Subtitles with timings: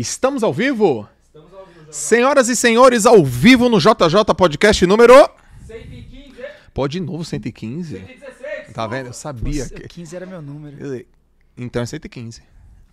[0.00, 1.06] Estamos ao vivo?
[1.22, 1.92] Estamos ao vivo.
[1.92, 5.12] Senhoras e senhores, ao vivo no JJ Podcast número.
[5.66, 6.42] 115.
[6.72, 7.98] Pode de novo 115?
[7.98, 8.72] 116.
[8.72, 9.08] Tá vendo?
[9.08, 9.86] Eu sabia Nossa, que.
[9.86, 11.04] 15 era meu número.
[11.54, 12.42] Então é 115.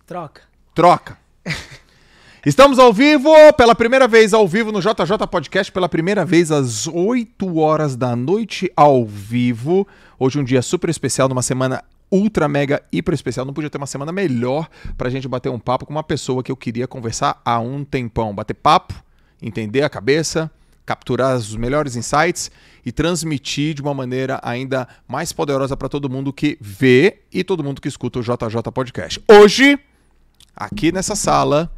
[0.04, 0.42] Troca.
[0.74, 1.16] Troca.
[2.44, 6.86] Estamos ao vivo, pela primeira vez ao vivo no JJ Podcast, pela primeira vez às
[6.86, 9.88] 8 horas da noite ao vivo.
[10.18, 13.46] Hoje um dia super especial, numa semana ultra mega hiper especial.
[13.46, 16.50] Não podia ter uma semana melhor pra gente bater um papo com uma pessoa que
[16.50, 18.34] eu queria conversar há um tempão.
[18.34, 18.94] Bater papo,
[19.40, 20.50] entender a cabeça,
[20.84, 22.50] capturar os melhores insights
[22.84, 27.62] e transmitir de uma maneira ainda mais poderosa para todo mundo que vê e todo
[27.62, 29.22] mundo que escuta o JJ Podcast.
[29.28, 29.78] Hoje,
[30.56, 31.70] aqui nessa sala,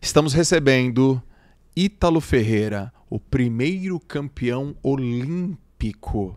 [0.00, 1.22] estamos recebendo
[1.74, 6.36] Ítalo Ferreira, o primeiro campeão olímpico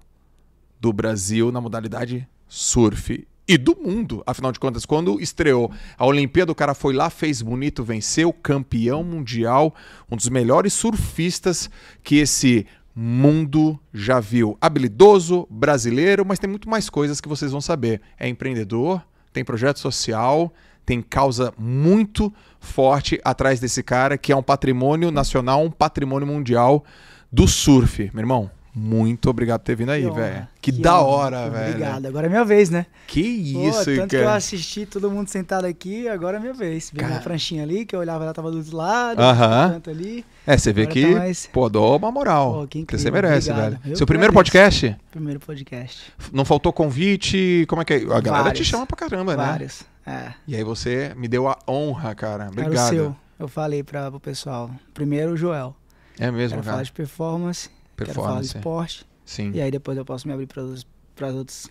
[0.79, 4.23] do Brasil na modalidade surf e do mundo.
[4.26, 9.04] Afinal de contas, quando estreou a Olimpíada, o cara foi lá, fez bonito, venceu, campeão
[9.04, 9.74] mundial,
[10.10, 11.70] um dos melhores surfistas
[12.04, 12.65] que esse
[12.96, 14.57] mundo já viu.
[14.60, 18.02] Habilidoso, brasileiro, mas tem muito mais coisas que vocês vão saber.
[18.18, 20.52] É empreendedor, tem projeto social,
[20.85, 26.84] tem causa muito forte atrás desse cara, que é um patrimônio nacional, um patrimônio mundial
[27.32, 28.09] do surf.
[28.13, 30.48] Meu irmão, muito obrigado por ter vindo aí, velho.
[30.62, 31.07] Que, que da honra.
[31.07, 31.70] hora, velho.
[31.70, 32.05] Obrigado.
[32.07, 32.85] Agora é minha vez, né?
[33.07, 34.35] Que Pô, isso, tanto que eu cara.
[34.35, 36.90] assisti todo mundo sentado aqui, agora é minha vez.
[36.91, 37.12] Vi Cara.
[37.13, 39.68] minha pranchinha ali, que eu olhava, ela tava do outro lado, Aham.
[39.68, 40.26] no canto ali.
[40.46, 42.53] É, você vê que, tá mais- pô, dou uma moral.
[42.53, 43.71] Pô, incrível, você merece, obrigado.
[43.79, 43.81] velho.
[43.91, 44.51] Eu Seu primeiro agradeço.
[44.53, 44.98] podcast?
[45.12, 46.13] Primeiro podcast.
[46.34, 47.65] Não faltou convite?
[47.70, 47.98] Como é que é?
[47.98, 48.68] A galera te Vários.
[48.68, 49.43] chama pra caramba, né?
[49.46, 49.84] Vários.
[50.05, 50.34] É.
[50.48, 52.43] E aí você me deu a honra, cara.
[52.43, 52.90] Era o Obrigado.
[52.90, 53.15] seu.
[53.40, 54.70] Eu falei pra, pro pessoal.
[54.93, 55.76] Primeiro o Joel.
[56.18, 56.85] É mesmo, falar cara.
[56.85, 58.57] de performance, quero falar de Performance.
[58.57, 59.07] esporte.
[59.26, 59.51] Sim.
[59.54, 61.70] E aí depois eu posso me abrir para outros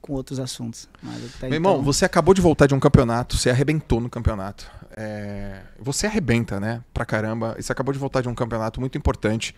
[0.00, 0.88] com outros assuntos.
[1.02, 4.70] Mas Meu irmão, então, você acabou de voltar de um campeonato, você arrebentou no campeonato.
[4.96, 6.82] É, Você arrebenta, né?
[6.94, 7.56] Pra caramba.
[7.58, 9.54] E você acabou de voltar de um campeonato muito importante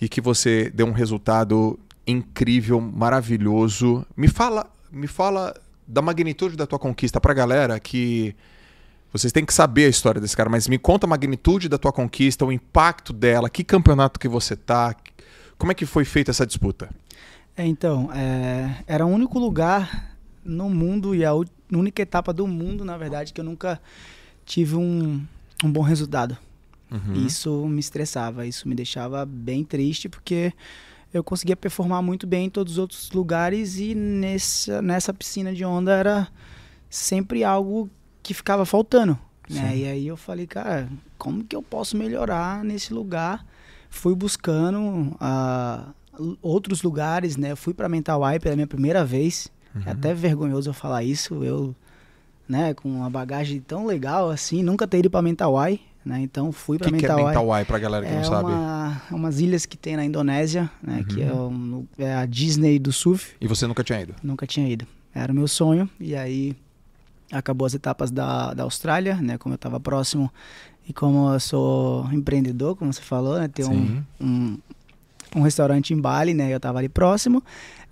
[0.00, 4.04] e que você deu um resultado incrível, maravilhoso.
[4.16, 5.54] Me fala, me fala
[5.86, 8.34] da magnitude da tua conquista pra galera que
[9.12, 11.92] vocês têm que saber a história desse cara, mas me conta a magnitude da tua
[11.92, 14.94] conquista, o impacto dela, que campeonato que você tá,
[15.58, 16.90] como é que foi feita essa disputa?
[17.56, 21.32] É, então, é, era o único lugar no mundo e a
[21.72, 23.80] única etapa do mundo, na verdade, que eu nunca
[24.44, 25.24] tive um,
[25.64, 26.36] um bom resultado.
[26.90, 27.26] Uhum.
[27.26, 30.52] Isso me estressava, isso me deixava bem triste, porque
[31.12, 35.64] eu conseguia performar muito bem em todos os outros lugares e nessa, nessa piscina de
[35.64, 36.28] onda era
[36.88, 37.90] sempre algo
[38.22, 39.18] que ficava faltando.
[39.48, 39.78] Né?
[39.78, 43.44] E aí eu falei, cara, como que eu posso melhorar nesse lugar?
[43.90, 45.88] Fui buscando ah,
[46.42, 47.54] outros lugares, né?
[47.56, 49.48] Fui para Mentawai pela minha primeira vez.
[49.74, 49.82] Uhum.
[49.86, 51.42] É até vergonhoso eu falar isso.
[51.44, 51.74] Eu,
[52.48, 56.20] né, com uma bagagem tão legal assim, nunca ter ido para Mentawai, né?
[56.20, 57.34] Então fui O para que, que é Mentawai.
[57.34, 58.50] Mentawai pra galera que É não sabe?
[58.52, 61.04] uma, umas ilhas que tem na Indonésia, né?
[61.08, 61.86] Que é, Uhum.
[61.98, 63.34] um- é a Disney do surf.
[63.40, 64.14] E você nunca tinha ido?
[64.22, 64.86] Nunca tinha ido.
[65.14, 65.88] Era o meu sonho.
[65.98, 66.54] E aí
[67.30, 69.38] acabou as etapas da, da Austrália, né?
[69.38, 70.32] Como eu estava próximo
[70.88, 73.48] e como eu sou empreendedor, como você falou, né?
[73.48, 74.58] Tem um, um,
[75.34, 76.52] um restaurante em Bali, né?
[76.52, 77.42] Eu estava ali próximo.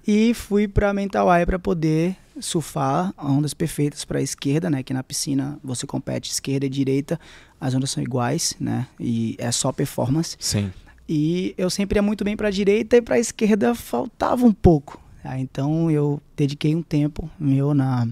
[0.07, 4.83] E fui para Mentawai para poder surfar ondas perfeitas para a esquerda, né?
[4.83, 7.19] Que na piscina você compete esquerda e direita,
[7.61, 8.87] as ondas são iguais, né?
[9.01, 10.37] E é só performance.
[10.39, 10.71] Sim.
[11.09, 14.53] E eu sempre ia muito bem para a direita e para a esquerda faltava um
[14.53, 15.01] pouco.
[15.23, 18.07] Ah, então eu dediquei um tempo meu na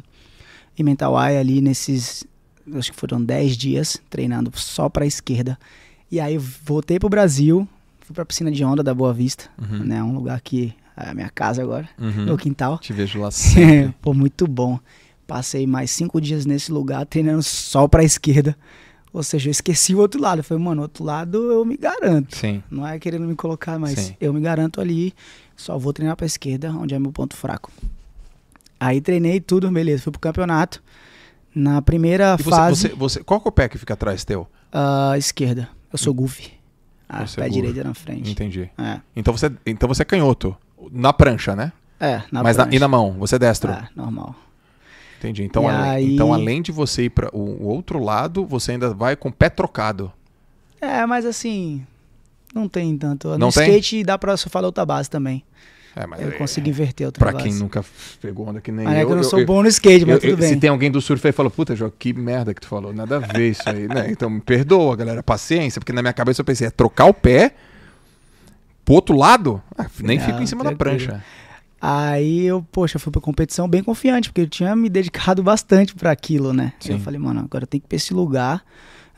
[0.78, 2.24] em Mentawai ali nesses,
[2.74, 5.58] acho que foram 10 dias treinando só para a esquerda.
[6.10, 7.66] E aí voltei pro Brasil,
[8.00, 9.84] fui para a piscina de onda da Boa Vista, Uhum.
[9.84, 12.24] né, um lugar que é a minha casa agora, Uhum.
[12.26, 12.78] meu quintal.
[12.78, 13.94] Te vejo lá sempre.
[14.02, 14.78] Pô, muito bom.
[15.26, 18.56] Passei mais cinco dias nesse lugar treinando só para a esquerda.
[19.14, 20.38] Ou seja, eu esqueci o outro lado.
[20.40, 22.34] Eu falei, mano, outro lado eu me garanto.
[22.36, 22.62] Sim.
[22.70, 24.16] Não é querendo me colocar, mas Sim.
[24.20, 25.14] eu me garanto ali,
[25.56, 27.70] só vou treinar pra esquerda, onde é meu ponto fraco.
[28.84, 30.82] Aí treinei tudo, beleza, fui pro campeonato.
[31.54, 34.48] Na primeira você, fase, você, você, qual que é o pé que fica atrás teu?
[34.72, 35.68] ah, esquerda.
[35.92, 36.50] Eu sou goofy.
[37.08, 38.30] Ah, Você é pé direito na frente.
[38.30, 38.70] Entendi.
[38.78, 40.56] É, Então você, então você é canhoto.
[40.90, 41.70] Na prancha, né?
[42.00, 42.76] é na Mas na- prancha.
[42.76, 43.70] e na mão, você é destro.
[43.70, 44.34] É, normal.
[45.18, 45.44] Entendi.
[45.44, 48.92] Então, além, aí- então, além de você ir para o, o outro lado, você ainda
[48.92, 50.10] vai com o pé trocado.
[50.80, 51.86] É, mas assim,
[52.52, 53.28] não tem tanto.
[53.38, 53.68] Não no tem?
[53.68, 55.44] skate dá pra surfar da outra base também.
[55.94, 57.44] É, mas Eu é- consigo inverter outra Pra base.
[57.50, 57.84] quem nunca
[58.20, 59.06] pegou onda que nem é eu.
[59.06, 60.48] que eu não sou eu- bom no skate, mas eu- tudo bem.
[60.48, 62.92] Se tem alguém do surf aí e falou, puta, João, que merda que tu falou.
[62.94, 64.06] Nada a ver isso aí, né?
[64.10, 65.22] Então me perdoa, galera.
[65.22, 67.54] Paciência, porque na minha cabeça eu pensei, é trocar o pé
[68.84, 69.62] pro outro lado?
[69.76, 71.22] Ah, nem Não, fico em cima da prancha.
[71.80, 76.12] Aí eu, poxa, fui pra competição bem confiante, porque eu tinha me dedicado bastante pra
[76.12, 76.72] aquilo, né?
[76.80, 76.92] Sim.
[76.92, 78.62] Eu falei, mano, agora eu tenho que ir pra esse lugar,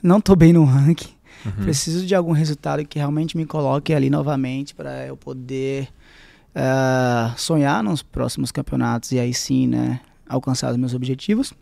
[0.03, 1.12] não tô bem no ranking.
[1.44, 1.53] Uhum.
[1.65, 5.88] Preciso de algum resultado que realmente me coloque ali novamente para eu poder
[6.55, 11.53] eh, sonhar nos próximos campeonatos e aí sim, né, alcançar os meus objetivos.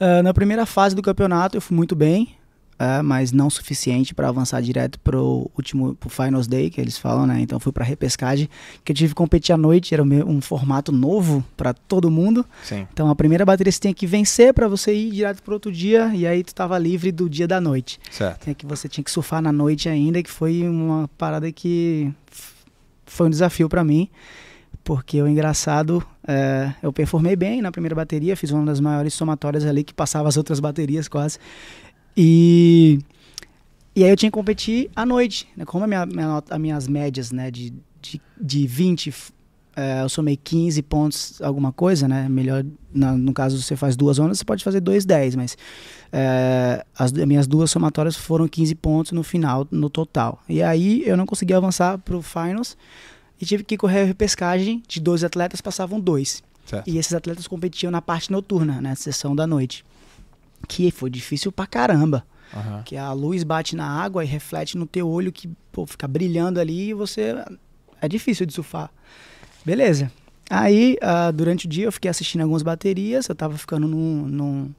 [0.00, 2.34] Eh, na primeira fase do campeonato eu fui muito bem,
[2.78, 7.26] eh, mas não suficiente para avançar direto pro último pro finals day que eles falam,
[7.26, 7.38] né?
[7.40, 8.48] Então fui para repescagem,
[8.82, 12.44] que eu tive que competir à noite, era um formato novo para todo mundo.
[12.64, 12.88] Sim.
[12.92, 16.10] Então a primeira bateria você tinha que vencer para você ir direto pro outro dia
[16.14, 18.00] e aí tu tava livre do dia da noite.
[18.10, 18.48] Certo.
[18.48, 22.10] É que você tinha que surfar na noite ainda, que foi uma parada que
[23.10, 24.08] foi um desafio pra mim,
[24.84, 29.64] porque o engraçado, é, eu performei bem na primeira bateria, fiz uma das maiores somatórias
[29.66, 31.38] ali que passava as outras baterias quase,
[32.16, 32.98] e
[33.94, 35.64] e aí eu tinha que competir à noite, né?
[35.64, 39.32] como a minha, minha as minhas médias, né, de, de, de 20, f-
[39.76, 42.64] é, eu somei 15 pontos, alguma coisa, né, melhor,
[42.94, 45.56] na- no caso você faz duas ondas, você pode fazer 2,10, mas
[46.12, 50.42] é, as du- minhas duas somatórias foram 15 pontos no final, no total.
[50.48, 52.76] E aí eu não consegui avançar pro finals
[53.40, 56.42] e tive que correr a repescagem de 12 atletas, passavam dois.
[56.66, 56.88] Certo.
[56.88, 59.84] E esses atletas competiam na parte noturna, né, sessão da noite.
[60.68, 62.24] Que foi difícil pra caramba.
[62.54, 62.82] Aham.
[62.84, 66.60] Que a luz bate na água e reflete no teu olho que pô, fica brilhando
[66.60, 67.34] ali e você.
[68.00, 68.90] É difícil de surfar.
[69.64, 70.10] Beleza.
[70.48, 73.28] Aí, ah, durante o dia, eu fiquei assistindo algumas baterias.
[73.28, 74.26] Eu tava ficando num.
[74.26, 74.70] num,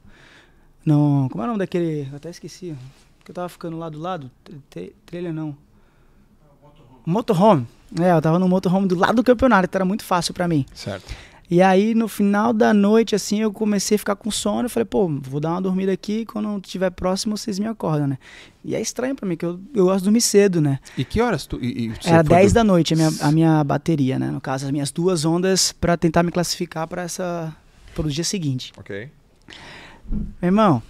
[0.84, 2.08] num como é o nome daquele.
[2.10, 2.74] Eu até esqueci.
[3.24, 4.30] Que eu tava ficando lá do lado.
[5.06, 5.56] Trailer não.
[7.04, 7.66] Motorhome.
[8.00, 10.64] É, eu tava no motorhome do lado do campeonato, então era muito fácil pra mim.
[10.74, 11.12] Certo.
[11.50, 14.64] E aí, no final da noite, assim, eu comecei a ficar com sono.
[14.64, 16.24] Eu falei, pô, vou dar uma dormida aqui.
[16.24, 18.18] Quando estiver próximo, vocês me acordam, né?
[18.64, 20.78] E é estranho pra mim, que eu, eu gosto de dormir cedo, né?
[20.96, 21.58] E que horas tu.
[21.62, 24.30] E, e Era foi 10 do- da noite a minha, a minha bateria, né?
[24.30, 27.54] No caso, as minhas duas ondas pra tentar me classificar pra essa.
[27.94, 28.72] pro dia seguinte.
[28.78, 29.10] Ok.
[30.12, 30.82] Meu irmão,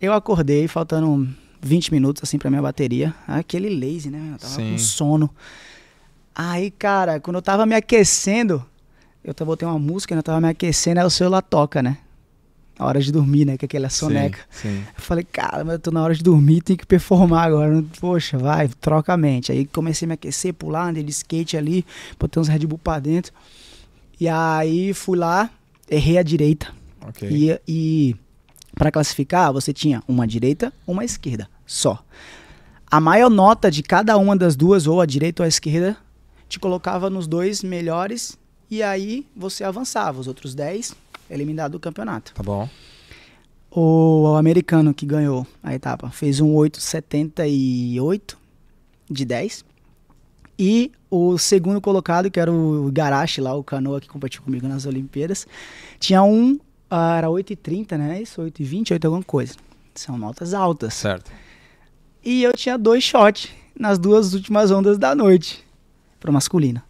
[0.00, 1.28] eu acordei faltando
[1.60, 3.14] 20 minutos, assim, pra minha bateria.
[3.26, 4.30] Aquele lazy, né?
[4.34, 4.72] Eu tava Sim.
[4.72, 5.30] com sono.
[6.34, 8.64] Aí, cara, quando eu tava me aquecendo,
[9.24, 10.20] eu tava- botei uma música, né?
[10.20, 11.98] Eu tava me aquecendo, aí o celular toca, né?
[12.78, 13.58] A hora de dormir, né?
[13.58, 14.38] Que é aquela soneca.
[14.50, 14.70] Sim.
[14.78, 14.84] sim.
[14.96, 17.84] Eu falei, cara, mas eu tô na hora de dormir, tenho que performar agora.
[18.00, 19.52] Poxa, vai, troca a mente.
[19.52, 21.84] Aí comecei a me aquecer, pular, andei de skate ali,
[22.18, 23.32] botei uns Red Bull pra dentro.
[24.18, 25.50] E aí fui lá,
[25.90, 26.72] errei a direita.
[27.06, 27.28] Ok.
[27.30, 28.16] E, e
[28.74, 32.02] para classificar, você tinha uma direita, uma esquerda, só.
[32.90, 35.96] A maior nota de cada uma das duas, ou a direita ou a esquerda,
[36.48, 38.36] te colocava nos dois melhores
[38.70, 40.20] e aí você avançava.
[40.20, 40.94] Os outros 10
[41.30, 42.34] eliminados do campeonato.
[42.34, 42.68] Tá bom.
[43.70, 48.34] O americano que ganhou a etapa fez um 8,78
[49.08, 49.64] de 10.
[50.58, 54.86] E o segundo colocado, que era o Igarashi lá, o canoa que competiu comigo nas
[54.86, 55.46] Olimpíadas,
[55.98, 56.58] tinha um,
[56.90, 58.20] ah, era 8,30, né?
[58.20, 59.54] Isso, 8,20, 8 alguma coisa.
[59.94, 60.94] São notas altas.
[60.94, 61.30] Certo.
[62.24, 63.48] E eu tinha dois shots
[63.78, 65.64] nas duas últimas ondas da noite,
[66.18, 66.82] pro masculino.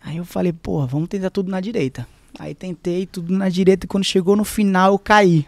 [0.00, 2.06] Aí eu falei, porra, vamos tentar tudo na direita.
[2.38, 5.46] Aí tentei tudo na direita e quando chegou no final eu caí.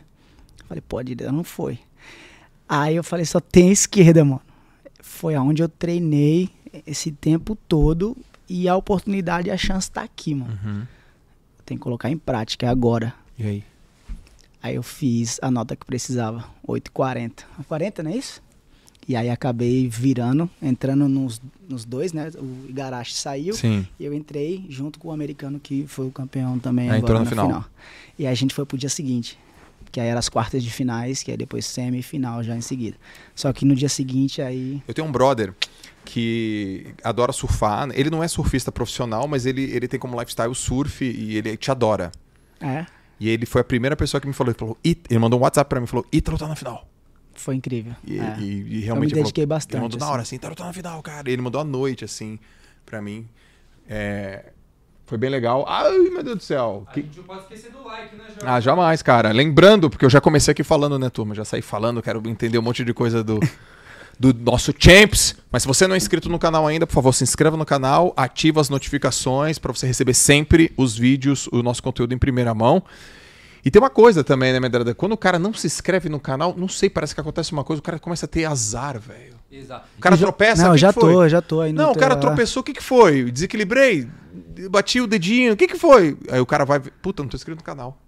[0.69, 1.79] Falei, pô, a direita não foi.
[2.69, 4.43] Aí eu falei, só tem a esquerda, mano.
[5.01, 6.51] Foi aonde eu treinei
[6.87, 8.17] esse tempo todo
[8.49, 10.59] e a oportunidade e a chance tá aqui, mano.
[10.65, 10.87] Uhum.
[11.65, 13.15] Tem que colocar em prática, é agora.
[13.39, 13.65] E aí?
[14.63, 17.43] Aí eu fiz a nota que precisava, 8,40.
[17.67, 18.41] 40, não é isso?
[19.09, 22.31] E aí acabei virando, entrando nos, nos dois, né?
[22.39, 23.87] O Igarashi saiu Sim.
[23.99, 27.19] e eu entrei junto com o americano que foi o campeão também Ah, agora entrou
[27.19, 27.65] no na final.
[28.17, 29.37] E aí a gente foi pro dia seguinte,
[29.91, 32.97] que aí era as quartas de finais, que aí depois semifinal já em seguida.
[33.35, 34.81] Só que no dia seguinte aí...
[34.87, 35.53] Eu tenho um brother
[36.05, 37.89] que adora surfar.
[37.93, 41.73] Ele não é surfista profissional, mas ele, ele tem como lifestyle surf e ele te
[41.73, 42.13] adora.
[42.61, 42.87] É,
[43.25, 45.69] E ele foi a primeira pessoa que me falou, ele falou, ele mandou um WhatsApp
[45.69, 46.89] pra mim e falou, Ítalo tá na final.
[47.35, 47.95] foi incrível.
[48.05, 48.37] E, é.
[48.41, 49.75] e- e eu me realmente dediquei falou, bastante.
[49.77, 50.13] ele mandou na assim.
[50.13, 51.31] hora assim, Ítalo tá na final, cara.
[51.31, 52.39] E ele mandou à noite, assim,
[52.85, 53.29] pra mim.
[53.89, 54.47] É,
[55.07, 55.65] Foi bem legal.
[55.69, 56.85] Ai, meu Deus do céu.
[56.89, 58.41] A Que- gente não pode esquecer do like, né, Jorge?
[58.47, 59.31] Ah, jamais, cara.
[59.31, 61.35] Lembrando, porque eu já comecei aqui falando, né, turma?
[61.35, 63.39] Já saí falando, quero entender um monte de coisa do,
[64.23, 65.35] do nosso Champs.
[65.51, 68.13] Mas se você não é inscrito no canal ainda, por favor, se inscreva no canal,
[68.17, 72.83] ativa as notificações para você receber sempre os vídeos, o nosso conteúdo em primeira mão.
[73.65, 74.95] E tem uma coisa também, né, Medrada?
[74.95, 77.81] Quando o cara não se inscreve no canal, não sei, parece que acontece uma coisa,
[77.81, 79.35] o cara começa a ter azar, velho.
[79.51, 79.87] Exato.
[79.99, 81.13] O cara Já- tropeça, Não, que já que foi?
[81.13, 83.31] tô, já tô aí no Não, o cara tropeçou, o que, que foi?
[83.31, 84.09] Desequilibrei,
[84.71, 86.17] bati o dedinho, o que, que foi?
[86.31, 87.99] Aí o cara vai, puta, não tô inscrito no canal.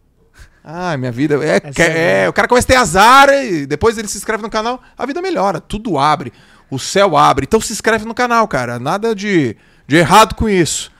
[0.64, 1.35] Ah, minha vida.
[1.44, 4.49] É, é- é, o cara começa a ter azar, e depois ele se inscreve no
[4.49, 6.33] canal, a vida melhora, tudo abre,
[6.71, 7.44] o céu abre.
[7.47, 8.78] Então se inscreve no canal, cara.
[8.78, 9.54] Nada de,
[9.87, 10.90] de errado com isso.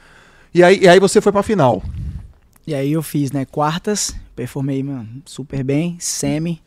[0.53, 1.83] E aí, e aí você foi pra final.
[2.67, 6.63] E aí eu fiz, né, quartas, performei mano, super bem, semi.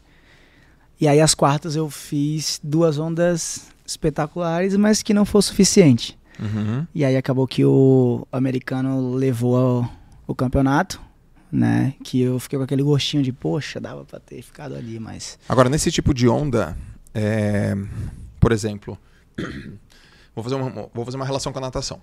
[0.99, 6.17] E aí as quartas eu fiz duas ondas espetaculares, mas que não foi o suficiente.
[6.39, 6.85] Uhum.
[6.93, 9.87] E aí acabou que o americano levou
[10.27, 10.99] o campeonato,
[11.51, 11.93] né?
[12.03, 15.37] Que eu fiquei com aquele gostinho de, poxa, dava pra ter ficado ali, mas.
[15.47, 16.77] Agora, nesse tipo de onda,
[17.13, 17.75] é,
[18.39, 18.97] por exemplo,
[20.35, 22.01] vou fazer, uma, vou fazer uma relação com a natação.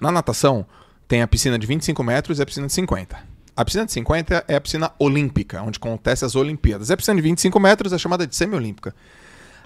[0.00, 0.64] Na natação,
[1.06, 3.18] tem a piscina de 25 metros e a piscina de 50.
[3.56, 6.90] A piscina de 50 é a piscina olímpica, onde acontecem as Olimpíadas.
[6.92, 8.94] A piscina de 25 metros é chamada de semi-olímpica.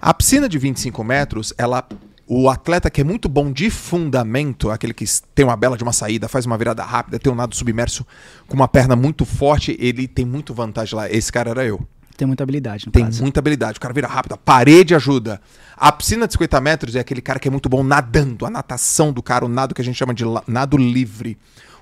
[0.00, 1.86] A piscina de 25 metros, ela,
[2.26, 5.92] o atleta que é muito bom de fundamento, aquele que tem uma bela de uma
[5.92, 8.06] saída, faz uma virada rápida, tem um nado submerso
[8.46, 11.10] com uma perna muito forte, ele tem muito vantagem lá.
[11.10, 11.80] Esse cara era eu.
[12.16, 13.22] Tem muita habilidade, no Tem caso.
[13.22, 13.78] muita habilidade.
[13.78, 15.40] O cara vira rápido, a parede ajuda.
[15.76, 18.46] A piscina de 50 metros é aquele cara que é muito bom nadando.
[18.46, 21.36] A natação do cara, o nado que a gente chama de nado livre.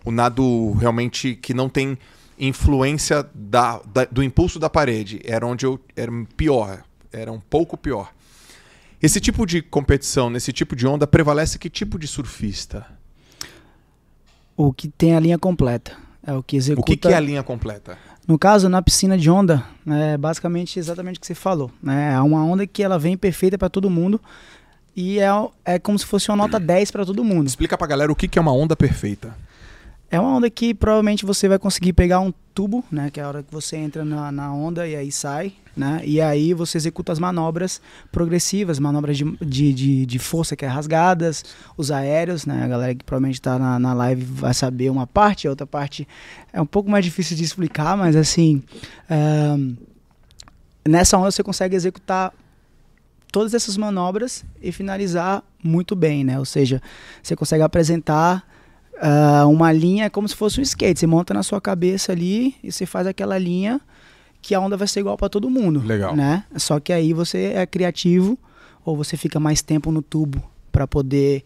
[0.04, 1.98] O nado realmente que não tem
[2.38, 5.20] influência da, da- do impulso da parede.
[5.24, 6.82] Era onde eu era pior.
[7.12, 8.10] Era um pouco pior.
[9.02, 12.86] Esse tipo de competição, nesse tipo de onda, prevalece que tipo de surfista?
[14.56, 15.92] O que tem a linha completa.
[16.26, 16.86] É o que O executa.
[16.86, 17.96] que, que é a linha completa?
[18.28, 21.70] No caso, na piscina de onda, é basicamente exatamente o que você falou.
[21.82, 22.12] Né?
[22.12, 24.20] É uma onda que ela vem perfeita para todo mundo
[24.94, 25.28] e é,
[25.64, 27.46] é como se fosse uma nota 10 para todo mundo.
[27.46, 29.34] Explica pra galera o que, que é uma onda perfeita.
[30.10, 33.10] É uma onda que provavelmente você vai conseguir pegar um tubo, né?
[33.10, 36.00] Que é a hora que você entra na, na onda e aí sai, né?
[36.04, 40.68] E aí você executa as manobras progressivas, manobras de, de, de, de força que é
[40.68, 41.44] rasgadas,
[41.76, 42.64] os aéreos, né?
[42.64, 46.08] A galera que provavelmente está na, na live vai saber uma parte, a outra parte
[46.52, 48.64] é um pouco mais difícil de explicar, mas assim,
[50.84, 52.32] nessa onda você consegue executar
[53.30, 56.36] todas essas manobras e finalizar muito bem, né?
[56.36, 56.82] Ou seja,
[57.22, 58.44] você consegue apresentar
[59.00, 61.00] ah, uma linha como se fosse um skate.
[61.00, 63.80] Você monta na sua cabeça ali e você faz aquela linha
[64.42, 65.82] que a onda vai ser igual para todo mundo.
[65.84, 66.14] Legal.
[66.14, 66.44] Né?
[66.56, 68.38] Só que aí você é criativo
[68.84, 71.42] ou você fica mais tempo no tubo para poder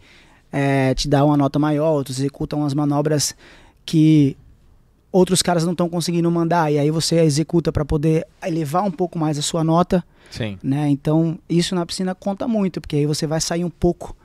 [0.51, 1.91] eh, te dar uma nota maior.
[1.91, 3.35] Outros executam umas manobras
[3.85, 4.37] que
[5.11, 9.17] outros caras não estão conseguindo mandar e aí você executa para poder elevar um pouco
[9.17, 10.57] mais a sua nota Sim.
[10.61, 10.89] né?
[10.89, 14.15] Então, isso na piscina conta muito, porque aí você vai sair um pouco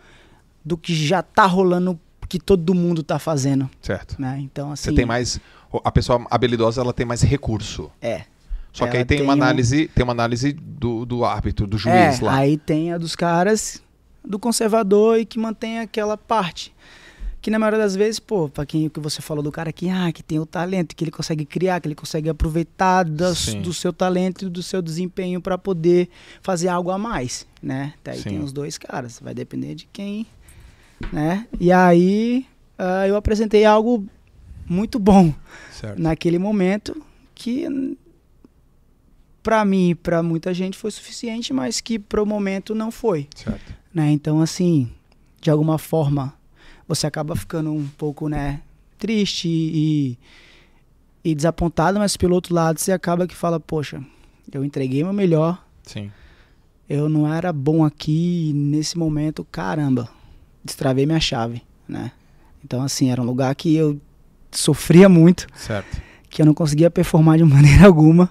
[0.65, 1.99] do que já tá rolando,
[2.31, 4.15] que todo mundo tá fazendo, Certo.
[4.19, 4.39] né?
[4.41, 4.85] Então, assim...
[4.91, 5.39] Você tem mais.
[5.85, 7.91] A pessoa habilidosa ela tem mais recurso.
[8.01, 8.23] É.
[8.73, 11.77] Só que aí tem, tem uma um- análise, tem uma análise do, do árbitro, do
[11.77, 12.37] É, juiz lá.
[12.37, 13.83] aí tem a dos caras
[14.25, 16.73] do conservador e que mantém aquela parte.
[17.43, 20.13] Que na maioria das vezes, pô, pra quem que você falou do cara que, ah,
[20.13, 23.93] que tem o talento, que ele consegue criar, que ele consegue aproveitar das- do seu
[23.93, 26.09] talento e do seu desempenho pra poder
[26.43, 27.95] fazer algo a mais, né?
[28.05, 28.29] Daí Sim.
[28.31, 30.27] tem os dois caras, vai depender de quem,
[31.13, 31.47] né?
[31.59, 32.47] E aí
[32.79, 34.07] ah, eu apresentei algo
[34.67, 35.35] muito bom
[35.73, 36.01] Certo.
[36.01, 37.01] naquele momento
[37.35, 37.67] que
[39.43, 43.75] pra mim e pra muita gente foi suficiente, mas que pro momento não foi, certo.
[43.93, 44.11] né?
[44.11, 44.91] Então assim,
[45.41, 46.35] de alguma forma
[46.87, 48.61] você acaba ficando um pouco, né,
[48.99, 50.19] triste e,
[51.25, 54.03] e desapontado, mas pelo outro lado você acaba que fala, poxa,
[54.53, 56.11] eu entreguei meu melhor, Sim.
[56.89, 60.11] eu não era bom aqui nesse momento, caramba,
[60.65, 62.13] destravei minha chave, né?
[62.65, 63.99] Então assim, era um lugar que eu
[64.51, 66.01] sofria muito Certo.
[66.29, 68.31] que eu não conseguia performar de maneira alguma,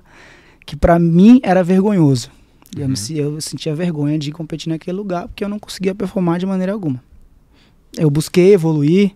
[0.66, 2.30] que pra mim era vergonhoso.
[2.76, 2.90] Eu, Uhum.
[2.90, 6.46] me se- eu sentia vergonha de competir naquele lugar porque eu não conseguia performar de
[6.46, 7.04] maneira alguma.
[7.98, 9.16] Eu busquei evoluir,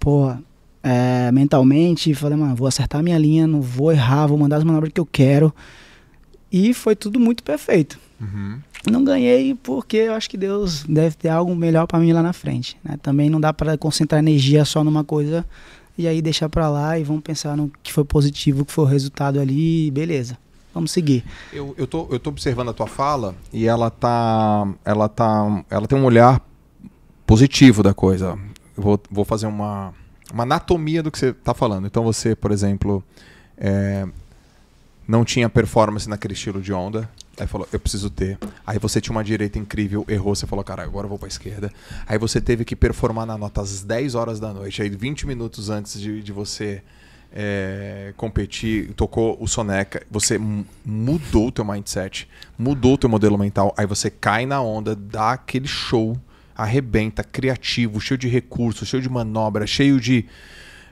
[0.00, 0.34] pô,
[0.82, 4.92] é, mentalmente, falei, mano, vou acertar minha linha, não vou errar, vou mandar as manobras
[4.92, 5.54] que eu quero.
[6.50, 7.98] E foi tudo muito perfeito.
[8.22, 8.60] Uhum.
[8.90, 12.32] Não ganhei porque eu acho que Deus deve ter algo melhor pra mim lá na
[12.32, 12.76] frente.
[12.84, 12.96] né?
[13.02, 15.44] Também não dá pra concentrar energia só numa coisa
[15.98, 18.88] e aí deixar pra lá e vamos pensar no que foi positivo, que foi o
[18.88, 20.38] resultado ali, beleza.
[20.72, 21.22] Vamos seguir.
[21.52, 24.66] Eu, eu, tô, eu tô observando a tua fala e ela tá.
[24.84, 25.64] Ela tá.
[25.68, 26.40] Ela tem um olhar
[27.26, 28.38] positivo da coisa.
[28.74, 29.92] Eu vou, vou fazer uma,
[30.32, 31.86] uma anatomia do que você tá falando.
[31.86, 33.04] Então você, por exemplo,
[33.58, 34.06] é,
[35.06, 37.08] não tinha performance naquele estilo de onda.
[37.38, 38.38] Aí falou, eu preciso ter.
[38.66, 41.72] Aí você tinha uma direita incrível, errou, você falou, cara, agora eu vou pra esquerda.
[42.06, 44.82] Aí você teve que performar na nota às 10 horas da noite.
[44.82, 46.82] Aí 20 minutos antes de, de você
[47.34, 53.38] é, competir, tocou o Soneca, você mu- mudou o teu mindset, mudou o teu modelo
[53.38, 56.14] mental, aí você cai na onda, dá aquele show,
[56.54, 60.26] arrebenta, criativo, cheio de recursos, cheio de manobra, cheio de,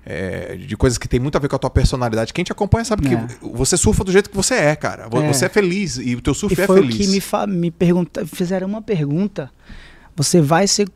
[0.04, 2.32] é, de coisas que tem muito a ver com a tua personalidade.
[2.32, 3.26] Quem te acompanha sabe É.
[3.26, 5.08] que você surfa do jeito que você é, cara.
[5.12, 5.28] É.
[5.32, 6.94] Você é feliz e o teu surf e é foi feliz.
[6.94, 9.50] o que me, fa- me pergunta, fizeram uma pergunta.
[10.16, 10.88] Você vai ser,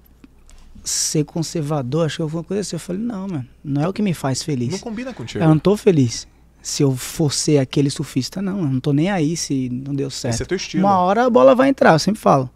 [0.83, 2.07] ser conservador?
[2.07, 2.77] Acho que alguma coisa assim.
[2.77, 4.71] Eu falei, não, mano, não é o que me faz feliz.
[4.73, 5.43] Não combina contigo.
[5.43, 6.27] Eu não tô feliz.
[6.63, 8.41] se eu for ser aquele surfista.
[8.41, 10.35] Não, eu não tô nem aí se não deu certo.
[10.35, 10.83] Esse é teu estilo.
[10.85, 12.49] Uma hora a bola vai entrar, eu sempre falo.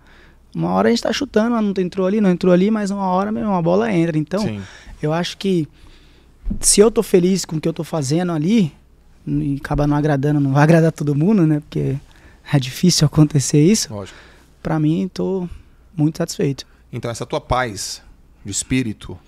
[0.54, 3.30] Uma hora a gente tá chutando, não entrou ali, não entrou ali, mas uma hora
[3.30, 4.16] mesmo a bola entra.
[4.16, 4.62] Então, Sim.
[5.02, 5.68] eu acho que
[6.60, 8.72] se eu tô feliz com o que eu tô fazendo ali,
[9.26, 11.60] e acaba não agradando, não vai agradar todo mundo, né?
[11.60, 11.96] Porque
[12.52, 13.92] é difícil acontecer isso.
[13.92, 14.18] Lógico.
[14.62, 15.48] Pra mim, tô
[15.96, 16.66] muito satisfeito.
[16.92, 18.02] Então, essa tua paz
[18.44, 19.18] de espírito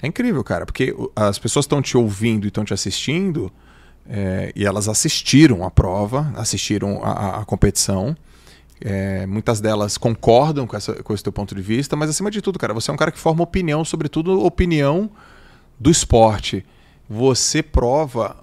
[0.00, 3.50] é incrível, cara, porque as pessoas estão te ouvindo e estão te assistindo,
[4.08, 8.16] é, e elas assistiram a prova, assistiram a, a- a competição.
[8.80, 12.42] É, muitas delas concordam com, essa, com esse teu ponto de vista, mas acima de
[12.42, 15.10] tudo, cara, você é um cara que forma opinião, sobretudo opinião
[15.78, 16.64] do esporte.
[17.08, 18.36] Você prova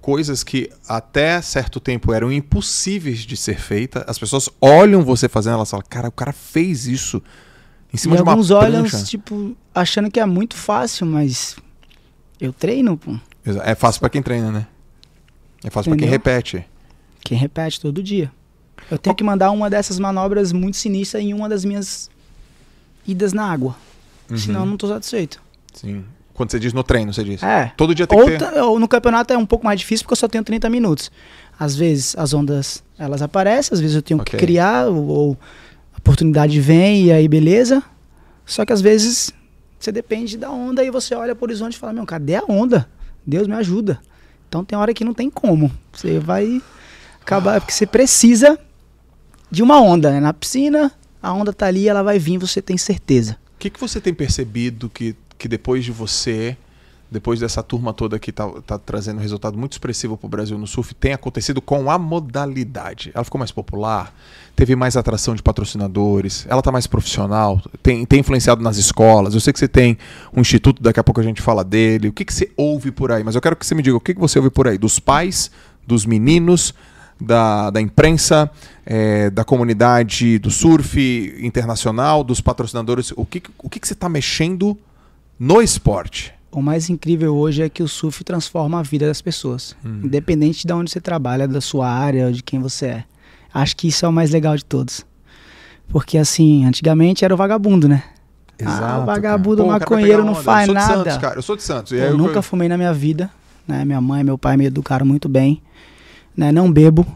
[0.00, 4.04] coisas que até certo tempo eram impossíveis de ser feitas.
[4.06, 7.20] As pessoas olham você fazendo, elas falam, cara, o cara fez isso
[7.92, 11.56] em cima e de uma alguns olham, tipo, achando que é muito fácil, mas
[12.40, 13.18] eu treino, pô.
[13.64, 14.66] É fácil pra quem treina, né?
[15.64, 16.64] É fácil pra quem repete.
[17.20, 18.30] Quem repete todo dia.
[18.90, 22.08] Eu tenho que mandar uma dessas manobras muito sinistras em uma das minhas
[23.06, 23.74] idas na água.
[24.30, 24.38] Uhum.
[24.38, 25.42] Senão eu não tô satisfeito.
[25.72, 26.04] Sim.
[26.36, 27.42] Quando você diz no treino, você diz.
[27.42, 27.72] É.
[27.76, 28.60] Todo dia tem Ou, que ter.
[28.62, 31.10] ou no campeonato é um pouco mais difícil porque eu só tenho 30 minutos.
[31.58, 34.30] Às vezes as ondas elas aparecem, às vezes eu tenho Ok.
[34.38, 35.38] que criar, ou, ou
[35.94, 37.82] a oportunidade vem e aí beleza.
[38.44, 39.32] Só que às vezes
[39.78, 42.88] você depende da onda e você olha pro horizonte e fala: Meu, cadê a onda?
[43.26, 43.98] Deus me ajuda.
[44.48, 45.72] Então tem hora que não tem como.
[45.92, 46.62] Você vai
[47.20, 48.58] acabar, porque você precisa
[49.50, 50.10] de uma onda.
[50.10, 50.20] né?
[50.20, 53.36] Na piscina, a onda tá ali, ela vai vir, você tem certeza.
[53.54, 56.56] O que, que você tem percebido que, que depois de você,
[57.10, 60.66] depois dessa turma toda que tá, tá trazendo um resultado muito expressivo pro Brasil no
[60.66, 63.10] surf, tem acontecido com a modalidade?
[63.14, 64.12] Ela ficou mais popular?
[64.56, 66.46] Teve mais atração de patrocinadores?
[66.48, 67.60] Ela tá mais profissional?
[67.82, 69.34] Tem, tem influenciado nas escolas?
[69.34, 69.96] Eu sei que você tem
[70.34, 72.08] um instituto, daqui a pouco a gente fala dele.
[72.08, 73.22] O que, que você ouve por aí?
[73.22, 74.78] Mas eu quero que você me diga o que, que você ouve por aí?
[74.78, 75.50] Dos pais,
[75.86, 76.74] dos meninos,
[77.20, 78.50] da, da imprensa,
[78.84, 83.12] eh, da comunidade do surf internacional, dos patrocinadores.
[83.16, 84.76] O que, o que, que você está mexendo
[85.38, 86.32] no esporte?
[86.50, 89.76] O mais incrível hoje é que o surf transforma a vida das pessoas.
[89.84, 90.00] Hum.
[90.04, 93.04] Independente de onde você trabalha, da sua área, ou de quem você é.
[93.52, 95.04] Acho que isso é o mais legal de todos.
[95.88, 98.02] Porque assim, antigamente era o vagabundo, né?
[98.64, 100.96] Ah, vagabundo, Pô, o cara vai maconheiro pegar não faz eu sou de nada.
[101.10, 101.38] Santos, cara.
[101.38, 101.92] Eu sou de Santos.
[101.92, 103.30] E Eu eu- nunca fumei na minha vida.
[103.68, 103.84] Né?
[103.84, 105.60] Minha mãe e meu pai me educaram muito bem.
[106.34, 106.50] Né?
[106.52, 107.06] Não bebo.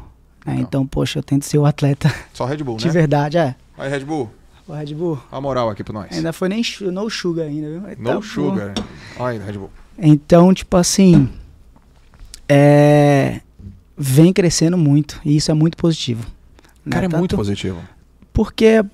[0.44, 0.56] né?
[0.59, 2.92] Então, poxa, eu tento ser o atleta Só Red Bull, de né?
[2.92, 3.38] verdade.
[3.38, 3.54] É.
[3.78, 4.30] Aí, Red Bull,
[4.70, 5.18] O Red Bull.
[5.33, 6.12] a moral aqui pra nós.
[6.12, 7.80] Ainda foi nem no sugar ainda, viu?
[7.83, 8.22] Tá No bom.
[8.22, 8.74] sugar.
[9.18, 9.70] Olha, Red Bull.
[9.98, 11.28] Então, tipo assim,
[12.48, 13.40] é,
[13.96, 16.24] vem crescendo muito e isso é muito positivo.
[16.85, 16.92] né?
[16.92, 17.80] Cara, é muito Tanto positivo.
[18.33, 18.85] Porque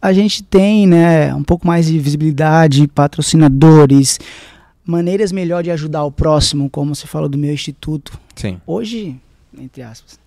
[0.00, 4.18] a gente tem, né, um pouco mais de visibilidade, patrocinadores,
[4.84, 8.18] maneiras melhor de ajudar o próximo, como você falou do meu instituto.
[8.36, 8.60] Sim.
[8.66, 9.18] Hoje,
[9.58, 10.18] entre aspas,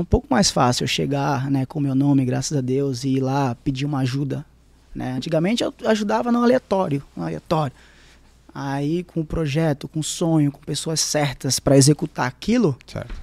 [0.00, 3.16] é um pouco mais fácil eu chegar, né, com meu nome, graças a Deus, e
[3.16, 4.44] ir lá pedir uma ajuda.
[4.94, 5.12] Né?
[5.12, 7.74] Antigamente eu ajudava no aleatório, no aleatório.
[8.52, 13.14] Aí com o projeto, com o sonho, com pessoas certas para executar aquilo, Certo.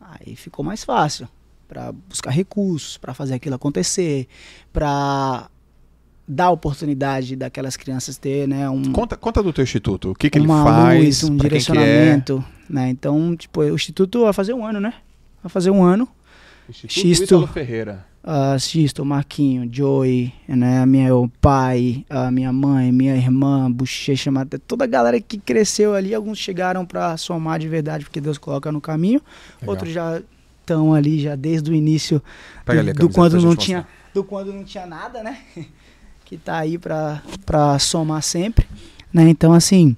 [0.00, 1.28] aí ficou mais fácil
[1.68, 4.26] para buscar recursos, para fazer aquilo acontecer,
[4.72, 5.48] para
[6.26, 10.10] dar oportunidade daquelas crianças ter, né, um Conta, conta do teu instituto.
[10.10, 11.02] O que, que ele faz?
[11.02, 11.38] luz, um é?
[11.38, 12.88] direcionamento, né?
[12.88, 14.94] Então, tipo, o instituto vai fazer um ano, né?
[15.42, 16.08] Vai fazer um ano.
[16.72, 17.24] Xisto.
[17.24, 18.06] Ítalo Ferreira.
[18.24, 20.86] Uh, Xisto, Marquinho, Joey, né?
[20.86, 24.30] Meu pai, a minha mãe, minha irmã, Bochecha,
[24.66, 28.70] toda a galera que cresceu ali, alguns chegaram para somar de verdade, porque Deus coloca
[28.70, 29.20] no caminho.
[29.60, 29.74] Legal.
[29.74, 30.22] Outros já
[30.60, 32.22] estão ali já desde o início
[32.64, 34.12] a do, do quando não tinha mostrar.
[34.14, 35.38] do quando não tinha nada, né?
[36.24, 38.66] que tá aí pra, pra somar sempre,
[39.12, 39.28] né?
[39.28, 39.96] Então assim,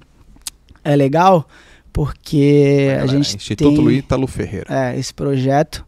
[0.83, 1.47] é legal
[1.93, 4.65] porque a galera, gente Instituto tem Ítalo Ferreira.
[4.67, 5.85] é, esse projeto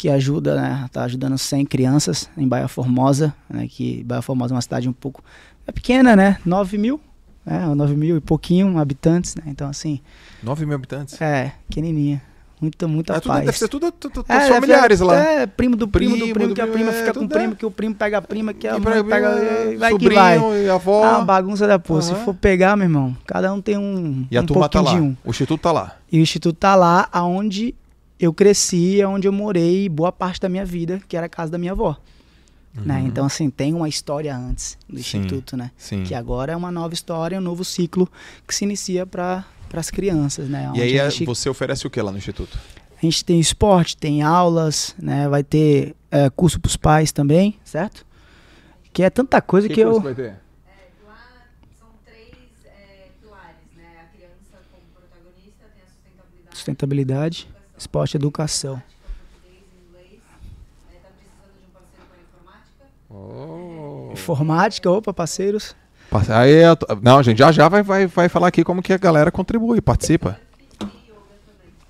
[0.00, 0.86] que ajuda, né?
[0.90, 3.66] Tá ajudando 100 crianças em Baía Formosa, né?
[3.68, 5.22] Que Baía Formosa é uma cidade um pouco
[5.66, 6.38] é pequena, né?
[6.46, 6.98] 9 mil,
[7.46, 9.42] é, 9 mil e pouquinho habitantes, né?
[9.46, 10.00] Então assim,
[10.42, 11.20] 9 mil habitantes.
[11.20, 12.22] é, pequenininha,
[12.60, 13.44] muita, muita É, tudo, paz.
[13.44, 15.16] deve ser tudo, tudo, tudo É, familiares é, lá.
[15.16, 17.22] É, primo do primo, Primo do primo, do que a prima é, fica com o
[17.24, 17.56] tudo primo, é.
[17.56, 19.28] que o primo pega a prima, que a E mãe pega.
[19.28, 20.14] é, Vai que sobrinho
[20.48, 20.64] vai.
[20.64, 21.04] e avó.
[21.04, 22.00] Ah, bagunça da porra.
[22.02, 22.24] Se Aham.
[22.24, 24.94] for pegar, meu irmão, cada um tem um, e a um turma tá lá.
[24.94, 25.14] um.
[25.24, 25.96] O Instituto tá lá.
[26.10, 27.74] E o Instituto tá lá aonde
[28.20, 31.58] eu cresci, aonde eu morei boa parte da minha vida, que era a casa da
[31.58, 31.96] minha avó.
[32.74, 33.00] Né?
[33.00, 33.06] Uhum.
[33.06, 35.18] Então, assim, tem uma história antes do Sim.
[35.18, 35.72] Instituto, né?
[35.76, 36.04] Sim.
[36.04, 38.08] Que agora é uma nova história, um novo ciclo
[38.46, 40.66] que se inicia para as crianças, né?
[40.66, 42.58] E Onde aí a gente você oferece o que lá no Instituto?
[42.96, 45.26] a gente tem esporte, tem aulas, né?
[45.26, 48.06] Vai ter é, curso para os pais também, certo?
[48.92, 49.98] Que é tanta coisa que, eu.
[50.00, 50.36] vai ter?
[51.06, 51.16] Lá
[51.78, 52.28] são três
[53.20, 54.02] pilares, né?
[54.02, 57.48] A criança como protagonista, tem a sustentabilidade sustentabilidade,
[57.80, 58.80] esporte educação.
[63.08, 64.10] Oh.
[64.12, 65.74] Informática, opa, parceiros.
[66.28, 68.98] Aí, eu tô- não, gente, já já vai, vai, vai falar aqui como que a
[68.98, 70.38] galera contribui, participa.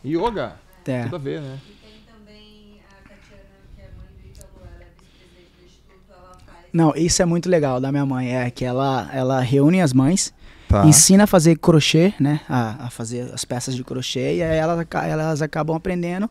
[0.04, 0.54] Yoga?
[0.86, 1.02] É.
[1.04, 1.58] Tudo a ver, né?
[1.82, 3.42] Tem também a Tatiana,
[3.76, 6.66] que é mãe do Ítalo, ela é vice-presidente do Instituto, ela faz.
[6.72, 10.32] Não, isso é muito legal da minha mãe, é que ela, ela reúne as mães,
[10.70, 10.86] Tá.
[10.86, 14.86] ensina a fazer crochê, né, a, a fazer as peças de crochê, e aí elas,
[15.04, 16.30] elas acabam aprendendo,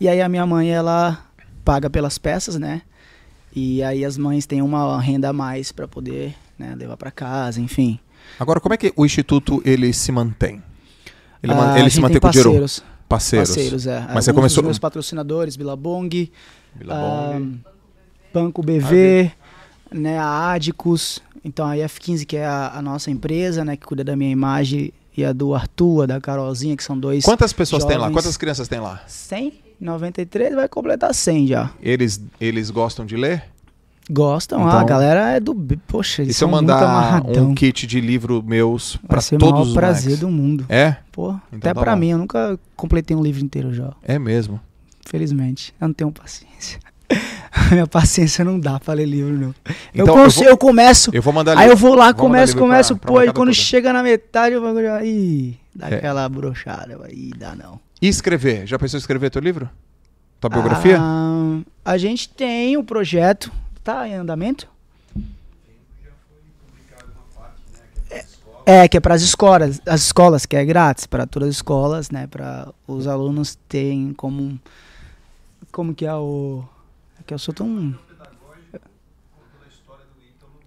[0.00, 1.18] e aí a minha mãe, ela
[1.64, 2.82] paga pelas peças, né,
[3.52, 7.60] e aí as mães têm uma renda a mais para poder, né, levar para casa,
[7.60, 7.98] enfim.
[8.38, 10.62] Agora, como é que o Instituto ele se mantém?
[11.42, 12.50] Ele, Ah, ele se mantém com dinheiro?
[12.50, 13.86] parceiros, Parceiros.
[13.88, 14.06] é.
[14.14, 16.30] Mas você começou- dos meus patrocinadores, Billabong,
[16.76, 17.58] Billabong.
[17.66, 17.70] ah,
[18.32, 19.32] Banco BV,
[19.90, 24.04] né, a Adicus, então a F15 que é a, a nossa empresa, né, que cuida
[24.04, 27.96] da minha imagem e a do Arthur, da Carolzinha, que são dois Quantas pessoas tem
[27.96, 28.04] lá?
[28.04, 28.14] jovens.
[28.14, 29.02] Quantas crianças tem lá?
[29.06, 31.70] 100, 93 vai completar 100 já.
[31.82, 33.44] Eles, eles gostam de ler?
[34.12, 35.54] Gostam, Então- ah, a galera é do,
[35.86, 39.52] poxa, E eles se eu mandar um kit de livro meus pra ser o todos
[39.54, 40.66] maior os prazer do mundo.
[40.68, 40.96] É?
[41.12, 42.00] Pô, Então até tá pra bom.
[42.00, 44.58] mim, eu nunca completei um livro inteiro já, É mesmo.
[45.06, 45.72] felizmente.
[45.80, 46.80] Eu não tenho paciência.
[47.72, 49.54] Minha paciência não dá pra ler livro, não.
[49.94, 51.72] Eu, Então, eu cons- vou- eu começo, Eu vou mandar aí livro.
[51.72, 53.54] eu vou lá, Vou começo, começo, pra- pra pô, e molecada quando toda.
[53.60, 55.94] chega na metade, eu vou ih, dá É.
[55.96, 57.80] aquela brochada, ih, dá não.
[58.00, 58.66] E escrever?
[58.66, 59.68] Já pensou em escrever teu livro?
[60.40, 60.96] Tua biografia?
[61.00, 63.50] Ah, a gente tem um projeto,
[63.84, 64.68] tá em andamento?
[68.66, 72.10] É, que é para as escolas, as escolas que é grátis para todas as escolas,
[72.10, 74.60] né, para os alunos terem como
[75.72, 76.62] como que é o
[77.30, 77.96] que eu sou tão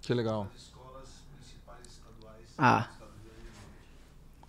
[0.00, 0.48] Que legal.
[2.56, 2.88] ah,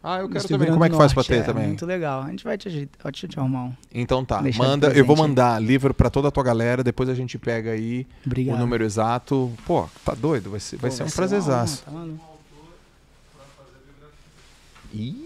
[0.02, 0.70] Ah, eu quero também.
[0.72, 1.68] Como é que faz pra ter é, também?
[1.68, 2.22] Muito legal.
[2.22, 3.74] A gente vai te ajeitar, vai te te arrumar um.
[3.94, 4.40] Então tá.
[4.42, 7.72] Deixar Manda, eu vou mandar livro pra toda a tua galera, depois a gente pega
[7.72, 8.56] aí Obrigado.
[8.56, 9.52] o número exato.
[9.66, 10.52] Pô, tá doido?
[10.52, 11.84] Vai ser, vai Pô, ser um uma prazerzaço.
[11.84, 12.40] tá maluco.
[14.94, 15.25] Ih.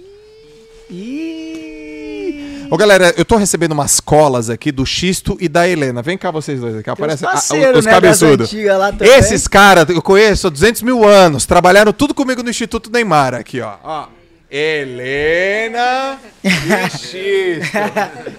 [0.90, 2.68] Ih!
[2.72, 6.02] Ô galera, eu tô recebendo umas colas aqui do Xisto e da Helena.
[6.04, 6.90] Vem cá vocês dois aqui.
[6.90, 8.54] Aparece uns a- os né, cabeçudos.
[9.02, 11.46] Esses caras eu conheço há 200 mil anos.
[11.48, 13.76] Trabalharam tudo comigo no Instituto Neymar aqui, ó.
[13.84, 14.08] Ó.
[14.52, 16.50] Helena e
[16.98, 17.78] Xisto.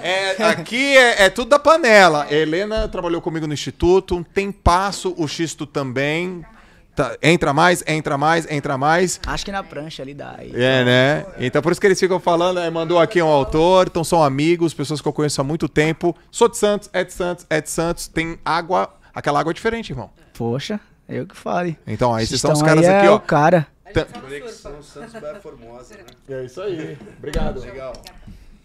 [0.02, 2.26] É, aqui é, é tudo da panela.
[2.30, 6.44] Helena trabalhou comigo no Instituto, um tempasso, o Xisto também.
[7.00, 9.18] Tá, entra mais, entra mais, entra mais.
[9.26, 10.34] Acho que na prancha ali dá.
[10.36, 10.52] Aí.
[10.54, 11.26] É, né?
[11.38, 12.68] Então por isso que eles ficam falando, né?
[12.68, 16.14] mandou aqui um autor, então são amigos, pessoas que eu conheço há muito tempo.
[16.30, 19.92] Sou de Santos, é de Santos, é de Santos, tem água, aquela água é diferente,
[19.92, 20.10] irmão.
[20.34, 21.78] Poxa, eu que fale.
[21.86, 23.16] Então, aí esses são os caras aí aqui, é ó.
[23.16, 23.66] o cara.
[24.20, 26.04] Conexão Santos Formosa, né?
[26.28, 26.98] É isso aí.
[27.16, 27.60] Obrigado.
[27.60, 27.94] Legal.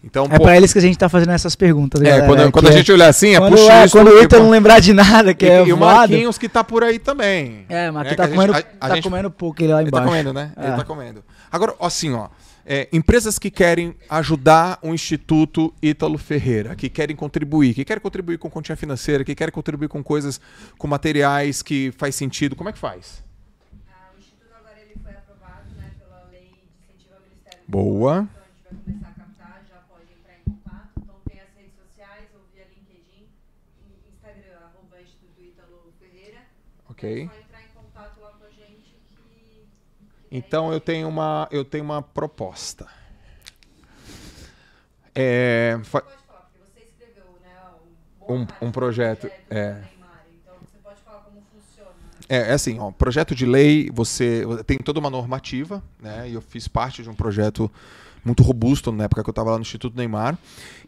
[0.06, 2.26] Então, É pô, pra eles que a gente tá fazendo essas perguntas, é, galera.
[2.26, 4.22] quando, quando que a é- gente olhar assim, é quando, pro é, Xisto quando o
[4.22, 5.76] e pro- não lembrar de nada, que é e, e o.
[5.76, 7.66] Marquinhos que tá por aí também.
[7.68, 9.72] É, mas Né, aqui que tá, gente- comendo, a- a tá gente- comendo pouco ele
[9.72, 10.08] lá Ele tá embaixo.
[10.08, 10.52] comendo, né?
[10.56, 10.76] Ele É.
[10.76, 11.24] tá comendo.
[11.50, 12.28] Agora, assim, ó.
[12.68, 18.38] é, empresas que querem ajudar o Instituto Ítalo Ferreira, que querem contribuir, que querem contribuir
[18.38, 20.40] com continha financeira, que querem contribuir com coisas,
[20.78, 23.22] com materiais que faz sentido, como é que faz?
[23.88, 28.14] Ah, o Instituto agora ele foi aprovado né, pela lei de incentivo ao Ministério Boa
[28.14, 30.90] a gente vai começar a captar, já pode entrar em contato.
[30.98, 36.42] Então tem as redes sociais, ou via LinkedIn, in- Instagram, arroba Instituto Ítalo Ferreira.
[36.42, 36.42] Ok.
[36.42, 36.85] É só entrar em contato lá com a gente que.
[36.96, 37.28] Que
[40.30, 42.86] Então eu tenho uma, eu tenho uma proposta.
[45.14, 46.06] É, fa- né,
[48.28, 49.82] um, Um- projeto, é.
[50.42, 51.90] então você pode falar como funciona.
[52.28, 56.28] É, é assim, ó, projeto de lei, você tem toda uma normativa, né?
[56.28, 57.70] E eu fiz parte de um projeto
[58.26, 60.36] muito robusto na época que eu estava lá no Instituto Neymar.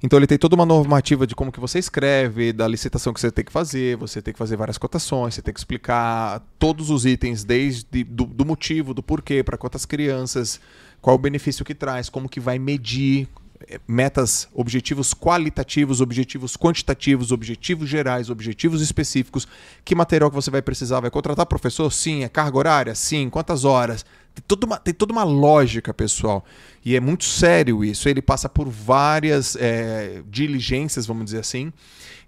[0.02, 3.30] Então ele tem toda uma normativa de como que você escreve, da licitação que você
[3.30, 7.06] tem que fazer, você tem que fazer várias cotações, você tem que explicar todos os
[7.06, 10.60] itens, desde do, do motivo, do porquê, para quantas crianças,
[11.00, 13.28] qual o benefício que traz, como que vai medir
[13.68, 19.46] eh, metas, objetivos qualitativos, objetivos quantitativos, objetivos gerais, objetivos específicos,
[19.84, 21.90] que material que você vai precisar, vai contratar professor?
[21.92, 22.94] Sim, é carga horária?
[22.94, 24.04] Sim, quantas horas?
[24.38, 26.44] Tem toda uma, tem toda uma lógica, pessoal.
[26.84, 28.08] E é muito sério isso.
[28.08, 31.72] Ele passa por várias eh, diligências, vamos dizer assim.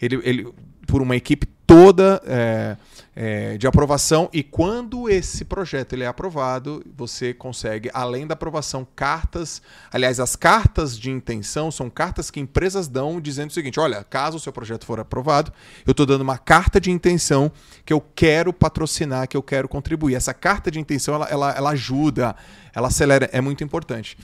[0.01, 0.49] Ele, ele,
[0.91, 2.77] por uma equipe toda eh,
[3.15, 4.29] eh, de aprovação.
[4.33, 9.63] E quando esse projeto ele é aprovado, você consegue, além da aprovação, cartas.
[9.93, 14.37] Aliás, as cartas de intenção são cartas que empresas dão dizendo o seguinte: olha, caso
[14.37, 15.53] o seu projeto for aprovado,
[15.87, 17.53] eu estou dando uma carta de intenção
[17.85, 20.17] que eu quero patrocinar, que eu quero contribuir.
[20.17, 22.35] Essa carta de intenção ela, ela, ela ajuda,
[22.75, 24.19] ela acelera, é muito importante.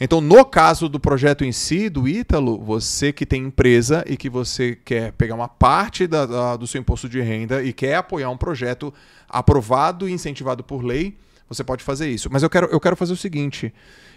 [0.00, 4.28] Então, no caso do projeto em si, do Ítalo, você que tem empresa e que
[4.28, 8.28] você quer pegar uma parte da- da- do seu imposto de renda e quer apoiar
[8.30, 8.92] um projeto
[9.28, 11.16] aprovado e incentivado por lei,
[11.48, 12.28] você pode fazer isso.
[12.32, 13.72] Mas eu quero, eu quero fazer o seguinte: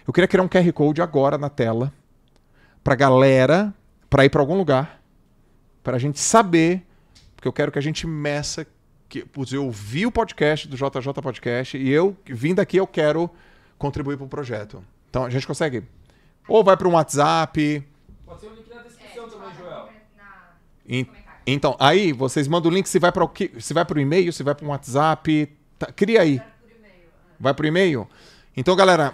[0.06, 1.92] eu queria criar um QR Code agora na tela
[2.82, 3.72] pra galera,
[4.10, 5.00] pra ir pra algum lugar,
[5.84, 6.82] pra gente saber,
[7.36, 8.66] porque eu quero que a gente meça
[9.08, 13.30] que putz, eu vi o podcast do JJ Podcast e eu vim daqui eu quero
[13.78, 14.82] contribuir pro projeto.
[15.18, 15.82] Então a gente consegue
[16.46, 17.84] ou vai para um WhatsApp,
[18.24, 19.88] Pode ser o link na descrição também, Joel.
[20.88, 21.06] em-
[21.44, 24.00] então aí vocês mandam o link se vai para o que, se vai para o
[24.00, 26.40] e-mail, se vai para um WhatsApp, tá, cria aí.
[27.40, 28.08] Vai para o e-mail.
[28.56, 29.12] Então galera,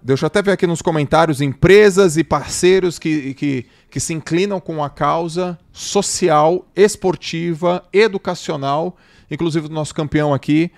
[0.00, 4.58] deixa eu até ver aqui nos comentários empresas e parceiros que, que, que se inclinam
[4.58, 8.96] com a causa social, esportiva, educacional,
[9.30, 10.72] inclusive do nosso campeão aqui,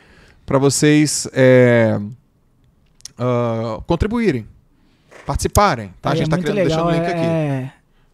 [0.45, 2.01] para vocês é,
[3.19, 4.47] ah, contribuírem,
[5.27, 5.93] participarem.
[6.01, 6.11] Tá?
[6.11, 7.27] a Aí gente é tá muito criando, deixando o legal, link aqui.
[7.27, 7.73] é,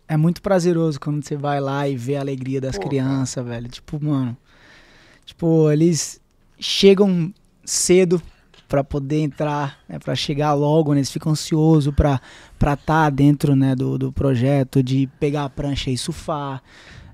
[0.08, 3.68] é muito prazeroso quando você vai lá e vê a alegria das Pô, crianças, velho.
[3.68, 4.36] Tipo, mano.
[5.24, 6.20] Tipo, eles
[6.58, 7.32] chegam
[7.64, 8.20] cedo
[8.68, 12.20] pra poder entrar, né, para chegar logo, né, eles ficam ansiosos pra
[12.58, 16.62] para estar dentro, né, do, do projeto, de pegar a prancha e surfar,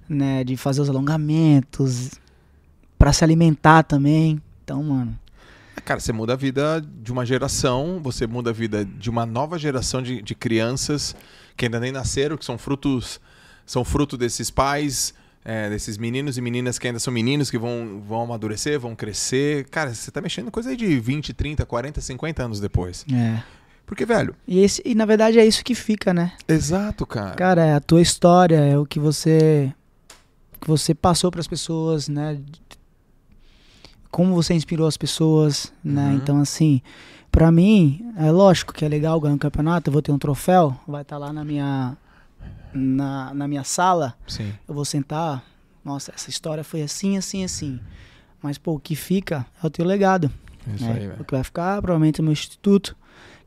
[0.08, 2.10] né, de fazer os alongamentos,
[2.98, 4.42] pra se alimentar também.
[4.64, 5.16] Então, mano,
[5.86, 9.56] Cara, você muda a vida de uma geração, você muda a vida de uma nova
[9.56, 11.14] geração de, de crianças
[11.56, 13.20] que ainda nem nasceram, que são frutos,
[13.64, 18.02] são fruto desses pais, é, desses meninos e meninas que ainda são meninos, que vão,
[18.04, 19.68] vão amadurecer, vão crescer.
[19.68, 23.06] Cara, você tá mexendo coisa aí de 20, 30, 40, 50 anos depois.
[23.12, 23.40] é.
[23.86, 26.32] Porque, velho, E, esse, e na verdade é isso que fica, né?
[26.48, 27.36] exato, cara.
[27.36, 29.72] Cara, é a tua história, é o que você
[30.60, 32.40] que você passou para as pessoas, né?
[34.16, 36.06] Como você inspirou as pessoas, né?
[36.06, 36.14] Uhum.
[36.14, 36.80] Então assim,
[37.30, 40.74] pra mim, é lógico que é legal ganhar um campeonato, eu vou ter um troféu,
[40.88, 41.94] vai estar lá na minha
[42.72, 44.54] na, na minha sala, Sim.
[44.66, 45.44] eu vou sentar,
[45.84, 47.78] nossa, essa história foi assim, assim, assim.
[48.40, 50.32] Mas pô, o que fica é o teu legado.
[50.74, 50.92] Isso né?
[50.94, 52.96] aí, O que vai ficar, provavelmente, no meu instituto.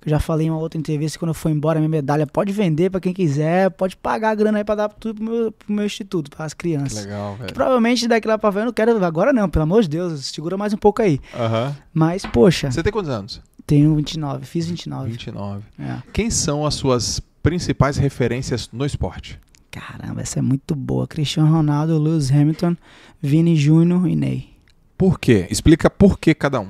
[0.02, 2.26] Que eu já falei em uma outra entrevista, que quando eu for embora, minha medalha
[2.26, 5.52] pode vender pra quem quiser, pode pagar a grana aí pra dar tudo pro meu,
[5.52, 7.04] pro meu instituto, para as Que crianças.
[7.04, 7.54] legal, velho.
[7.54, 9.06] Provavelmente daqui lá pra frente eu não quero.
[9.06, 11.20] Agora não, pelo amor de Deus, segura mais um pouco aí.
[11.38, 11.76] Aham.
[11.94, 13.42] Mas, poxa, Você tem quantos anos?
[13.66, 15.12] tenho 29, fiz 29.
[15.12, 15.64] 29.
[15.78, 15.98] É.
[16.14, 19.40] Quem são as suas principais referências no esporte?
[19.70, 21.06] Caramba, essa é muito boa.
[21.08, 22.76] Cristiano Ronaldo, Lewis Hamilton,
[23.22, 24.50] Vini Júnior e Ney.
[24.98, 25.46] Por quê?
[25.52, 26.70] Explica por que cada um.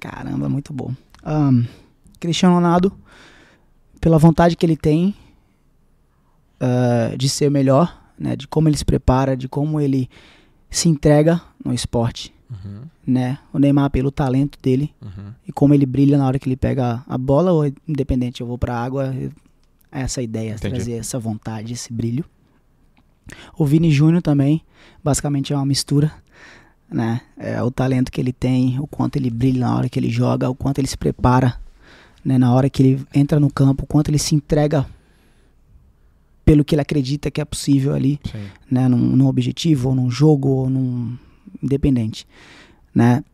[0.00, 0.92] Caramba, muito bom.
[1.24, 1.64] Ahn,
[2.26, 2.92] Cristiano Ronaldo,
[4.00, 5.14] pela vontade que ele tem
[6.60, 10.08] ah, de ser melhor, né, de como ele se prepara, de como ele
[10.70, 13.38] se entrega no esporte, Uhum, né?
[13.52, 15.32] O Neymar pelo talento dele uhum.
[15.48, 18.58] e como ele brilha na hora que ele pega a bola ou independente, eu vou
[18.58, 19.12] pra água,
[19.90, 20.74] é essa ideia, Entendi.
[20.74, 22.24] trazer essa vontade, esse brilho.
[23.56, 24.62] O Vini Júnior também,
[25.02, 26.12] basicamente é uma mistura,
[26.88, 27.22] né?
[27.36, 30.48] É o talento que ele tem, o quanto ele brilha na hora que ele joga,
[30.50, 31.58] o quanto ele se prepara,
[32.24, 32.38] né?
[32.38, 34.86] Na hora que ele entra no campo, quanto ele se entrega
[36.44, 38.44] pelo que ele acredita que é possível ali Sim.
[38.70, 41.16] né, num, num objetivo, ou num jogo, ou num
[41.62, 42.26] independente,
[42.94, 43.24] né?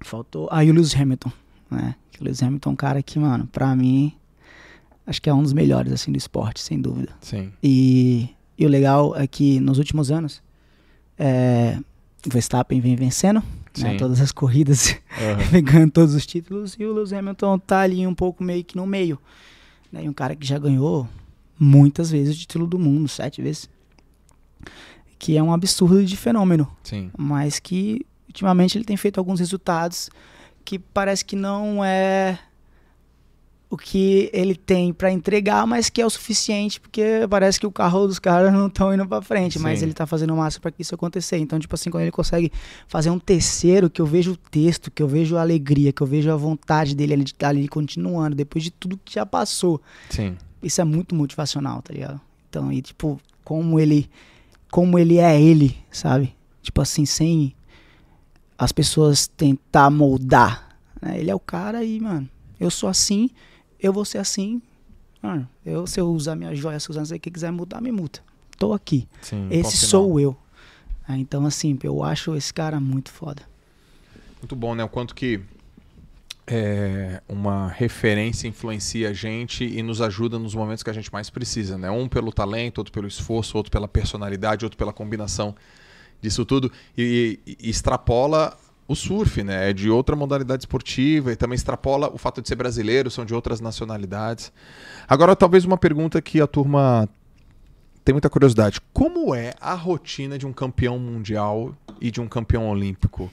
[0.00, 1.30] Faltou aí o Lewis Hamilton,
[1.70, 1.94] né?
[2.20, 4.12] O Lewis Hamilton é um cara que, mano, pra mim,
[5.06, 7.12] acho que é um dos melhores, assim, do esporte, sem dúvida.
[7.20, 7.52] Sim.
[7.62, 10.42] E, e o legal é que nos últimos anos,
[11.18, 11.78] é,
[12.26, 13.42] o Verstappen vem vencendo,
[13.76, 14.96] né, todas as corridas,
[15.50, 18.76] vem ganhando todos os títulos, e o Lewis Hamilton tá ali um pouco meio que
[18.76, 19.18] no meio,
[19.92, 20.04] né?
[20.04, 21.08] E um cara que já ganhou
[21.58, 23.68] muitas vezes o título do mundo, sete vezes.
[25.18, 27.10] Que é um absurdo de fenômeno Sim.
[27.16, 30.10] mas que ultimamente ele tem feito alguns resultados
[30.64, 32.38] que parece que não é
[33.70, 37.70] o que ele tem pra entregar, mas que é o suficiente, porque parece que o
[37.70, 39.84] carro dos caras não estão indo pra frente, mas Sim.
[39.86, 41.36] ele tá fazendo o máximo pra que isso acontecer.
[41.36, 42.50] Então, tipo assim, quando ele consegue
[42.86, 46.06] fazer um terceiro, que eu vejo o texto, que eu vejo a alegria, que eu
[46.06, 49.82] vejo a vontade dele ali de estar ali continuando, depois de tudo que já passou,
[50.08, 50.34] Sim.
[50.62, 52.20] isso é muito motivacional, tá ligado?
[52.48, 54.08] Então, e tipo, como ele
[54.70, 56.34] como ele é ele, sabe?
[56.62, 57.54] Tipo assim, sem
[58.56, 60.76] as pessoas tentar moldar.
[61.00, 61.18] né?
[61.18, 62.28] Ele é o cara e, mano,
[62.58, 63.30] eu sou assim,
[63.80, 64.60] eu vou ser assim.
[65.22, 67.50] Mano, eu, se eu usar minha joia, se eu usar não sei o que quiser
[67.50, 68.20] mudar, me muda.
[68.58, 69.08] Tô aqui.
[69.20, 69.48] Sim.
[69.50, 69.90] Esse final.
[69.90, 70.36] sou eu.
[71.06, 73.42] Ah, então, assim, eu acho esse cara muito foda.
[74.40, 74.84] Muito bom, né?
[74.84, 75.40] O quanto que
[76.46, 81.28] é, uma referência influencia a gente e nos ajuda nos momentos que a gente mais
[81.30, 81.90] precisa, né?
[81.90, 85.54] Um pelo talento, outro pelo esforço, outro pela personalidade, outro pela combinação
[86.20, 88.56] disso tudo e- e extrapola
[88.88, 89.70] o surf, né?
[89.70, 93.34] É de outra modalidade esportiva e também extrapola o fato de ser brasileiro, são de
[93.34, 94.50] outras nacionalidades.
[95.06, 97.06] Agora, talvez uma pergunta que a turma
[98.04, 98.80] tem muita curiosidade.
[98.92, 103.30] Como é a rotina de um campeão mundial e de um campeão olímpico?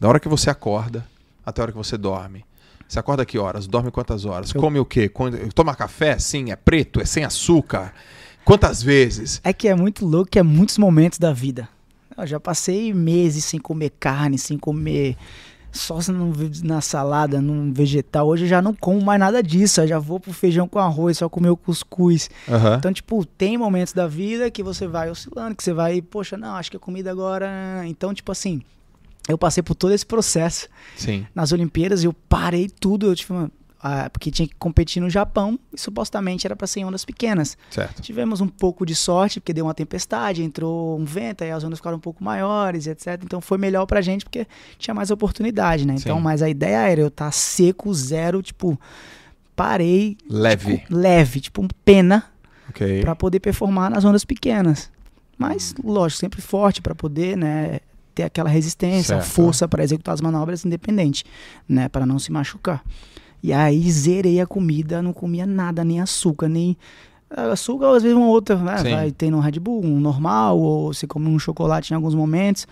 [0.00, 1.06] Da hora que você acorda
[1.46, 2.44] até a hora que você dorme.
[2.88, 3.66] Você acorda que horas?
[3.68, 4.52] Dorme quantas horas?
[4.52, 5.10] Eu- Come o quê?
[5.54, 6.18] Toma café?
[6.18, 7.00] Sim, é preto?
[7.00, 7.94] É sem açúcar?
[8.44, 9.40] Quantas vezes?
[9.44, 11.68] É que é muito louco que é muitos momentos da vida.
[12.16, 15.16] Eu já passei meses sem comer carne, sem comer
[15.72, 15.98] só
[16.62, 18.28] na salada, num vegetal.
[18.28, 19.80] Hoje eu já não como mais nada disso.
[19.80, 22.28] Eu já vou pro feijão com arroz, só comer o cuscuz.
[22.48, 22.76] Aham.
[22.76, 26.54] Então, tipo, tem momentos da vida que você vai oscilando, que você vai, poxa, não,
[26.56, 27.82] acho que a comida agora.
[27.86, 28.62] Então, tipo assim,
[29.28, 31.26] eu passei por todo esse processo Sim.
[31.34, 33.50] nas Olimpíadas, eu parei tudo, eu tipo,
[33.82, 37.56] ah, porque tinha que competir no Japão e supostamente era para ser em ondas pequenas.
[37.70, 38.00] Certo.
[38.00, 41.78] Tivemos um pouco de sorte, porque deu uma tempestade, entrou um vento, aí as ondas
[41.80, 43.20] ficaram um pouco maiores, etc.
[43.24, 44.46] Então foi melhor pra gente porque
[44.78, 45.94] tinha mais oportunidade, né?
[45.98, 46.22] Então, Sim.
[46.22, 48.78] mas a ideia era eu estar seco, zero, tipo,
[49.56, 50.82] parei Leve.
[50.88, 52.24] leve, tipo, pena
[52.70, 53.00] Ok.
[53.00, 54.90] para poder performar nas ondas pequenas.
[55.36, 57.80] Mas, lógico, sempre forte para poder, né,
[58.14, 59.24] ter aquela resistência, Certo.
[59.28, 61.24] força para executar as manobras independente,
[61.68, 62.82] né, para não se machucar.
[63.42, 66.76] E aí zerei a comida, não comia nada, nem açúcar, nem
[67.30, 68.90] açúcar, às vezes uma outra, né, Sim.
[68.90, 72.66] vai ter no Red Bull, um normal, ou você come um chocolate em alguns momentos.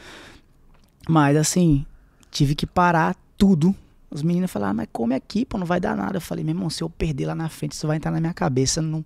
[1.08, 1.84] Mas assim,
[2.30, 3.74] tive que parar tudo.
[4.10, 6.16] Os meninos falaram, "Ah, mas come aqui, pô, não vai dar nada.
[6.16, 8.34] Eu falei, meu irmão, se eu perder lá na frente, isso vai entrar na minha
[8.34, 9.04] cabeça, não,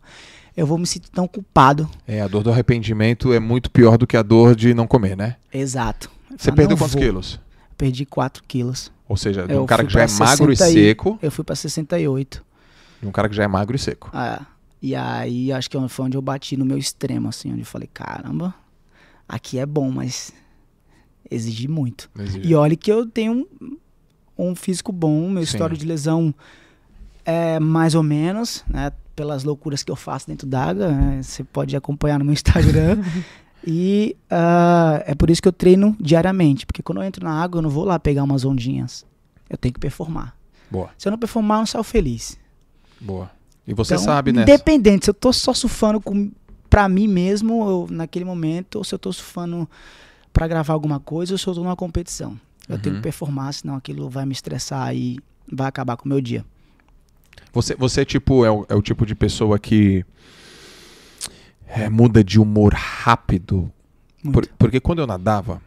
[0.56, 1.88] eu vou me sentir tão culpado.
[2.06, 5.16] É, a dor do arrependimento é muito pior do que a dor de não comer,
[5.16, 5.36] né?
[5.52, 6.10] Exato.
[6.30, 7.40] Você falei, perdeu "Não quantos vou." quilos?
[7.76, 8.92] Perdi 4 quilos.
[9.08, 11.44] Ou seja, de Eu um cara que já é magro e 60 seco, Eu fui
[11.44, 12.44] pra 68.
[13.00, 14.10] de um cara que já é magro e seco.
[14.12, 14.42] Ah,
[14.80, 17.88] e aí acho que foi onde eu bati no meu extremo, assim, onde eu falei,
[17.92, 18.54] caramba,
[19.28, 20.32] aqui é bom, mas
[21.30, 22.10] exige muito.
[22.42, 23.76] E olha que eu tenho um,
[24.50, 26.34] um físico bom, meu histórico de lesão
[27.24, 28.92] é mais ou menos, né?
[29.16, 32.98] Pelas loucuras que eu faço dentro d'água, né, você pode acompanhar no meu Instagram.
[33.66, 37.58] e ah, é por isso que eu treino diariamente, porque quando eu entro na água,
[37.58, 39.04] eu não vou lá pegar umas ondinhas.
[39.48, 40.36] Eu tenho que performar.
[40.70, 42.38] Boa, Se eu não performar, eu não saio feliz.
[43.00, 43.30] boa.
[43.66, 44.42] E você Então, sabe, né?
[44.42, 46.30] Independente, se eu tô só surfando com,
[46.68, 49.68] pra mim mesmo, eu- naquele momento, ou se eu tô surfando
[50.32, 52.38] pra gravar alguma coisa, ou se eu tô numa competição.
[52.68, 53.00] Eu tenho Uhum.
[53.00, 55.18] que performar, senão aquilo vai me estressar e
[55.50, 56.44] vai acabar com o meu dia.
[57.52, 60.04] Você, você tipo, é o, é o tipo de pessoa que
[61.74, 63.70] é, muda de humor rápido.
[64.32, 65.60] Por- porque quando eu nadava,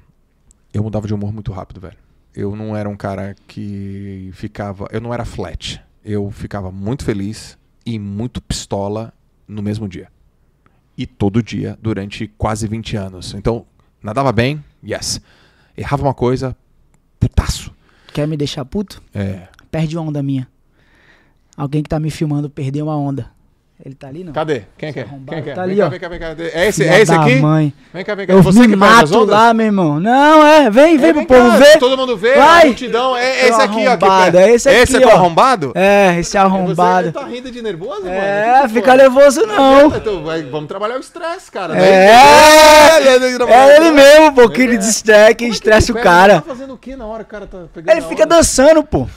[0.74, 1.98] eu mudava de humor muito rápido, velho.
[2.36, 4.88] Eu não era um cara que ficava.
[4.92, 5.82] Eu não era flat.
[6.06, 9.12] Eu ficava muito feliz e muito pistola
[9.48, 10.08] no mesmo dia.
[10.98, 13.34] E todo dia, durante quase 20 anos.
[13.34, 13.66] Então,
[14.02, 15.20] nadava bem, yes.
[15.76, 16.56] Errava uma coisa,
[17.20, 17.72] putaço.
[18.14, 19.02] Quer me deixar puto?
[19.14, 19.48] É.
[19.70, 20.48] Perde uma onda minha.
[21.56, 23.32] Alguém que tá me filmando perdeu uma onda.
[23.86, 24.34] Ele tá ali, não?
[24.34, 24.64] Cadê?
[24.76, 25.04] Quem que é?
[25.04, 25.54] arrombado Quem que é?
[25.54, 25.90] tá vem ali, cá, ó.
[25.90, 26.36] vem cá, vem cá.
[26.52, 27.36] É esse, é esse aqui?
[27.36, 27.72] Mãe.
[27.94, 28.34] Vem cá, vem cá.
[28.34, 29.30] Eu Você me que mato ondas?
[29.30, 30.00] lá, meu irmão.
[30.00, 30.70] Não, é.
[30.72, 31.78] Vem, vem É, pro vem povo cá, ver.
[31.78, 32.66] Todo mundo vê, Vai.
[32.66, 33.16] multidão.
[33.16, 33.98] É, é esse aqui, ó.
[33.98, 35.12] que é esse aqui, Esse é ó.
[35.12, 35.72] arrombado?
[35.76, 37.12] É, esse Você arrombado.
[37.12, 38.16] tá rindo de nervoso, mano?
[38.16, 39.96] É, que fica nervoso não.
[39.96, 41.78] Então, vamos trabalhar o estresse, cara.
[41.78, 42.10] É.
[43.48, 44.80] É ele mesmo, pô, que ele
[45.38, 46.42] que estressa o cara.
[46.42, 49.08] Tá fazendo o que na hora o cara tá pegando Ele fica dançando, pô.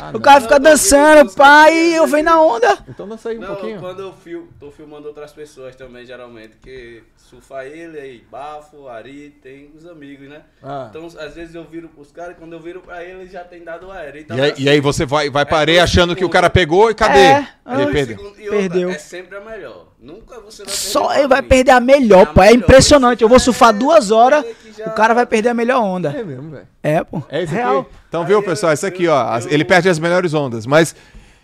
[0.00, 0.20] Ah, O não.
[0.20, 2.78] cara fica dançando, pai, e eu venho na onda.
[2.88, 3.80] Então dança aí um Não, pouquinho.
[3.80, 9.30] quando eu fil tô filmando outras pessoas também, geralmente, que surfa ele aí, Bafo, Ari,
[9.42, 10.42] tem os amigos, né?
[10.62, 10.86] Ah.
[10.90, 13.90] Então, às vezes eu viro pros caras, quando eu viro pra ele, já tem dado
[13.90, 14.24] aéreo.
[14.30, 16.94] E aí, e aí você vai, vai areia dois achando que o cara pegou e
[16.94, 17.18] cadê?
[17.18, 17.76] É, ah.
[17.86, 18.16] perdeu.
[18.38, 18.90] E outra, Perdeu.
[18.90, 19.88] É sempre a melhor.
[20.00, 20.70] Nunca você vai perder.
[20.72, 21.48] Só pra ele vai mim.
[21.48, 22.42] perder a melhor, A pô.
[22.42, 22.62] É melhor.
[22.62, 23.22] impressionante.
[23.22, 24.54] Eu vou surfar É, duas horas, é
[24.86, 26.10] o cara vai perder a melhor onda.
[26.16, 26.66] É mesmo, velho.
[26.82, 27.22] É, pô.
[27.28, 27.80] É esse Real.
[27.80, 27.90] aqui.
[28.08, 28.72] Então, viu, pessoal?
[28.72, 29.20] Esse aqui, ó.
[29.28, 30.94] as- Ele perde as melhores ondas, mas.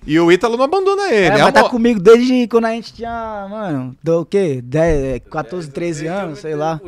[0.07, 1.35] E o Ítalo não abandona ele.
[1.37, 4.61] É, É, mas tá comigo desde quando a gente tinha, mano, do o quê?
[4.63, 6.79] 10, 14, 13 Desde eu anos, sei lá.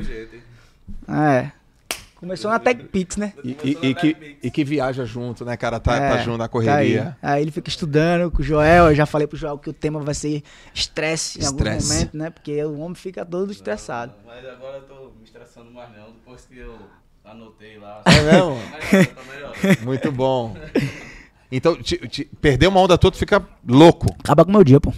[1.09, 1.51] É.
[2.17, 3.35] Começou na Tech Pix, né?
[3.45, 5.79] E, e- e que, e que viaja junto, né, cara?
[5.79, 7.17] Tá, É, tá junto na Tá correria.
[7.23, 7.31] aí.
[7.37, 8.87] aí ele fica estudando com o Joel.
[8.89, 10.43] Eu já falei pro Joel que o tema vai ser
[10.75, 11.93] estresse em algum Estresse.
[11.93, 12.31] momento, né?
[12.31, 14.15] Porque o homem fica todo estressado.
[14.27, 16.75] Mas agora eu tô me estressando mais não, depois que eu
[17.25, 18.03] anotei lá.
[18.07, 18.57] É mesmo?
[18.71, 19.77] Tá melhor, tá melhor.
[19.85, 20.57] Muito bom.
[21.53, 24.07] Então, te- te- perder uma onda toda fica louco.
[24.19, 24.93] Acaba com o meu dia, pô.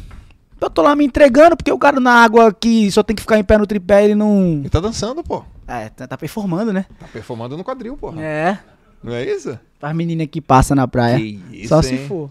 [0.61, 3.39] Eu tô lá me entregando, porque o cara na água que só tem que ficar
[3.39, 4.61] em pé no tripé, ele não.
[4.61, 5.45] Ele tá dançando, pô.
[5.69, 6.87] É, tá, tá performando, né?
[6.99, 8.21] Tá performando no quadril, porra.
[8.23, 8.59] É.
[9.03, 9.57] Não é isso?
[9.81, 11.19] As meninas que passam na praia.
[11.19, 11.83] Que isso, só hein?
[11.83, 12.31] se for.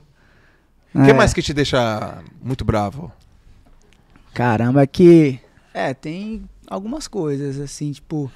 [0.94, 1.14] O que É.
[1.14, 3.12] mais que te deixa muito bravo?
[4.34, 5.40] Caramba, é que.
[5.74, 8.32] É, tem algumas coisas, assim, tipo.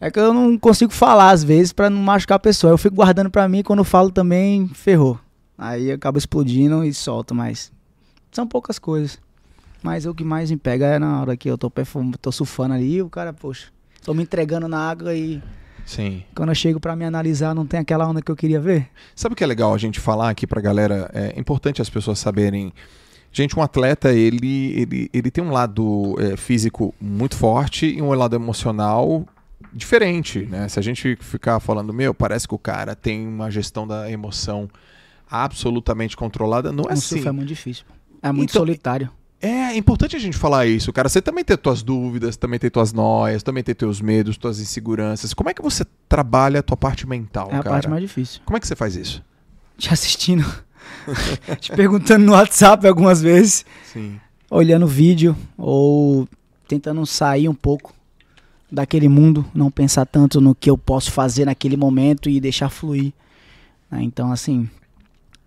[0.00, 2.72] É que eu não consigo falar às vezes pra não machucar a pessoa.
[2.72, 5.18] Eu fico guardando pra mim, quando eu falo também, ferrou.
[5.56, 7.72] Aí acaba explodindo e solto, mas
[8.30, 9.18] são poucas coisas.
[9.82, 12.74] Mas o que mais me pega é na hora que eu tô, perfum- tô surfando
[12.74, 13.68] ali o cara, poxa,
[14.08, 15.42] tô me entregando na água e
[15.84, 16.22] Sim.
[16.34, 18.88] quando eu chego pra me analisar não tem aquela onda que eu queria ver.
[19.14, 21.10] Sabe o que é legal a gente falar aqui pra galera?
[21.12, 22.72] É importante as pessoas saberem.
[23.30, 28.10] Gente, um atleta, ele, ele, ele tem um lado é, físico muito forte e um
[28.14, 29.26] lado emocional
[29.74, 30.66] diferente, né?
[30.70, 34.70] Se a gente ficar falando, meu, parece que o cara tem uma gestão da emoção
[35.30, 37.16] absolutamente controlada, não é assim.
[37.16, 37.84] surf é muito difícil.
[38.22, 39.10] É muito Então, solitário.
[39.40, 41.08] É importante a gente falar isso, cara.
[41.08, 45.32] Você também tem tuas dúvidas, também tem tuas noias, também tem teus medos, tuas inseguranças.
[45.32, 47.70] Como é que você trabalha a tua parte mental, É a cara?
[47.70, 48.40] parte mais difícil.
[48.44, 49.22] Como é que você faz isso?
[49.76, 50.44] Te assistindo,
[51.60, 53.64] te perguntando no WhatsApp algumas vezes.
[53.92, 54.18] Sim.
[54.50, 56.26] olhando vídeo ou
[56.66, 57.94] tentando sair um pouco
[58.72, 63.12] daquele mundo, não pensar tanto no que eu posso fazer naquele momento e deixar fluir.
[63.90, 64.02] né?
[64.02, 64.68] Então, assim,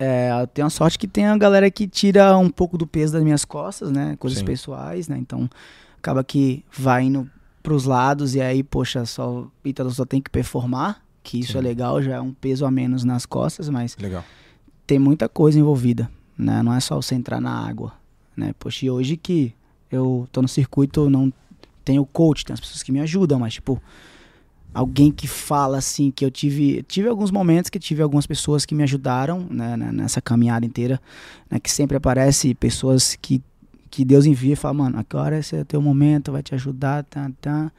[0.04, 3.14] é, eu tenho a sorte que tem a galera que tira um pouco do peso
[3.14, 4.16] das minhas costas, né?
[4.18, 4.46] Coisas Sim.
[4.46, 5.16] pessoais, né?
[5.16, 5.48] Então,
[5.96, 7.30] acaba que vai indo
[7.62, 11.60] pros lados e aí, poxa, só Ítalo só tem que performar, que isso Sim.
[11.60, 14.26] é legal, já é um peso a menos nas costas, mas Legal.
[14.88, 16.64] tem muita coisa envolvida, né?
[16.64, 17.94] Não é só você entrar na água,
[18.36, 18.56] né?
[18.58, 19.54] Poxa, e hoje que
[19.92, 21.32] eu tô no circuito, não
[21.86, 23.80] tenho coach, tem as pessoas que me ajudam, mas tipo,
[24.74, 28.74] alguém que fala assim, que eu tive, tive alguns momentos que tive algumas pessoas que
[28.74, 31.00] me ajudaram, né, né, nessa caminhada inteira,
[31.50, 33.42] né, que sempre aparece pessoas que
[33.92, 37.04] que Deus envia e fala, mano, agora esse é o teu momento, vai te ajudar,
[37.04, 37.70] tá, tá,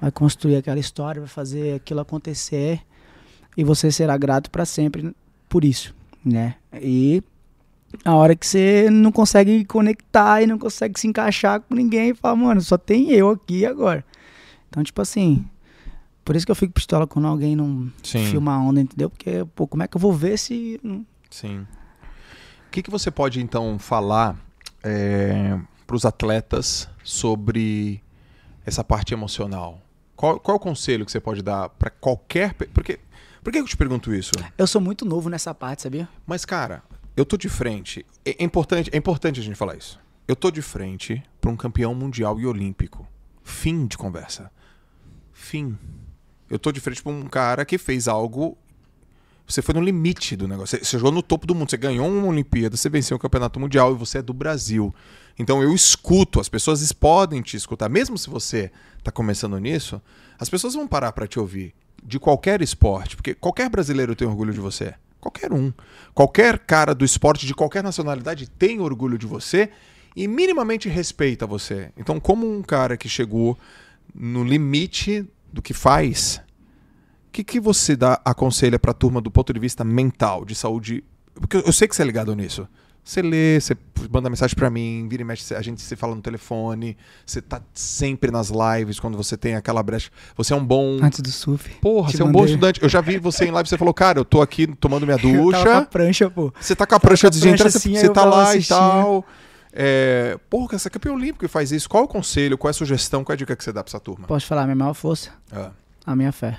[0.00, 2.80] vai construir aquela história, vai fazer aquilo acontecer
[3.54, 5.14] e você será grato para sempre
[5.46, 5.94] por isso,
[6.24, 6.54] né?
[6.80, 7.22] E
[8.02, 12.34] a hora que você não consegue conectar e não consegue se encaixar com ninguém, fala,
[12.36, 14.02] mano, só tem eu aqui agora.
[14.70, 15.44] Então, tipo assim,
[16.28, 18.22] por isso que eu fico pistola quando alguém não Sim.
[18.26, 19.08] filma a onda, entendeu?
[19.08, 20.78] Porque, pô, como é que eu vou ver se.
[21.30, 21.60] Sim.
[22.66, 24.36] O que, que você pode então falar
[25.86, 28.02] para os atletas sobre
[28.66, 29.80] essa parte emocional?
[30.14, 32.52] Qual, qual é o conselho que você pode dar para qualquer.
[32.52, 33.00] Porque,
[33.42, 34.32] por que eu te pergunto isso?
[34.58, 36.06] Eu sou muito novo nessa parte, sabia?
[36.26, 36.82] Mas, cara,
[37.16, 38.04] eu tô de frente.
[38.22, 39.98] É é importante, é importante a gente falar isso.
[40.28, 43.08] Eu tô de frente para um campeão mundial e olímpico.
[43.42, 44.50] Fim de conversa.
[45.32, 45.78] Fim.
[46.50, 48.56] Eu tô de frente para um cara que fez algo.
[49.46, 50.78] Você foi no limite do negócio.
[50.78, 51.70] Você, você jogou no topo do mundo.
[51.70, 54.94] Você ganhou uma Olimpíada, você venceu um campeonato mundial e você é do Brasil.
[55.38, 57.88] Então eu escuto, as pessoas podem te escutar.
[57.88, 58.70] Mesmo se você
[59.02, 60.00] tá começando nisso,
[60.38, 61.74] as pessoas vão parar para te ouvir.
[62.02, 63.16] De qualquer esporte.
[63.16, 64.94] Porque qualquer brasileiro tem orgulho de você.
[65.20, 65.72] Qualquer um.
[66.14, 69.70] Qualquer cara do esporte de qualquer nacionalidade tem orgulho de você
[70.14, 71.90] e minimamente respeita você.
[71.96, 73.58] Então, como um cara que chegou
[74.14, 76.40] no limite do que faz,
[77.28, 81.04] o que, que você dá, aconselha pra turma do ponto de vista mental, de saúde?
[81.34, 82.66] Porque eu- sei que você é ligado nisso.
[83.04, 83.74] Você lê, você
[84.10, 86.94] manda mensagem pra mim, vira e mexe, a gente se fala no telefone,
[87.24, 90.10] você tá sempre nas lives quando você tem aquela brecha.
[90.36, 90.98] Você é um bom.
[91.02, 91.70] Antes do surf.
[91.80, 92.52] Porra, você é um bom mandei.
[92.54, 92.82] estudante.
[92.82, 95.50] Eu já vi você em live, você falou, cara, eu tô aqui tomando minha Eu
[95.52, 95.86] tava com a ducha.
[95.86, 96.52] prancha, pô.
[96.60, 98.24] Você tá com a prancha a antes de entrar, prancha você, assim, você eu tá
[98.26, 98.76] lá assistindo.
[98.76, 99.24] e tal.
[99.80, 101.88] É, porra, você é campeão olímpico e faz isso.
[101.88, 103.84] Qual é o conselho, qual é a sugestão, qual é a dica que você dá
[103.84, 104.26] pra essa turma?
[104.26, 105.30] Posso falar, minha maior força?
[105.52, 105.70] Ah,
[106.04, 106.58] A minha fé.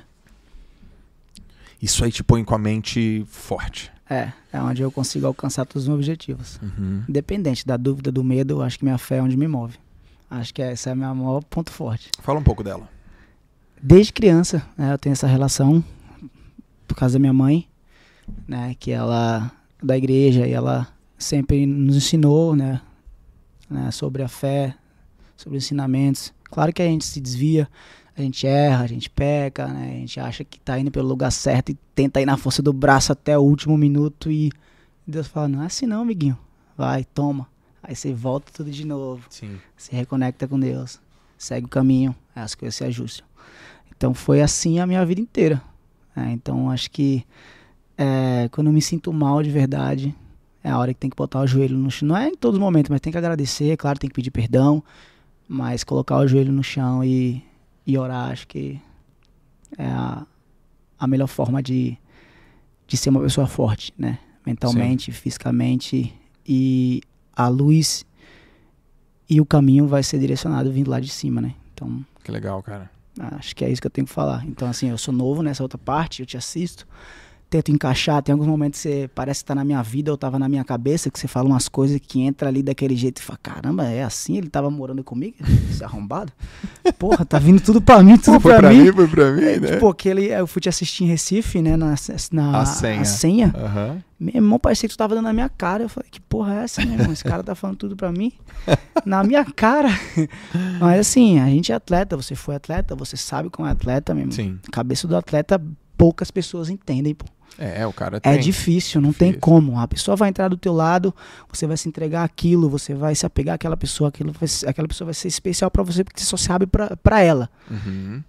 [1.82, 3.92] isso aí te põe com a mente forte.
[4.10, 6.60] É, é onde eu consigo alcançar todos os meus objetivos.
[6.64, 7.04] Uhum.
[7.10, 9.78] Independente da dúvida, do medo, eu acho que minha fé é onde me move.
[10.32, 12.10] Acho que essa é a minha maior ponto forte.
[12.22, 12.88] Fala um pouco dela.
[13.82, 15.84] Desde criança, né, eu tenho essa relação
[16.88, 17.68] por causa da minha mãe,
[18.48, 19.52] né, que ela
[19.82, 22.82] é da igreja e ela sempre nos ensinou, né,
[23.70, 24.76] né, sobre a fé,
[25.38, 26.34] sobre os ensinamentos.
[26.46, 27.70] Claro que a gente se desvia,
[28.16, 31.32] a gente erra, a gente peca, né, a gente acha que tá indo pelo lugar
[31.32, 34.52] certo e tenta ir na força do braço até o último minuto e
[35.06, 36.38] Deus fala, não é assim não, amiguinho.
[36.78, 37.48] Vai, toma.
[37.82, 39.58] Aí você volta tudo de novo Sim.
[39.76, 41.00] se reconecta com Deus,
[41.38, 43.26] segue o caminho, as coisas se ajustam.
[43.96, 45.62] Então foi assim a minha vida inteira.
[46.16, 46.32] né?
[46.32, 47.26] então acho que
[47.98, 50.16] é, quando eu me sinto mal de verdade,
[50.64, 52.08] é a hora que tem que botar o joelho no chão.
[52.08, 54.84] Não é em todos os momentos, mas tem que agradecer, claro, tem que pedir perdão,
[55.48, 57.44] mas colocar o joelho no chão e,
[57.86, 58.80] e orar, acho que
[59.78, 60.26] é a,
[61.00, 61.98] a melhor forma de,
[62.88, 64.20] de ser uma pessoa forte, né?
[64.46, 66.14] Mentalmente, fisicamente
[66.46, 67.02] e
[67.36, 68.06] a luz
[69.30, 71.54] e o caminho vai ser direcionado vindo lá de cima, né?
[71.74, 72.90] Então, Que legal, cara.
[73.34, 74.44] acho que é isso que eu tenho que falar.
[74.46, 76.88] Então, assim, eu sou novo nessa outra parte, eu te assisto,
[77.50, 78.22] tento encaixar.
[78.22, 80.64] Tem alguns momentos que você parece que tá na minha vida ou tava na minha
[80.64, 84.04] cabeça, que você fala umas coisas que entra ali daquele jeito e fala, caramba, é
[84.04, 84.38] assim?
[84.38, 85.36] Ele tava morando comigo?
[85.72, 86.32] Esse arrombado?
[87.00, 88.84] Porra, tá vindo tudo pra mim, tudo Foi pra, pra mim.
[88.84, 89.72] mim, foi pra mim, É, né?
[89.74, 90.26] Tipo, aquele.
[90.28, 91.76] Eu fui te assistir em Recife, né?
[91.76, 91.96] Na,
[92.32, 93.02] na A senha.
[93.02, 93.54] a senha.
[93.58, 94.04] Aham.
[94.20, 95.84] Meu irmão, parecia que tu tava dando na minha cara.
[95.84, 97.12] Eu falei, que porra é essa, meu irmão?
[97.14, 98.34] Esse cara tá falando tudo pra mim.
[99.06, 99.88] na minha cara.
[100.80, 104.24] Mas assim, a gente é atleta, você foi atleta, você sabe como é atleta, meu
[104.24, 104.36] irmão.
[104.36, 104.60] Sim.
[104.72, 105.62] Cabeça do atleta,
[105.98, 107.26] poucas pessoas entendem, pô.
[107.58, 108.40] É, o cara É tem.
[108.40, 109.42] difícil, não tem Difícil.
[109.42, 109.80] como.
[109.80, 111.14] A pessoa vai entrar do teu lado,
[111.52, 115.08] você vai se entregar aquilo, você vai se apegar àquela pessoa, aquilo vai aquela pessoa
[115.08, 117.50] vai ser especial pra você porque você só sabe pra, pra ela.
[117.70, 118.24] Uhum.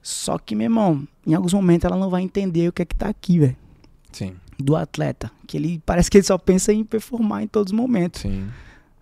[0.00, 2.94] Só que, meu irmão, em alguns momentos ela não vai entender o que é que
[2.94, 3.56] tá aqui, velho.
[4.12, 5.30] Sim, Do atleta.
[5.46, 8.20] Que ele parece que ele só pensa em performar em todos os momentos.
[8.22, 8.48] sim,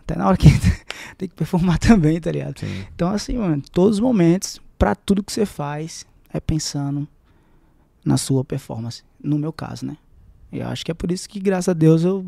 [0.00, 0.48] Até na hora que
[1.18, 2.58] tem que performar também, tá ligado?
[2.60, 2.84] sim.
[2.94, 7.06] Então, assim, mano, todos os momentos, pra tudo que você faz, é pensando
[8.06, 9.02] na sua performance.
[9.22, 9.96] No meu caso, né?
[10.52, 12.24] Eu acho que é por isso que, graças a Deus, eu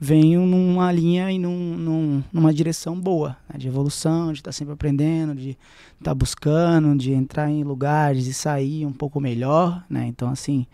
[0.00, 3.56] venho numa linha e num, num- numa direção boa, né?
[3.58, 5.56] de evolução, de estar sempre aprendendo, de
[5.98, 10.06] estar buscando, de entrar em lugares e sair um pouco melhor, né?
[10.06, 10.66] Então, assim,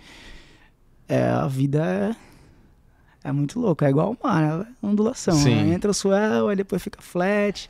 [1.08, 2.16] é, a vida
[3.24, 5.36] é, é muito louca, é igual o mar, é ondulação.
[5.64, 5.74] Né?
[5.74, 7.68] Entra o swell, aí depois fica flat,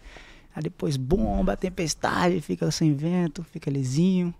[0.54, 4.32] aí depois bomba, tempestade, fica sem vento, fica lisinho.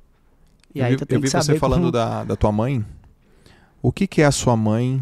[0.75, 1.93] E eu aí vi, tu eu tem vi que saber você falando como...
[1.93, 2.85] da, da tua mãe.
[3.83, 5.01] O que, que é a sua mãe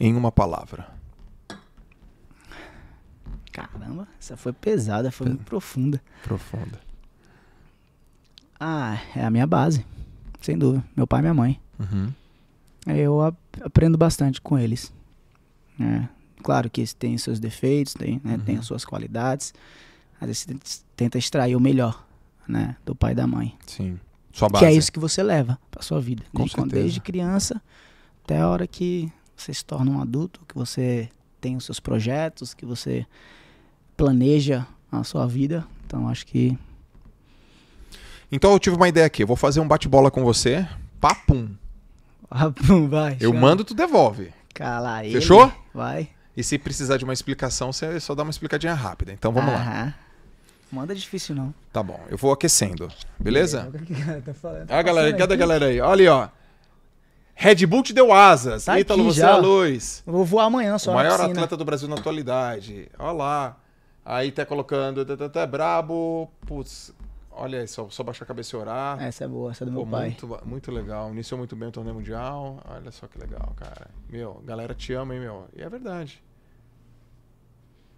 [0.00, 0.88] em uma palavra?
[3.52, 6.00] Caramba, essa foi pesada, foi muito profunda.
[6.22, 6.80] Profunda.
[8.58, 9.84] Ah, é a minha base,
[10.40, 10.84] sem dúvida.
[10.96, 11.60] Meu pai e minha mãe.
[11.78, 12.12] Uhum.
[12.86, 14.92] Eu ap- aprendo bastante com eles.
[15.78, 16.08] né?
[16.42, 18.60] Claro que eles têm seus defeitos, tem, né, tem Uhum.
[18.60, 19.52] as suas qualidades.
[20.20, 22.04] Às vezes você tenta extrair o melhor
[22.48, 23.56] né, do pai e da mãe.
[23.66, 23.98] Sim.
[24.32, 24.64] Sua base.
[24.64, 26.22] Que é isso que você leva pra sua vida.
[26.32, 26.82] Com Desde, certeza.
[26.82, 27.62] desde criança
[28.24, 31.08] até a hora que você se torna um adulto, que você
[31.40, 33.06] tem os seus projetos, que você
[33.96, 35.66] planeja a sua vida.
[35.86, 36.56] Então acho que
[38.30, 39.22] Então eu tive uma ideia aqui.
[39.22, 40.66] Eu vou fazer um bate-bola com você.
[41.00, 41.54] Papum.
[42.88, 43.16] vai.
[43.20, 43.40] Eu chama.
[43.40, 44.32] mando, tu devolve.
[44.54, 45.14] Cala ele.
[45.14, 45.52] Fechou?
[45.74, 46.08] Vai.
[46.36, 49.12] E se precisar de uma explicação, você só dá uma explicadinha rápida.
[49.12, 49.94] Então vamos lá.
[50.72, 51.54] Manda difícil não.
[51.70, 52.00] Tá bom.
[52.08, 52.88] Eu vou aquecendo.
[53.20, 53.68] Beleza?
[53.68, 54.70] O que que a galera tá falando?
[54.70, 55.80] Ah, galera, Passando cadê a galera aí?
[55.80, 56.28] Olha aí, ó.
[57.34, 58.64] Red Bull te deu asas.
[58.64, 59.30] Tá Ítalo, você já.
[59.30, 60.02] é a luz.
[60.06, 61.32] Eu vou voar amanhã só O maior piscina.
[61.32, 62.88] atleta do Brasil na atualidade.
[62.98, 63.56] Olha lá.
[64.04, 65.04] Aí tá colocando.
[65.04, 66.30] Tá, tá, tá, brabo.
[66.46, 66.92] Putz.
[67.30, 69.02] Olha aí, só, só baixar a cabeça e orar.
[69.02, 70.08] Essa é boa, essa é do meu Pô, pai.
[70.08, 71.10] muito, muito legal.
[71.10, 72.60] Iniciou muito bem o torneio mundial.
[72.68, 73.88] Olha só que legal, cara.
[74.08, 75.46] Meu, galera te ama, hein, meu?
[75.56, 76.22] E é verdade.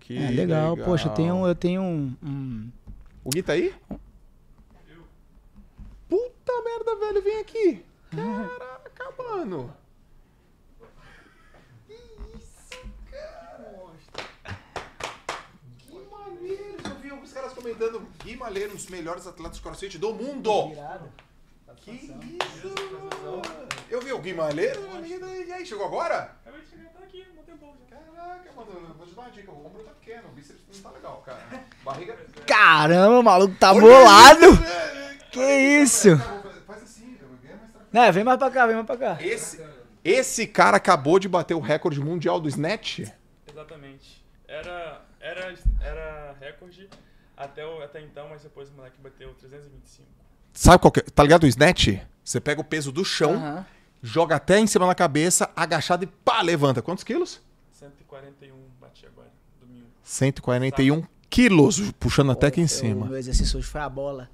[0.04, 0.76] Que É legal.
[0.76, 2.70] Poxa, eu tenho, eu tenho um, um-
[3.24, 3.74] O Gui tá aí?
[6.08, 7.84] Puta merda, velho, vem aqui.
[8.10, 9.74] Caraca, mano.
[11.86, 11.94] Que
[12.38, 12.78] isso,
[13.10, 13.90] cara?
[15.78, 16.76] Que maneiro.
[16.84, 20.50] Eu vi alguns caras comentando Gui Malheiro, um dos melhores atletas de crossfit do mundo.
[20.68, 20.74] Que
[21.86, 22.14] isso?
[23.90, 24.80] Eu vi o Gui Malheiro.
[25.04, 26.36] E aí, chegou agora?
[26.42, 27.96] Acabei de chegar, tá aqui, não tem bom já.
[27.96, 29.50] Caraca, mano, eu vou te dar uma dica.
[29.52, 31.64] O ombro tá pequeno, o bíceps não tá legal, cara.
[31.84, 32.16] Barriga.
[32.46, 34.52] Caramba, o maluco tá bolado!
[34.54, 35.18] velho.
[35.30, 35.42] Que
[35.82, 36.16] isso?
[36.66, 37.58] Faz assim, é tranquilo.
[37.92, 39.18] Não, vem mais pra cá, vem mais pra cá.
[39.20, 39.64] Esse,
[40.04, 43.00] esse cara acabou de bater o recorde mundial do snatch.
[43.50, 44.24] Exatamente.
[44.46, 46.88] Era, era, era recorde
[47.36, 50.23] até, até então, mas depois o moleque bateu 325.
[50.54, 51.02] Sabe qual que é?
[51.02, 51.98] Tá ligado o snatch?
[52.24, 53.66] Você pega o peso do chão, Aham.
[54.02, 56.80] joga até em cima da cabeça, agachado e pá, levanta.
[56.80, 57.40] Quantos quilos?
[57.72, 59.28] 141 bati agora,
[59.60, 59.86] domingo.
[60.02, 63.06] 141 quilos, puxando até aqui em O cima.
[63.06, 64.30] meu exercício hoje foi a bola.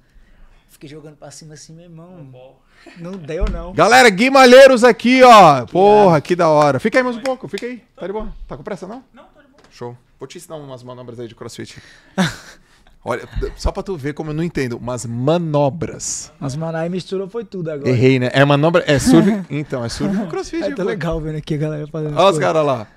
[0.69, 2.55] Fiquei jogando pra cima assim, meu irmão.
[2.97, 3.73] Não deu, não.
[3.73, 5.65] Galera, Guimalheiros aqui, ó.
[5.67, 6.79] Porra, que da hora.
[6.79, 7.83] Fica aí mais um pouco, fica aí.
[7.95, 8.33] Tá de boa?
[8.47, 9.03] Tá com pressa, não?
[9.13, 9.61] Não, tá de boa.
[9.69, 9.95] Show.
[10.17, 11.79] Vou te ensinar umas manobras aí de crossfit.
[13.03, 13.27] Olha,
[13.57, 16.31] só pra tu ver como eu não entendo, umas manobras.
[16.39, 17.89] Mas, mano, aí misturou foi tudo agora.
[17.89, 18.29] Errei, né?
[18.31, 18.83] É manobra.
[18.85, 19.27] É surf.
[19.49, 20.61] Então, é surf com crossfit.
[20.63, 22.15] É, tá legal vendo aqui a galera fazendo.
[22.15, 22.87] Olha os caras lá.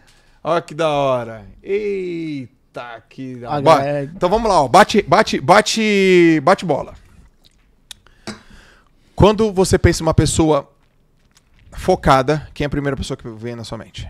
[0.42, 1.46] Olha que da hora.
[1.62, 3.62] Eita, que da hora.
[3.62, 4.68] galera- Então vamos lá, ó.
[4.68, 6.94] Bate, bate, bate, bate bola.
[9.16, 10.70] Quando você pensa em uma pessoa
[11.72, 14.06] focada, quem é a primeira pessoa que vem na sua mente?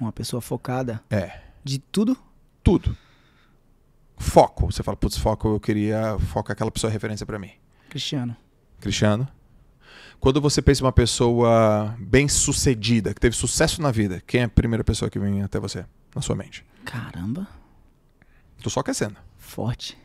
[0.00, 2.16] Uma pessoa focada É, de tudo.
[2.64, 2.96] tudo.
[4.18, 4.66] Foco.
[4.66, 6.18] Você fala, putz, foco, eu queria.
[6.18, 7.50] Foco aquela pessoa referência pra mim.
[7.88, 8.36] Cristiano.
[8.80, 9.28] Cristiano.
[10.20, 14.44] Quando você pensa em uma pessoa bem sucedida, que teve sucesso na vida, quem é
[14.44, 16.64] a primeira pessoa que vem até você, na sua mente?
[16.84, 17.46] Caramba.
[18.60, 19.16] Tô só aquecendo.
[19.36, 19.96] Forte.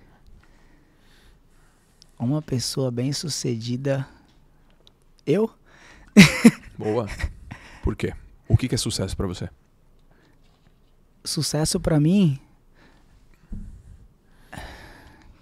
[2.18, 4.08] Uma pessoa bem sucedida.
[5.26, 5.50] Eu?
[6.78, 7.08] Boa.
[7.82, 8.14] Por quê?
[8.48, 9.50] O que que é sucesso pra você?
[11.26, 12.40] Sucesso pra mim.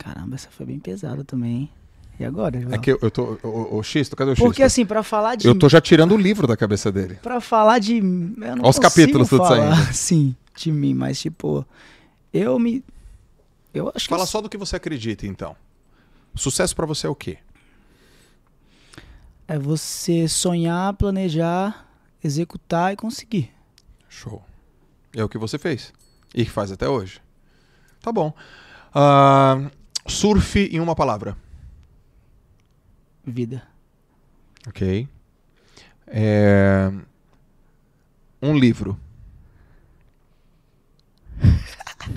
[0.01, 1.69] Caramba, essa foi bem pesada também, hein?
[2.19, 2.73] E agora, João?
[2.73, 3.37] É que eu, eu tô.
[3.43, 4.47] O, o Xisto, cadê o Xisto?
[4.47, 5.47] Porque assim, pra falar de.
[5.47, 7.19] Eu tô já tirando o livro da cabeça dele.
[7.21, 7.97] Pra falar de.
[7.97, 9.75] Eu não Olha os capítulos tudo saindo.
[9.93, 11.63] Sim, de mim, mas tipo.
[12.33, 12.83] Eu me.
[13.71, 14.09] Eu acho que.
[14.09, 15.55] Fala só do que você acredita, então.
[16.33, 17.37] Sucesso pra você é o quê?
[19.47, 21.87] É você sonhar, planejar,
[22.23, 23.51] executar e conseguir.
[24.09, 24.43] Show.
[25.15, 25.93] É o que você fez.
[26.33, 27.21] E que faz até hoje.
[28.01, 28.33] Tá bom.
[28.93, 29.69] Ah,
[30.07, 31.35] surf em uma palavra.
[33.25, 33.63] Vida.
[34.67, 35.07] Ok.
[36.07, 36.91] É,
[38.41, 38.97] Um livro.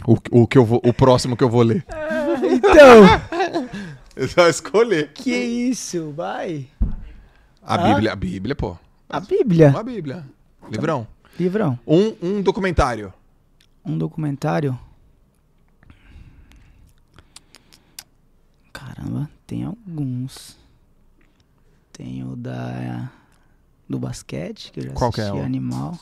[0.07, 1.85] O, o, que eu vou, o próximo que eu vou ler.
[2.43, 3.05] Então,
[4.17, 5.13] Eu só escolher.
[5.13, 6.67] que isso, vai.
[7.63, 7.79] A Ah?
[7.89, 8.77] Bíblia, a Bíblia, pô.
[9.09, 9.69] A Bíblia.
[9.69, 10.25] Uma Bíblia.
[10.71, 11.07] Livrão.
[11.39, 11.79] Livrão.
[11.87, 13.13] Um, um documentário.
[13.85, 14.79] Um documentário.
[18.75, 20.59] Caramba, tem alguns.
[21.93, 23.11] Tem o da.
[23.89, 25.99] Do basquete, que eu já Qual que é assisti, o- Animal.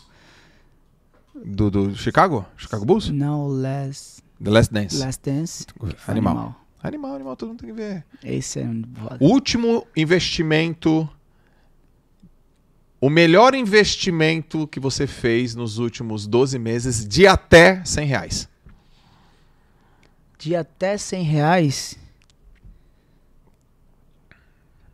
[1.34, 2.46] Do, do Chicago?
[2.56, 3.08] Chicago Bulls?
[3.10, 4.96] Não, Last, The Last Dance.
[4.98, 5.66] Last Dance.
[6.06, 6.54] Animal.
[6.82, 8.04] Animal, animal, todo mundo tem que ver.
[8.24, 9.18] Esse é um foda.
[9.20, 11.08] Último investimento.
[13.00, 18.48] O melhor investimento que você fez nos últimos 12 meses de até 100 reais.
[20.38, 21.98] De até 100 reais.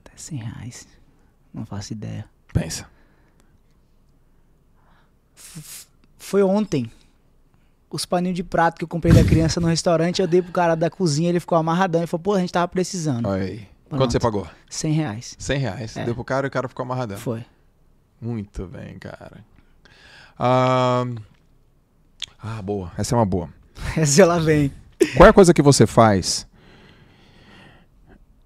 [0.05, 0.89] Até 100 reais.
[1.53, 2.25] Não faço ideia.
[2.53, 2.87] Pensa.
[6.19, 6.91] Foi ontem.
[7.91, 10.75] Os paninhos de prato que eu comprei da criança no restaurante, eu dei pro cara
[10.75, 12.03] da cozinha, ele ficou amarradão.
[12.03, 13.27] Ele falou, pô, a gente tava precisando.
[13.27, 13.69] Olha aí.
[13.89, 14.03] Pronto.
[14.03, 14.47] Quanto você pagou?
[14.69, 15.37] 100 reais.
[15.39, 15.97] 100 reais.
[15.97, 16.05] É.
[16.05, 17.17] Deu pro cara e o cara ficou amarradão.
[17.17, 17.45] Foi.
[18.21, 19.43] Muito bem, cara.
[20.39, 21.05] Ah,
[22.39, 22.93] ah, boa.
[22.99, 23.49] Essa é uma boa.
[23.97, 24.73] Essa ela vem.
[25.17, 26.48] Qual é a coisa que você faz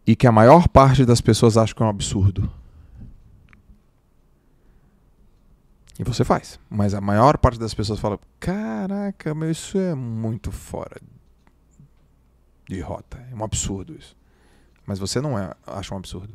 [0.07, 2.51] e que a maior parte das pessoas acha que é um absurdo?
[5.99, 6.59] E você faz.
[6.69, 11.01] Mas a maior parte das pessoas fala: Caraca, mas isso é muito fora
[12.69, 13.25] de rota.
[13.31, 14.17] É um absurdo isso.
[14.87, 16.35] Mas você não é, acha um absurdo.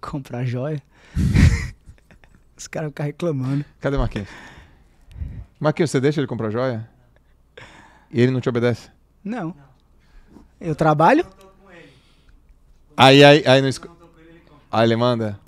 [0.00, 0.82] Comprar joia.
[2.56, 3.64] Os caras ficam reclamando.
[3.80, 4.28] Cadê o Marquinhos?
[5.60, 6.88] Marquinhos, você deixa ele comprar joia?
[8.10, 8.90] E ele não te obedece?
[9.22, 9.54] Não.
[10.58, 11.26] Eu trabalho?
[12.96, 13.88] Aí, aí, aí não esco...
[14.70, 15.38] Aí ele manda.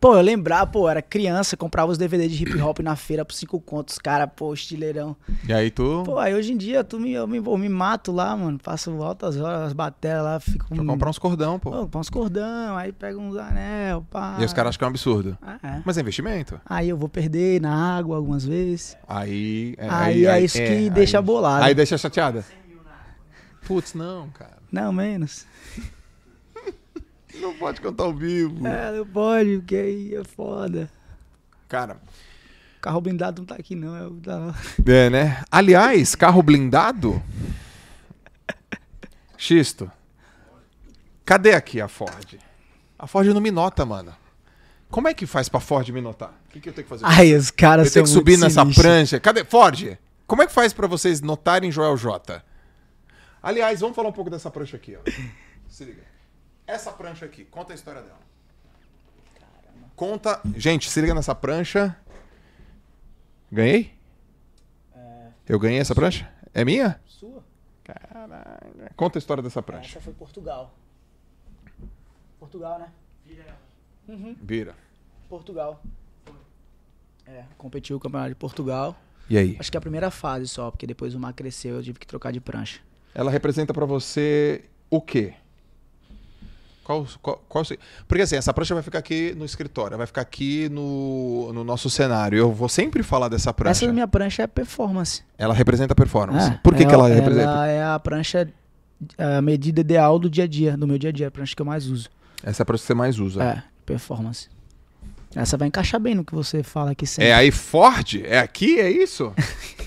[0.00, 3.32] Pô, eu lembrar, pô, era criança, comprava os DVD de hip hop na feira por
[3.32, 5.16] cinco contos, cara, pô, estileirão.
[5.48, 6.02] E aí tu.
[6.04, 8.58] Pô, aí hoje em dia tu me, eu, me, eu me mato lá, mano.
[8.58, 10.66] Passo altas horas, as bateras lá, fico.
[10.68, 11.70] Pra comprar uns cordão, pô.
[11.70, 14.36] Pô, comprar uns cordão, aí pega uns anel, pá.
[14.38, 15.38] E os caras acham que é um absurdo.
[15.40, 15.82] Ah, é.
[15.86, 16.60] Mas é investimento.
[16.66, 18.96] Aí eu vou perder na água algumas vezes.
[19.08, 19.74] Aí.
[19.78, 21.64] é- Aí é isso que deixa aí- bolado.
[21.64, 22.44] Aí deixa chateada.
[23.66, 24.58] Putz, não, cara.
[24.70, 25.46] Não, menos.
[27.40, 28.66] Não pode cantar ao vivo.
[28.66, 30.90] É, não pode, porque aí é foda.
[31.68, 32.00] Cara,
[32.84, 33.96] Carro blindado não tá aqui, não.
[33.96, 34.54] É o da...
[34.86, 35.42] é, né?
[35.50, 37.22] Aliás, carro blindado.
[39.38, 39.90] Xisto.
[41.24, 42.38] Cadê aqui a Ford?
[42.98, 44.14] A Ford não me nota, mano.
[44.90, 46.38] Como é que faz pra Ford me notar?
[46.46, 47.06] O que, que eu tenho que fazer?
[47.06, 48.84] Ai, os caras eu tenho que são subir muito nessa sinistros.
[48.84, 49.18] prancha.
[49.18, 49.44] Cadê?
[49.44, 52.44] Ford, como é que faz pra vocês notarem Joel J?
[53.42, 55.10] Aliás, vamos falar um pouco dessa prancha aqui, ó.
[55.70, 56.02] Se liga.
[56.66, 58.20] Essa prancha aqui, conta a história dela.
[59.94, 60.40] Conta.
[60.56, 61.96] Gente, se liga nessa prancha.
[63.50, 63.94] Ganhei?
[65.46, 66.32] Eu ganhei essa prancha?
[66.52, 67.00] É minha?
[67.06, 67.44] Sua?
[67.84, 68.90] Caralho.
[68.96, 69.90] Conta a história dessa prancha.
[69.90, 70.74] Essa foi Portugal.
[72.40, 72.90] Portugal, né?
[74.42, 74.74] Vira.
[75.28, 75.82] Portugal.
[77.26, 78.96] É, competiu o campeonato de Portugal.
[79.28, 79.56] E aí?
[79.58, 82.06] Acho que é a primeira fase só, porque depois o mar cresceu eu tive que
[82.06, 82.80] trocar de prancha.
[83.14, 85.34] Ela representa pra você o quê?
[86.84, 87.64] Qual, qual, qual
[88.06, 91.88] Porque assim, essa prancha vai ficar aqui no escritório, vai ficar aqui no, no nosso
[91.88, 92.38] cenário.
[92.38, 93.84] Eu vou sempre falar dessa prancha.
[93.84, 95.22] Essa minha prancha é performance.
[95.38, 96.50] Ela representa performance.
[96.50, 97.50] É, Por que, que ela representa?
[97.50, 98.46] Ela é a prancha,
[99.16, 101.62] a medida ideal do dia a dia, do meu dia a dia, a prancha que
[101.62, 102.10] eu mais uso.
[102.42, 103.42] Essa é a prancha que você mais usa.
[103.42, 104.50] É, performance.
[105.34, 107.30] Essa vai encaixar bem no que você fala aqui sempre.
[107.30, 108.22] É aí Ford?
[108.24, 108.78] É aqui?
[108.78, 109.32] É isso?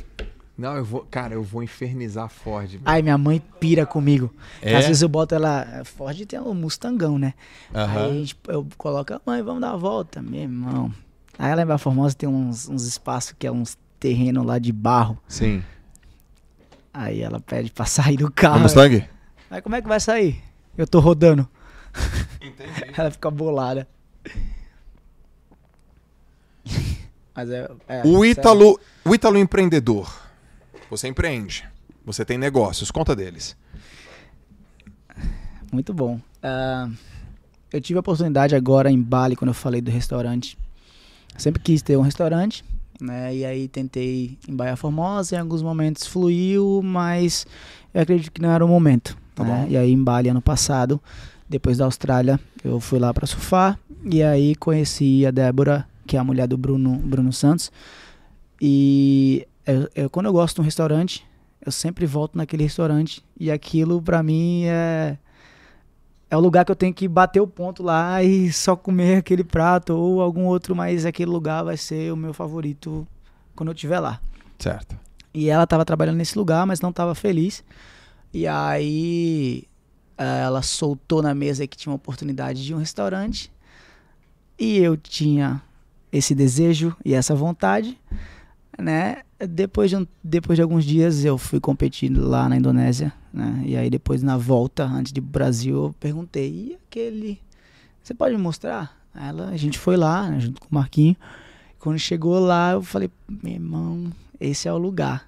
[0.57, 1.05] Não, eu vou.
[1.11, 2.71] Cara, eu vou infernizar a Ford.
[2.71, 2.81] meu.
[2.83, 4.33] Ai, minha mãe pira comigo.
[4.61, 4.75] É?
[4.75, 5.83] Às vezes eu boto ela.
[5.85, 7.33] Ford tem um Mustangão, né?
[7.75, 8.05] Aham.
[8.05, 10.91] Aí a gente, eu coloco, mãe, vamos dar uma volta, meu irmão.
[11.37, 14.71] Aí lá em Barra Formosa tem uns, uns espaços que é uns terrenos lá de
[14.71, 15.19] barro.
[15.27, 15.63] Sim.
[16.91, 18.59] Aí ela pede pra sair do É carro.
[18.61, 19.07] Mustang?
[19.51, 20.41] Aí como é que vai sair?
[20.75, 21.47] Eu tô rodando.
[22.41, 22.93] Entendi.
[22.97, 23.87] Ela fica bolada.
[27.35, 28.25] Mas é, é, O sério.
[28.25, 30.26] Ítalo, o Ítalo empreendedor.
[30.89, 31.65] Você empreende.
[32.05, 32.89] Você tem negócios.
[32.91, 33.55] Conta deles.
[35.71, 36.19] Muito bom.
[36.41, 36.89] Ah,
[37.71, 40.57] eu tive a oportunidade agora em Bali, quando eu falei do restaurante.
[41.33, 42.63] Eu sempre quis ter um restaurante,
[42.99, 43.35] né?
[43.35, 47.45] E aí tentei em Baía Formosa, em alguns momentos fluiu, mas
[47.93, 49.17] eu acredito que não era o momento.
[49.35, 49.67] Tá né?
[49.69, 51.01] E aí em Bali, ano passado,
[51.47, 53.77] depois da Austrália, eu fui lá para surfar.
[54.09, 57.71] E aí conheci a Débora, que é a mulher do Bruno, Bruno Santos.
[58.61, 61.25] E eu- eu- quando eu gosto de um restaurante,
[61.65, 63.23] eu sempre volto naquele restaurante.
[63.39, 65.17] E aquilo pra mim é
[66.29, 69.45] é o lugar que eu tenho que bater o ponto lá e só comer aquele
[69.45, 73.07] prato ou algum outro, mas aquele lugar vai ser o meu favorito
[73.55, 74.19] quando eu estiver lá.
[74.59, 74.97] Certo.
[75.33, 77.63] E ela estava trabalhando nesse lugar, mas não estava feliz.
[78.33, 79.63] E aí
[80.17, 83.49] ela soltou na mesa que tinha uma oportunidade de um restaurante.
[84.59, 85.61] E eu tinha
[86.11, 87.97] esse desejo e essa vontade,
[88.77, 89.21] né?
[89.39, 93.61] Depois de, um- depois de alguns dias eu fui competir lá na Indonésia, né?
[93.65, 97.39] E aí depois na volta, antes de Brasil, eu perguntei, e aquele...
[98.01, 98.97] Você pode me mostrar?
[99.13, 101.15] Ela, a gente foi lá, né, junto com o Marquinho.
[101.77, 105.27] Quando chegou lá, eu falei, meu irmão, esse é o lugar,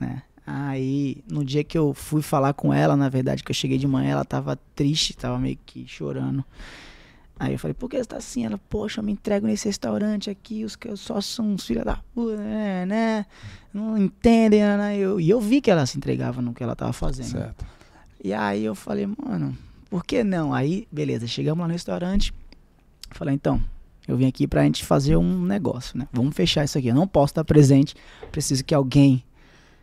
[0.00, 0.22] né?
[0.46, 3.86] Aí, no dia que eu fui falar com ela, na verdade, que eu cheguei de
[3.86, 6.44] manhã, ela tava triste, tava meio que chorando.
[7.38, 8.46] Aí eu falei, por que você tá assim?
[8.46, 11.96] Ela, poxa, eu me entrego nesse restaurante aqui, os que só são uns filhos da
[12.14, 13.26] puta, né, né?
[13.74, 14.96] Não entendem, né?
[14.96, 17.26] Eu, e eu vi que ela se entregava no que ela tava fazendo.
[17.28, 17.66] Certo.
[18.24, 19.56] E aí eu falei, mano,
[19.90, 20.54] por que não?
[20.54, 22.32] Aí, beleza, chegamos lá no restaurante.
[23.10, 23.62] Falei, então,
[24.08, 26.08] eu vim aqui pra gente fazer um negócio, né?
[26.12, 26.88] Vamos fechar isso aqui.
[26.88, 27.94] Eu não posso estar presente,
[28.32, 29.22] preciso que alguém,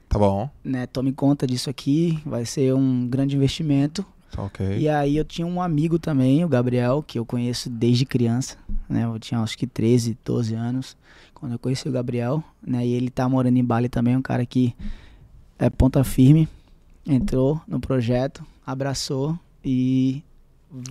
[0.09, 0.49] Tá bom.
[0.63, 2.19] né, tome conta disso aqui.
[2.25, 4.03] Vai ser um grande investimento.
[4.37, 4.77] Ok.
[4.77, 8.57] E aí eu tinha um amigo também, o Gabriel, que eu conheço desde criança,
[8.89, 9.05] né?
[9.05, 10.97] Eu tinha acho que 13, 12 anos
[11.33, 12.85] quando eu conheci o Gabriel, né?
[12.85, 14.73] E ele tá morando em Bali também, um cara que
[15.59, 16.47] é ponta firme,
[17.05, 20.23] entrou no projeto, abraçou e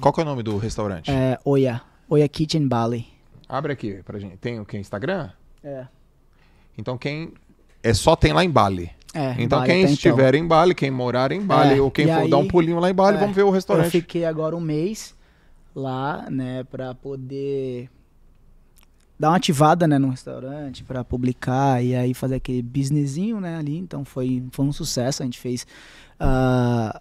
[0.00, 1.10] Qual que é o nome do restaurante?
[1.10, 3.06] é Oya, Oya Kitchen Bali.
[3.48, 4.36] Abre aqui pra gente.
[4.36, 4.78] Tem o que?
[4.78, 5.30] Instagram?
[5.64, 5.86] É.
[6.76, 7.32] Então quem.
[7.82, 8.90] É só tem lá em Bali.
[9.14, 12.06] É, Então Bali quem até estiver em Bali, quem morar em Bali, É, ou quem
[12.06, 13.90] for dar um aí- pulinho lá em Bali, é, vamos ver o Eu restaurante.
[13.90, 15.14] fiquei agora um mês
[15.74, 17.90] lá, né, pra poder
[19.18, 23.76] dar uma ativada, né, no restaurante, pra publicar e aí fazer aquele businessinho, né, ali.
[23.78, 25.22] Então foi, foi um sucesso.
[25.22, 25.66] A gente fez
[26.18, 27.00] ah,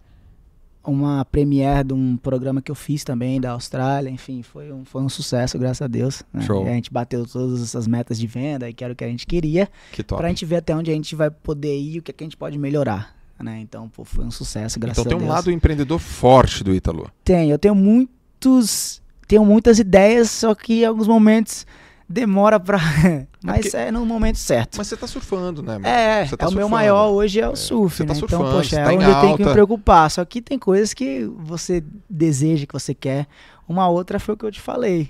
[0.83, 4.09] uma premiere de um programa que eu fiz também da Austrália.
[4.09, 6.23] Enfim, foi um, foi um sucesso, graças a Deus.
[6.33, 6.41] né.
[6.41, 6.65] Show.
[6.65, 9.27] A gente bateu todas essas metas de venda e que era o que a gente
[9.27, 9.69] queria.
[9.91, 10.19] Que top.
[10.19, 12.23] Pra gente ver até onde a gente vai poder ir e o que, é que
[12.23, 13.15] a gente pode melhorar.
[13.39, 13.59] Né?
[13.59, 15.33] Então, pô, foi um sucesso, graças Então tem a um Deus.
[15.33, 17.09] lado empreendedor forte do Ítalo.
[17.23, 19.01] Tem, eu tenho muitos.
[19.27, 21.65] Tenho muitas ideias, só que em alguns momentos
[22.11, 22.77] demora pra.
[23.43, 24.77] Mas porque- é, no momento certo.
[24.77, 25.73] Mas você tá surfando, né?
[25.73, 25.87] mano?
[25.87, 28.19] É, Você tá é o meu maior hoje é o surf, você tá né?
[28.19, 30.11] surfando, então, poxa, é tá onde eu tenho que me preocupar.
[30.11, 33.27] Só que tem coisas que você deseja, que você quer.
[33.67, 35.09] Uma outra foi o que eu te falei.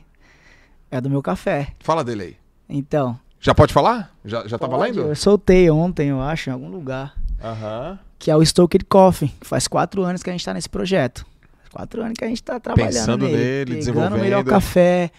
[0.90, 1.70] É do meu café.
[1.80, 2.36] Fala dele aí.
[2.70, 3.18] Então.
[3.40, 4.14] Já pode falar?
[4.24, 5.02] Já, já tá pode, valendo?
[5.02, 7.14] Eu soltei ontem, eu acho, em algum lugar.
[7.44, 7.98] Aham.
[8.20, 9.34] Que é o Stoked Coffee.
[9.42, 11.26] Faz quatro anos que a gente tá nesse projeto.
[11.62, 13.38] Faz quatro anos que a gente tá trabalhando Pensando nele.
[13.38, 14.16] nele, desenvolvendo.
[14.16, 15.10] o melhor café,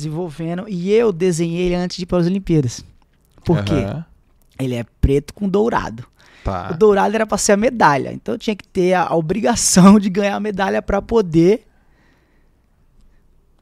[0.00, 0.66] desenvolvendo.
[0.68, 2.84] E eu desenhei ele antes de ir para as Olimpíadas.
[3.44, 3.86] Por quê?
[4.58, 6.04] Ele é preto com dourado.
[6.44, 6.70] Tá.
[6.72, 8.12] O dourado era para ser a medalha.
[8.12, 11.66] Então eu tinha que ter a, a obrigação de ganhar a medalha para poder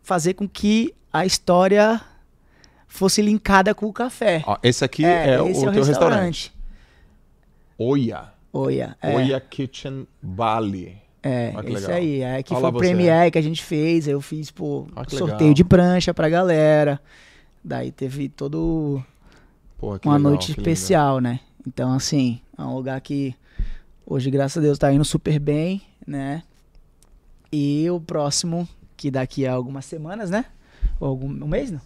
[0.02, 2.00] fazer com que a história
[2.86, 4.42] fosse linkada com o café.
[4.46, 6.52] Ó, esse aqui é, o esse teu restaurante.
[7.76, 8.32] Oia.
[8.52, 8.96] Oia.
[9.02, 10.96] É, Oia Kitchen Bali.
[11.22, 11.90] É esse legal.
[11.92, 12.22] aí.
[12.22, 12.72] É, que foi o.
[12.72, 14.06] Premiere que a gente fez.
[14.06, 15.54] Eu fiz, pô, Ah, sorteio legal.
[15.54, 17.00] de prancha pra galera.
[17.64, 19.02] Daí teve todo
[19.78, 21.40] que uma legal, noite especial, né?
[21.66, 23.34] Então, assim, é um lugar que
[24.06, 26.42] hoje, graças a Deus, tá indo super bem, né?
[27.52, 30.44] E o próximo, que daqui a algumas semanas, né?
[31.00, 31.80] Ou algum, um mês, não?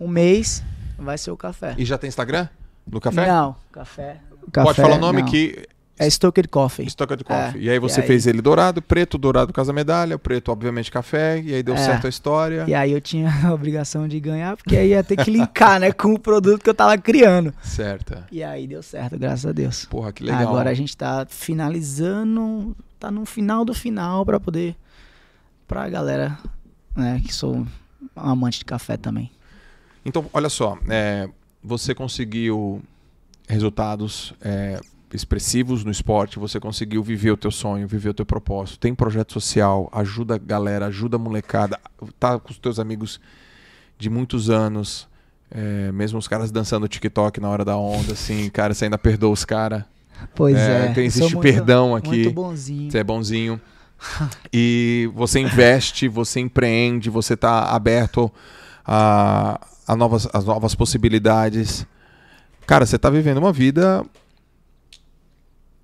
[0.00, 0.62] Um mês
[0.98, 1.74] vai ser o café.
[1.78, 2.48] E já tem Instagram?
[2.86, 3.26] Do café?
[3.26, 4.20] Não, café.
[4.30, 5.28] Pode café, falar o nome não.
[5.28, 5.66] que.
[5.98, 6.88] É Stoked Coffee.
[6.88, 7.60] Stoker Coffee.
[7.60, 10.90] É, e aí você e aí- fez ele dourado, preto, dourado casa medalha, preto, obviamente,
[10.90, 11.78] café, e aí deu É.
[11.78, 12.64] certo a história.
[12.68, 15.90] E aí eu tinha a obrigação de ganhar, porque aí ia ter que linkar, né,
[15.92, 17.52] com o produto que eu tava criando.
[17.62, 18.26] Certa.
[18.30, 19.84] E aí deu certo, graças a Deus.
[19.86, 20.40] Porra, que legal.
[20.42, 24.76] Agora a gente tá finalizando, tá no final do final pra poder
[25.66, 26.38] pra galera,
[26.96, 27.66] né, que sou
[28.16, 29.30] amante de café também.
[30.04, 31.28] Então, olha só, é,
[31.62, 32.80] você conseguiu
[33.48, 34.80] resultados é,
[35.12, 39.32] expressivos no esporte, você conseguiu viver o teu sonho, viver o teu propósito, tem projeto
[39.32, 41.78] social, ajuda a galera, ajuda a molecada,
[42.20, 43.20] tá com os teus amigos
[43.98, 45.06] de muitos anos,
[45.50, 49.30] É, mesmo os caras dançando TikTok na hora da onda, assim, cara, você ainda perdoa
[49.32, 49.82] os caras.
[50.34, 50.92] Pois É, é.
[50.92, 52.08] tem- existe muito- perdão aqui.
[52.10, 52.90] Muito bonzinho.
[52.90, 53.58] Você é bonzinho.
[54.52, 58.30] E você investe, você empreende, você tá aberto
[58.86, 61.86] a, a novas, as novas possibilidades.
[62.66, 64.04] Cara, você tá vivendo uma vida.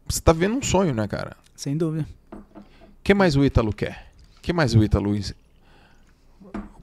[0.06, 1.36] Você tá vivendo um sonho, né, cara?
[1.56, 2.06] Sem dúvida.
[2.32, 2.38] O
[3.02, 4.10] que mais o Ítalo quer?
[4.38, 5.14] O que mais o Ítalo.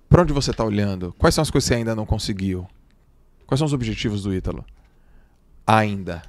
[0.10, 1.14] Pra onde você tá olhando?
[1.18, 2.68] Quais são as coisas que você ainda não conseguiu?
[3.48, 4.66] Quais são os objetivos do Ítalo?
[5.66, 6.22] Ainda.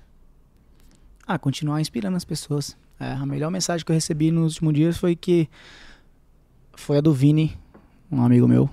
[1.26, 2.76] Ah, continuar inspirando as pessoas.
[3.01, 5.49] É, a melhor mensagem que eu recebi nos últimos dias foi que
[6.74, 7.57] foi a do Vini,
[8.11, 8.68] um amigo meu,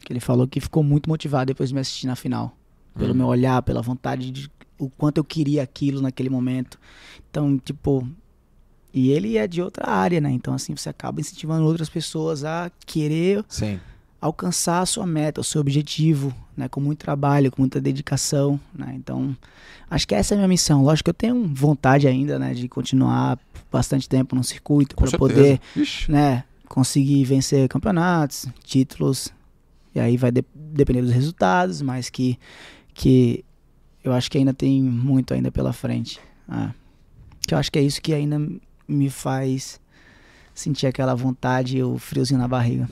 [0.00, 2.56] que ele falou que ficou muito motivado depois de me assistir na final.
[2.96, 3.16] Pelo Hum.
[3.16, 4.48] meu olhar, pela vontade de
[4.78, 6.78] o quanto eu queria aquilo naquele momento.
[7.30, 8.06] Então, tipo,
[8.92, 10.30] e ele é de outra área, né?
[10.30, 13.78] Então, assim, você acaba incentivando outras pessoas a querer Sim.
[14.20, 16.68] alcançar a sua meta, o seu objetivo, né?
[16.68, 18.94] Com muito trabalho, com muita dedicação, né?
[18.96, 19.36] Então,
[19.90, 20.82] acho que essa é a minha missão.
[20.82, 22.54] Lógico que eu tenho vontade ainda, né?
[22.54, 23.38] De continuar
[23.70, 26.10] bastante tempo no circuito para poder, Ixi.
[26.10, 26.44] né?
[26.68, 29.32] Conseguir vencer campeonatos, títulos.
[29.94, 32.38] E aí vai de- depender dos resultados, mas que,
[32.94, 33.44] que
[34.06, 36.20] eu acho que ainda tem muito ainda pela frente.
[37.46, 38.38] Que eu acho que é isso que ainda
[38.86, 39.80] me faz
[40.54, 42.88] sentir aquela vontade e o friozinho na barriga.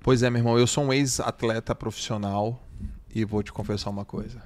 [0.00, 2.62] Pois é, meu irmão, eu sou um ex-atleta profissional
[3.12, 4.42] e vou te confessar uma coisa.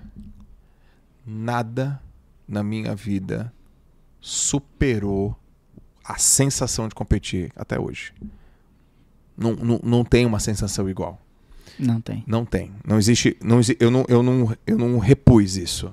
[1.24, 2.00] Nada
[2.48, 3.52] na minha vida
[4.20, 5.36] superou
[6.02, 8.14] a sensação de competir até hoje.
[9.36, 11.20] Não, não, não tem uma sensação igual.
[11.78, 12.24] Não tem.
[12.26, 12.72] Não tem.
[12.86, 13.36] Não existe.
[13.42, 15.92] Não, eu, não, eu, não, eu não repus isso.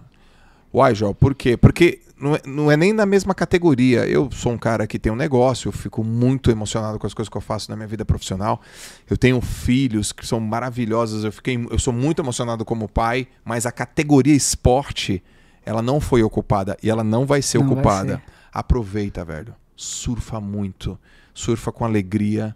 [0.73, 1.55] Uai, Jó, por quê?
[1.55, 4.07] Porque não é, não é nem na mesma categoria.
[4.07, 7.29] Eu sou um cara que tem um negócio, eu fico muito emocionado com as coisas
[7.29, 8.61] que eu faço na minha vida profissional.
[9.09, 13.65] Eu tenho filhos que são maravilhosos, eu, fiquei, eu sou muito emocionado como pai, mas
[13.65, 15.21] a categoria esporte,
[15.65, 18.15] ela não foi ocupada e ela não vai ser Não vai ocupada.
[18.15, 18.23] ser.
[18.51, 19.53] Aproveita, velho.
[19.75, 20.97] Surfa muito.
[21.33, 22.55] Surfa com alegria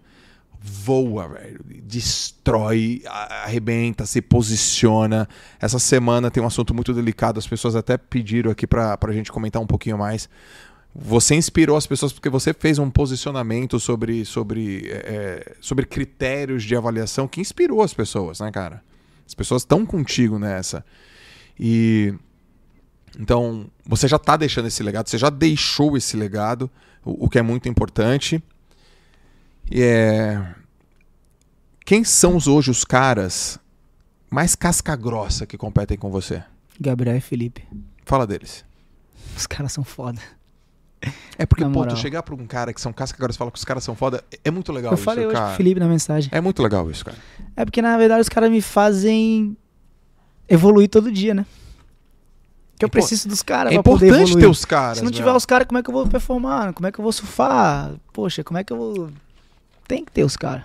[0.68, 1.60] voa, velho.
[1.84, 5.28] Destrói, arrebenta, se posiciona.
[5.60, 7.40] Essa semana tem um assunto muito delicado.
[7.40, 10.30] As pessoas até pediram aqui pra, pra gente comentar um pouquinho mais.
[10.94, 16.76] Você inspirou as pessoas porque você fez um posicionamento sobre, sobre, é, sobre critérios de
[16.76, 18.84] avaliação que inspirou as pessoas, né, cara?
[19.26, 20.84] As pessoas estão contigo nessa.
[21.60, 22.14] E.
[23.20, 26.70] Então, você já tá deixando esse legado, você já deixou esse legado,
[27.04, 28.44] o, o que é muito importante.
[29.72, 30.44] É.
[31.86, 33.60] Quem são hoje os caras
[34.30, 36.44] mais casca grossa que competem com você?
[36.80, 37.64] Gabriel e Felipe.
[38.06, 38.66] Fala deles.
[39.36, 40.20] Os caras são foda.
[41.38, 43.52] É porque, Na pô, tu chegar pra um cara que são casca grossa e falar
[43.52, 45.48] que os caras são foda, é muito legal eu isso, falei hoje cara.
[45.48, 46.30] com o Felipe na mensagem.
[46.34, 47.18] É muito legal isso, cara.
[47.56, 49.56] É porque, na verdade, os caras me fazem
[50.50, 51.46] evoluir todo dia, né?
[52.78, 55.00] Que eu preciso dos caras é importante ter os caras.
[55.00, 55.36] Se não tiver meu.
[55.36, 56.74] os caras, como é que eu vou performar?
[56.74, 57.94] Como é que eu vou surfar?
[58.14, 59.10] Poxa, como é que eu vou...
[59.88, 60.64] Tem que ter os caras.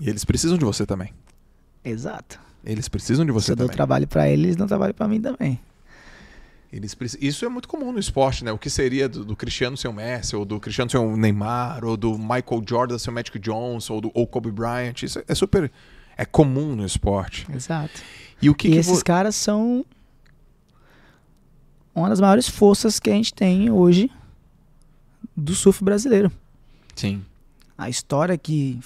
[0.00, 1.12] E eles precisam de você também.
[1.84, 2.38] Exato.
[2.64, 3.76] Eles precisam de Se você eu dou também.
[3.76, 5.58] trabalho pra eles, eles dão trabalho pra mim também.
[6.72, 8.52] Eles precis- Isso é muito comum no esporte, né?
[8.52, 11.84] O que seria do, do Cristiano ser o Messi, ou do Cristiano ser o Neymar,
[11.84, 15.02] ou do Michael Jordan ser o Magic Johnson, ou do ou Kobe Bryant.
[15.02, 15.70] Isso é super.
[16.16, 17.46] É comum no esporte.
[17.52, 18.00] Exato.
[18.40, 19.84] E o que, e que esses vo- caras são
[21.94, 24.10] uma das maiores forças que a gente tem hoje
[25.36, 26.30] do surf brasileiro.
[26.94, 27.24] Sim.
[27.80, 28.78] A história que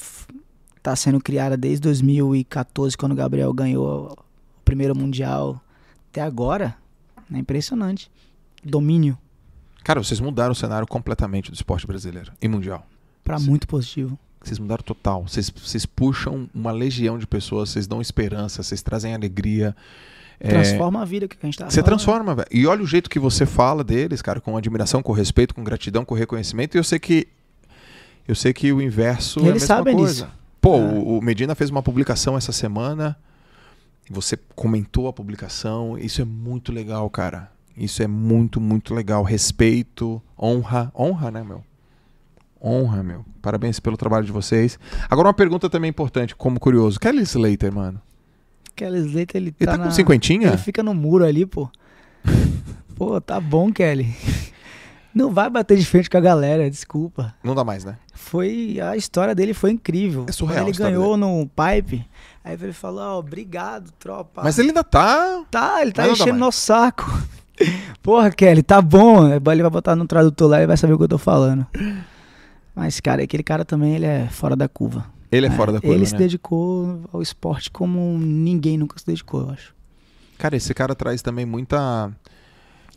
[0.76, 5.60] está sendo criada desde 2014, quando o Gabriel ganhou o primeiro Mundial,
[6.10, 6.76] até agora,
[7.32, 8.08] é impressionante.
[8.62, 9.18] Domínio
[9.82, 12.86] Cara, vocês mudaram o cenário completamente do esporte brasileiro e mundial.
[13.24, 14.16] para muito positivo.
[14.40, 15.26] Vocês mudaram total.
[15.26, 19.74] Vocês, vocês puxam uma legião de pessoas, vocês dão esperança, vocês trazem alegria.
[20.38, 21.86] É, Transforma a vida que a gente tá Você falando.
[21.86, 22.48] transforma, velho.
[22.52, 26.04] E olha o jeito que você fala deles, cara, com admiração, com respeito, com gratidão,
[26.04, 26.76] com reconhecimento.
[26.76, 27.26] E eu sei que
[28.26, 30.24] eu sei que o inverso é a Eles mesma sabem coisa.
[30.26, 30.28] disso.
[30.60, 30.80] Pô, É.
[30.98, 33.16] o, Medina fez uma publicação essa semana.
[34.10, 35.96] Você comentou a publicação.
[35.98, 37.50] Isso é muito legal, cara.
[37.76, 39.22] Isso é muito, muito legal.
[39.22, 40.90] Respeito, honra.
[40.94, 41.62] Honra, né, meu?
[42.62, 43.24] Honra, meu.
[43.42, 44.78] Parabéns pelo trabalho de vocês.
[45.10, 46.98] Agora uma pergunta também importante, como curioso.
[46.98, 48.00] Kelly Slater, mano.
[48.74, 49.84] Kelly Slater, ele Ele tá, tá, na...
[49.84, 50.48] com cinquentinha?
[50.48, 51.68] Ele fica no muro ali, pô.
[52.96, 54.14] pô, tá bom, Kelly.
[55.14, 57.34] Não vai bater de frente com a galera, desculpa.
[57.42, 57.96] Não dá mais, né?
[58.12, 60.26] Foi a história dele foi incrível.
[60.28, 62.04] É surreal Quando ele ganhou no pipe,
[62.42, 64.42] aí ele falou: "Ó, obrigado, tropa".
[64.42, 65.44] Mas ele ainda tá.
[65.50, 67.04] tá, ele tá enchendo nosso saco.
[68.02, 69.28] Porra, Kelly, tá bom.
[69.28, 71.64] Ele vai botar no tradutor lá e vai saber o que eu tô falando.
[72.74, 75.06] Mas cara, aquele cara também ele é fora da curva.
[75.30, 76.08] Ele é fora da curva, Ele né?
[76.08, 79.74] se dedicou ao esporte como ninguém nunca se dedicou, eu acho.
[80.38, 82.10] Cara, esse cara traz também muita.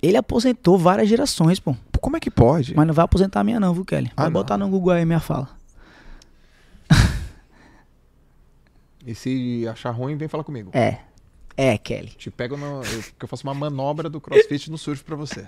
[0.01, 1.75] Ele aposentou várias gerações, pô.
[1.99, 2.75] Como é que pode?
[2.75, 4.11] Mas não vai aposentar a minha não, viu, Kelly?
[4.15, 5.49] Vai Ah, botar no Google aí minha fala.
[9.05, 10.69] E se achar ruim, vem falar comigo.
[10.73, 10.99] É.
[11.55, 12.09] É, Kelly.
[12.09, 12.83] Te pego no.
[12.83, 15.47] Eu, porque eu faço uma manobra do crossfit no surf pra você.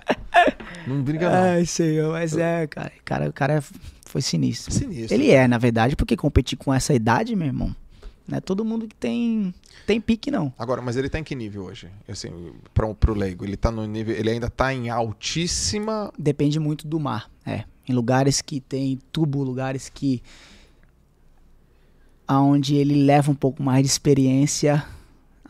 [0.86, 1.36] Não briga, não.
[1.52, 2.92] Ai, senhor, mas é, cara.
[3.04, 3.62] Cara, o cara
[4.06, 4.72] foi sinistro.
[4.74, 5.14] Sinistro.
[5.14, 7.76] Ele é, na verdade, porque competir com essa idade, meu irmão,
[8.30, 9.52] não é todo mundo que tem,
[9.84, 10.52] tem pique, não.
[10.56, 11.88] Agora, mas ele tá em que nível hoje?
[12.08, 13.44] Assim, pra, pro leigo.
[13.44, 14.14] Ele tá no nível.
[14.14, 16.12] Ele ainda tá em altíssima.
[16.16, 17.28] Depende muito do mar.
[17.44, 17.64] É.
[17.88, 20.22] Em lugares que tem tubo, lugares que.
[22.24, 24.84] aonde ele leva um pouco mais de experiência.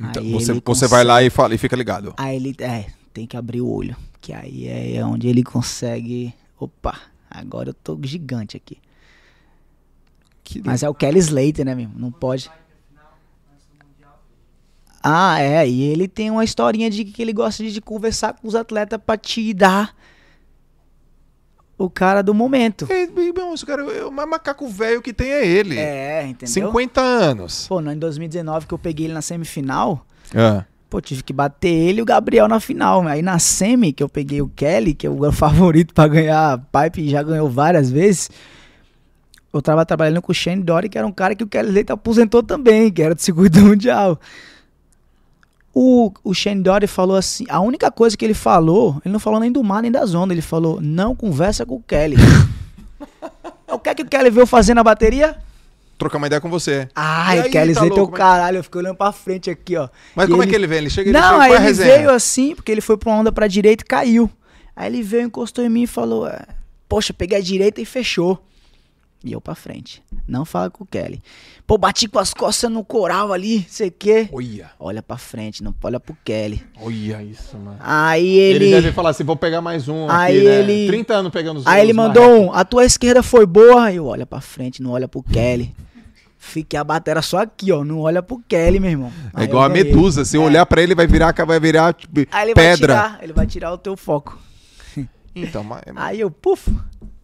[0.00, 2.14] Então, aí você, você vai lá e, fala, e fica ligado.
[2.16, 3.94] Aí ele é, tem que abrir o olho.
[4.22, 6.32] Que aí é onde ele consegue.
[6.58, 6.98] Opa,
[7.30, 8.78] agora eu tô gigante aqui.
[10.42, 11.92] Que Mas é o Kelly Slater, né, mesmo?
[11.94, 12.50] Não pode.
[15.02, 15.66] Ah, é.
[15.68, 19.16] E ele tem uma historinha de que ele gosta de conversar com os atletas pra
[19.16, 19.94] te dar
[21.78, 22.86] o cara do momento.
[23.14, 25.78] Meu irmão, esse cara, é o mais macaco velho que tem é ele.
[25.78, 26.52] É, entendeu?
[26.52, 27.66] 50 anos.
[27.66, 30.62] Pô, em 2019 que eu peguei ele na semifinal, É.
[30.90, 33.06] pô, tive que bater ele e o Gabriel na final.
[33.08, 36.58] Aí na semi, que eu peguei o Kelly, que é o favorito pra ganhar a
[36.58, 38.28] Pipe e já ganhou várias vezes,
[39.50, 41.94] eu tava trabalhando com o Shane Dory, que era um cara que o Kelly Slater
[41.94, 44.20] aposentou também, que era do circuito mundial.
[45.72, 49.38] O, o Shane Dory falou assim, a única coisa que ele falou, ele não falou
[49.38, 52.16] nem do mar nem da zona, ele falou, não conversa com o Kelly.
[53.70, 55.36] o que é que o Kelly veio fazer na bateria?
[55.96, 56.88] Trocar uma ideia com você.
[56.94, 59.76] Ai, E aí, Kelly tá Slater é o caralho, eu fiquei olhando pra frente aqui,
[59.76, 59.88] ó.
[60.16, 60.78] Mas E como é ele- que ele vem?
[60.78, 63.18] Ele chega ele Não, chega, aí é ele veio assim, porque ele foi pra uma
[63.20, 64.30] onda pra direita e caiu.
[64.74, 66.40] Aí ele veio, encostou em mim e falou: é,
[66.88, 68.42] Poxa, peguei a direita e fechou.
[69.22, 70.02] E eu pra frente.
[70.26, 71.22] Não fala com o Kelly.
[71.66, 74.28] Pô, bati com as costas no coral ali, sei o quê.
[74.32, 76.64] Olha, Olha pra frente, não olha pro Kelly.
[76.80, 77.76] olha isso, mano.
[77.80, 78.74] Aí Ele, ele.
[78.76, 80.54] deve falar assim, vou pegar mais um Aí aqui, né?
[80.60, 83.92] ele- 30 anos pegando os Aí ele mandou um: A tua esquerda foi boa.
[83.92, 85.74] Eu olha pra frente, não olha pro Kelly.
[86.38, 87.84] Fiquei a batera só aqui, ó.
[87.84, 89.12] Não olha pro Kelly, meu irmão.
[89.36, 91.92] É Aí igual eu a medusa, se eu olhar pra ele vai virar, vai virar
[91.92, 92.94] tipo, Aí ele pedra.
[92.94, 94.38] vai tirar, ele vai tirar o teu foco.
[95.36, 96.74] Então, mas- Aí eu, puf.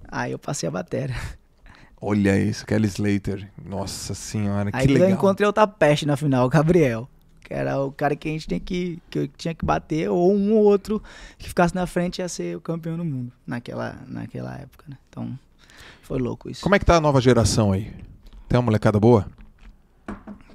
[0.09, 1.16] Aí eu passei a bateria.
[2.01, 3.51] Olha isso, Kelly Slater.
[3.64, 5.11] Nossa senhora, Aí que eu legal.
[5.11, 7.09] encontrei outra peste na final, o Gabriel.
[7.42, 10.34] Que era o cara que a gente tinha que, que eu tinha que bater, ou
[10.34, 11.01] um ou outro
[11.38, 14.97] que ficasse na frente ia ser o campeão do mundo naquela, naquela época, né?
[15.09, 15.38] Então,
[16.03, 16.62] foi louco isso.
[16.62, 17.92] Como é que tá a nova geração aí?
[18.49, 19.26] Tem uma molecada boa?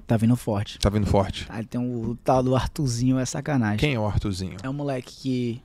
[0.05, 0.77] Tá vindo forte.
[0.79, 1.45] Tá vindo forte.
[1.47, 3.77] Aí tem o, tal do Artuzinho, é sacanagem.
[3.77, 4.57] Quem é o Arthurzinho?
[4.61, 5.61] É um moleque que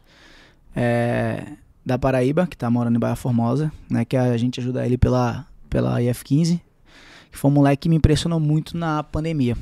[0.77, 1.45] é
[1.85, 4.05] da Paraíba, que tá morando em Baía Formosa, né?
[4.05, 5.47] Que a gente ajuda ele pela,
[5.77, 6.59] pela IF15.
[7.31, 9.55] Que foi um moleque que me impressionou muito na pandemia.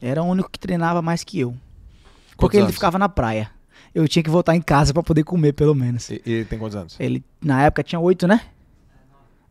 [0.00, 1.50] Era o único que treinava mais que eu.
[1.50, 2.74] Quantos Porque ele anos?
[2.74, 3.50] ficava na praia.
[3.92, 6.08] Eu tinha que voltar em casa pra poder comer, pelo menos.
[6.10, 6.96] E, ele tem quantos anos?
[7.00, 8.42] Ele, na época, tinha oito, né?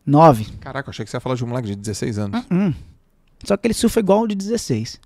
[0.06, 0.46] Nove.
[0.60, 2.44] Caraca, eu achei que você ia falar de um moleque de 16 anos.
[2.50, 2.72] Hum.
[3.44, 4.98] Só que ele surfa igual o de 16.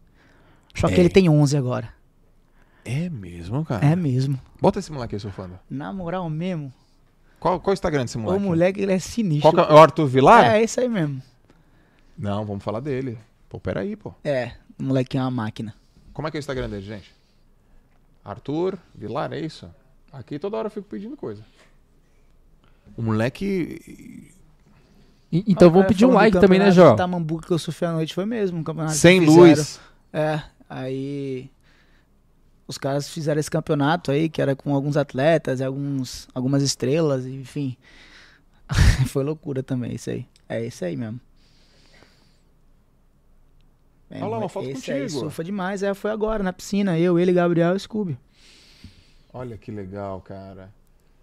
[0.77, 1.01] Só que É.
[1.01, 1.89] ele tem 11 agora.
[2.85, 3.85] É mesmo, cara?
[3.85, 4.39] É mesmo.
[4.61, 5.59] Bota esse moleque aí surfando.
[5.69, 6.73] Na moral mesmo.
[7.41, 8.43] Qual, qual é o Instagram desse moleque?
[8.45, 9.51] O moleque, ele é sinistro.
[9.51, 10.45] Qual que é, é o Arthur Vilar?
[10.45, 11.21] É, esse aí mesmo.
[12.17, 13.19] Não, vamos falar dele.
[13.49, 14.15] Pô, peraí, pô.
[14.23, 15.75] É, o moleque é uma máquina.
[16.13, 17.11] Como é que é o Instagram dele, gente?
[18.25, 19.69] Arthur Vilar, é isso?
[20.13, 21.43] Aqui toda hora eu fico pedindo coisa.
[22.97, 24.35] O moleque.
[25.33, 26.91] E- Então Ah, vamos é, pedir um like também, né, Jó?
[26.91, 28.97] de Tamambuca que eu surfei à noite foi mesmo, um campeonato.
[28.97, 29.81] Sem luz.
[30.13, 31.49] É, aí
[32.71, 37.27] os caras fizeram esse campeonato aí, que era com alguns atletas, e alguns, algumas estrelas,
[37.27, 37.77] enfim.
[39.09, 40.25] foi loucura também isso aí.
[40.49, 41.21] É isso aí mesmo.
[44.09, 45.21] É, Olha lá, uma foto esse aí contigo.
[45.21, 48.17] surfa demais, é, foi agora, na piscina, eu, ele, Gabriel e Scooby.
[49.33, 50.73] Olha que legal, cara.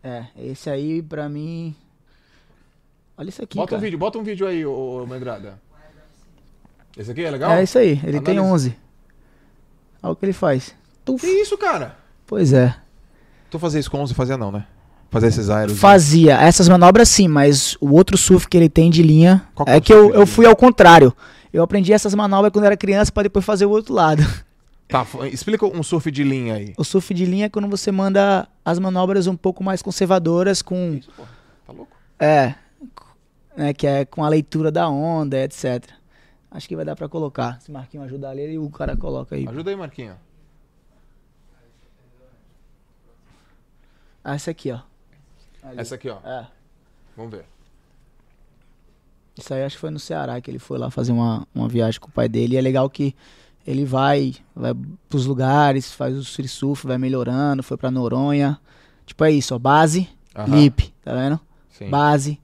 [0.03, 1.73] É, esse aí pra mim...
[3.17, 3.79] Olha isso aqui, bota cara.
[3.79, 5.59] um vídeo, bota um vídeo aí, ô, ô Medrada.
[6.97, 7.51] Esse aqui é legal?
[7.51, 8.69] É isso aí, ele tem Análise.
[8.69, 8.77] 11.
[10.03, 10.76] Olha o que ele faz.
[11.07, 11.25] Tuf.
[11.25, 11.97] Que isso, cara?
[12.25, 12.75] Pois é.
[13.49, 14.65] Tu fazia isso com 11, fazia não, né?
[15.09, 15.79] Fazer esses aeros.
[15.79, 19.77] Fazia essas manobras sim, mas o outro surf que ele tem de linha Qual é
[19.77, 21.15] é que eu, eu fui ao contrário.
[21.53, 24.21] Eu aprendi essas manobras quando era criança pra depois fazer o outro lado.
[24.89, 26.73] Tá, explica um surf de linha aí.
[26.77, 30.93] O surf de linha é quando você manda as manobras um pouco mais conservadoras com
[30.97, 31.23] Isso, pô.
[31.65, 31.91] Tá louco?
[32.17, 32.55] é,
[33.57, 35.83] né, que é com a leitura da onda, etc.
[36.49, 37.59] Acho que vai dar pra colocar.
[37.59, 39.45] Se Marquinho ajudar ali, e o cara coloca aí.
[39.45, 40.13] Ajuda aí, Marquinho.
[44.35, 44.79] Essa aqui, ó.
[45.63, 45.79] Ali.
[45.79, 46.17] Essa aqui, ó.
[46.23, 46.47] É.
[47.15, 47.45] Vamos ver.
[49.37, 51.99] Isso aí acho que foi no Ceará que ele foi lá fazer uma, uma viagem
[51.99, 52.55] com o pai dele.
[52.55, 53.15] E é legal que
[53.65, 54.73] Ele vai, vai
[55.09, 58.59] pros lugares, faz o surf, vai melhorando, foi pra Noronha.
[59.05, 59.59] Tipo, é isso, ó.
[59.59, 60.55] Base, Aham.
[60.55, 61.39] lip, tá vendo?
[61.69, 61.89] Sim.
[61.89, 62.39] Base.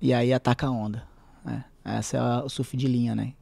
[0.00, 1.02] E aí ataca a onda.
[1.44, 1.64] né?
[1.84, 3.32] Essa é a- o surf de linha, né?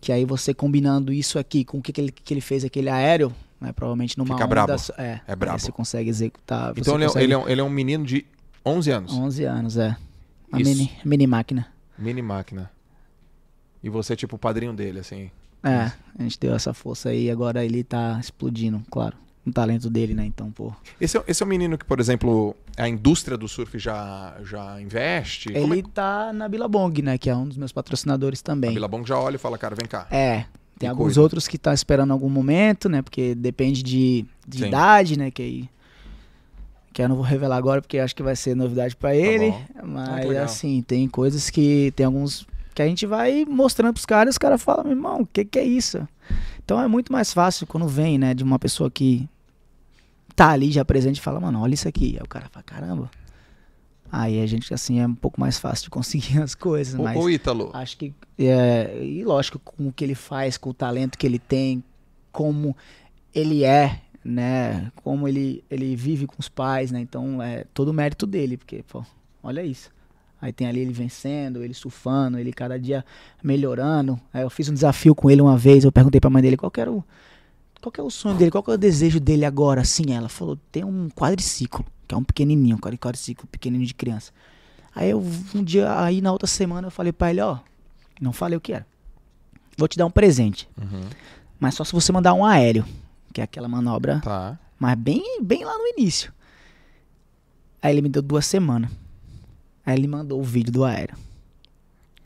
[0.00, 2.90] Que aí você combinando isso aqui com o que, que, ele, que ele fez aquele
[2.90, 3.72] aéreo, né?
[3.72, 4.46] Provavelmente numa Fica onda.
[4.46, 4.72] brabo.
[4.98, 5.58] É, É brabo.
[5.58, 6.72] Você consegue executar.
[6.76, 8.26] Então ele é, consegue- ele, é um, ele é um menino de
[8.64, 9.12] 11 anos.
[9.12, 9.96] 11 anos, é.
[10.52, 10.70] A Isso.
[10.70, 11.66] mini, mini máquina.
[11.98, 12.70] Mini máquina.
[13.82, 15.30] E você é tipo o padrinho dele, assim.
[15.62, 19.16] É, a gente deu essa força aí e agora ele tá explodindo, claro.
[19.46, 20.24] O talento dele, né?
[20.26, 20.72] Então, pô.
[21.00, 24.80] Esse é, esse é um menino que, por exemplo, a indústria do surf já, já
[24.80, 25.52] investe.
[25.52, 27.16] Como é Ele tá na Billabong, né?
[27.16, 28.72] Que é um dos meus patrocinadores A também.
[28.74, 30.08] Billabong já olha e fala, cara, vem cá.
[30.10, 30.46] É.
[30.78, 31.20] Tem E alguns cuida.
[31.22, 33.02] outros que tá esperando algum momento, né?
[33.02, 35.30] Porque depende de, de idade, né?
[35.30, 35.68] Que aí.
[36.92, 39.50] Que eu não vou revelar agora porque acho que vai ser novidade pra ele.
[39.50, 39.62] bom.
[39.98, 41.92] Ah, que Mas assim, tem coisas que.
[41.96, 45.22] Tem alguns que a gente vai mostrando pros caras e os caras falam, meu irmão,
[45.22, 46.06] o que, que é isso?
[46.62, 49.26] Então é muito mais fácil quando vem, né, de uma pessoa que
[50.34, 52.16] tá ali já presente e fala, mano, olha isso aqui.
[52.18, 53.10] Aí o cara fala, caramba.
[54.18, 57.22] Aí a gente, assim, é um pouco mais fácil de conseguir as coisas, Ô, mas
[57.26, 61.26] Ítalo, acho que, é, e lógico, com o que ele faz, com o talento que
[61.26, 61.84] ele tem,
[62.32, 62.74] como
[63.34, 67.92] ele é, né, como ele, ele vive com os pais, né, então é todo o
[67.92, 69.04] mérito dele, porque, pô,
[69.42, 69.90] olha isso.
[70.40, 73.04] Aí tem ali ele vencendo, ele surfando, ele cada dia
[73.42, 74.18] melhorando.
[74.32, 76.72] Aí eu fiz um desafio com ele uma vez, eu perguntei pra mãe dele qual
[76.78, 77.04] era o,
[77.82, 80.84] qual é o sonho dele, qual é o desejo dele agora, assim, ela falou, tem
[80.84, 84.32] um quadriciclo, que é um pequenininho, um quadriciclo pequenininho de criança.
[84.94, 85.22] Aí eu,
[85.54, 87.58] um dia, aí na outra semana eu falei pra ele, ó,
[88.20, 88.86] não falei o que era.
[89.76, 91.02] Vou te dar um presente, Uhum.
[91.60, 92.84] mas só se você mandar um aéreo,
[93.32, 94.58] que é aquela manobra, Tá.
[94.78, 96.32] mas bem, bem lá no início.
[97.82, 98.90] Aí ele me deu duas semanas.
[99.84, 101.16] Aí ele mandou o vídeo do aéreo.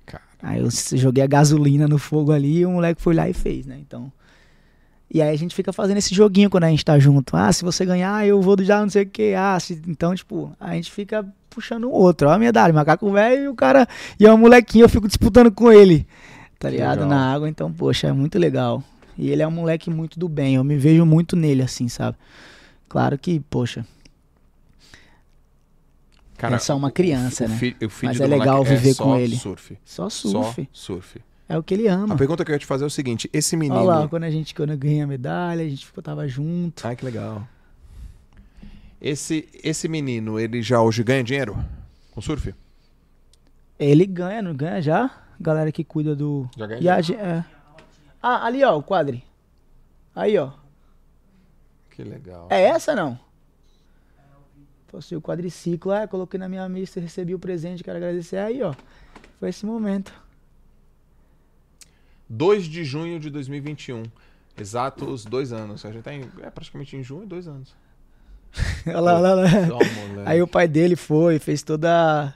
[0.07, 0.23] Cara.
[0.43, 3.67] Aí eu joguei a gasolina no fogo ali e o moleque foi lá e fez,
[3.67, 3.79] né?
[3.81, 4.11] Então.
[5.13, 7.37] E aí a gente fica fazendo esse joguinho quando a gente tá junto.
[7.37, 9.35] Ah, se você ganhar, eu vou do já não sei o que.
[9.35, 9.81] Ah, se...
[9.89, 12.29] então, tipo, a gente fica puxando o outro.
[12.29, 13.89] Ó, a minha idade, macaco velho e o cara.
[14.19, 16.07] E é um molequinho, eu fico disputando com ele.
[16.61, 17.01] Tá ligado?
[17.01, 17.09] legal.
[17.09, 18.85] Na água, então, poxa, é muito legal.
[19.19, 20.55] E ele é um moleque muito do bem.
[20.55, 22.17] Eu me vejo muito nele, assim, sabe?
[22.89, 23.85] Claro que, poxa,
[26.37, 27.57] Cara, É só uma criança, o, né?
[27.57, 29.37] fi- o filho Mas é legal moleque viver só com ele.
[29.37, 29.77] surf.
[29.85, 30.69] só surf.
[30.73, 31.21] Só surf.
[31.51, 32.15] É o que ele ama.
[32.15, 33.81] A pergunta que eu ia te fazer é o seguinte: esse menino.
[33.81, 36.87] Olha lá, quando a gente quando eu ganhei a medalha, a gente ficou, tava junto.
[36.87, 37.45] Ah, que legal.
[39.01, 41.59] Esse, esse menino, ele já hoje ganha dinheiro
[42.13, 42.55] com surf?
[43.79, 45.11] Ele ganha, não ganha já?
[45.41, 46.49] Galera que cuida do.
[46.57, 47.45] Já ganha E a ge- é.
[48.23, 49.25] Ah, ali ó, o quadre.
[50.15, 50.53] Aí ó.
[51.91, 52.47] Que legal.
[52.49, 53.19] É essa não?
[54.87, 58.37] Fosse o quadriciclo, é, coloquei na minha mista, recebi o presente, quero agradecer.
[58.37, 58.73] Aí ó.
[59.41, 60.13] Foi esse momento.
[62.31, 64.05] 2 de junho de 2021.
[64.57, 65.85] Exatos dois anos.
[65.85, 67.75] A gente tá em, é praticamente em junho, dois anos.
[68.87, 69.47] Olha lá, olha lá.
[70.27, 72.35] Aí o pai dele foi, fez toda.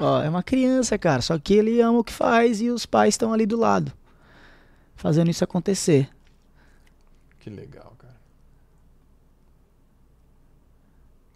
[0.00, 1.20] Ó, é uma criança, cara.
[1.20, 3.92] Só que ele ama o que faz e os pais estão ali do lado.
[4.96, 6.08] Fazendo isso acontecer.
[7.38, 8.14] Que legal, cara.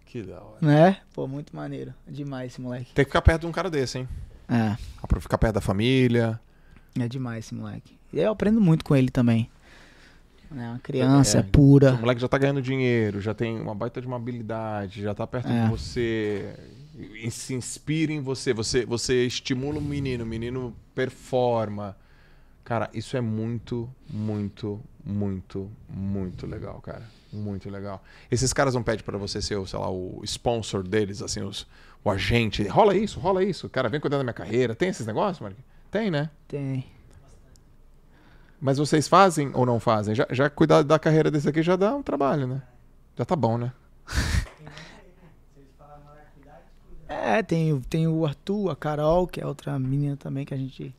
[0.07, 0.59] Que da hora.
[0.62, 1.01] Né?
[1.12, 1.92] Pô, muito maneiro.
[2.09, 2.94] Demais esse moleque.
[2.94, 4.09] Tem que ficar perto de um cara desse, hein?
[4.49, 4.76] É,
[5.07, 6.40] Pra ficar perto da família.
[7.05, 7.97] É demais esse moleque.
[8.12, 9.51] E eu aprendo muito com ele também.
[10.51, 11.94] É uma criança, É, é, pura.
[11.94, 15.26] O moleque já tá ganhando dinheiro, já tem uma baita de uma habilidade, já tá
[15.26, 15.64] perto É.
[15.64, 16.55] de você.
[17.22, 18.55] E se inspira em você.
[18.55, 21.96] Você, você estimula o menino, o menino performa.
[22.64, 27.03] Cara, isso é muito, muito, muito, muito legal, cara.
[27.33, 28.03] Muito legal.
[28.30, 31.66] Esses caras não pedem pra você ser, o, sei lá, o sponsor deles, assim, os,
[32.04, 32.66] o agente.
[32.66, 33.68] Rola isso, rola isso.
[33.68, 34.75] Cara, vem cuidar da minha carreira.
[34.75, 35.57] Tem esses negócios, Mark?
[35.91, 36.30] Tem, né?
[36.49, 36.84] Tem.
[38.61, 40.14] Mas vocês fazem ou não fazem?
[40.14, 42.62] Já, já cuidar da carreira desse aqui já dá um trabalho, né?
[43.16, 43.72] Já tá bom, né?
[47.08, 50.95] É, tem, tem o Arthur, a Carol, que é outra menina também que a gente,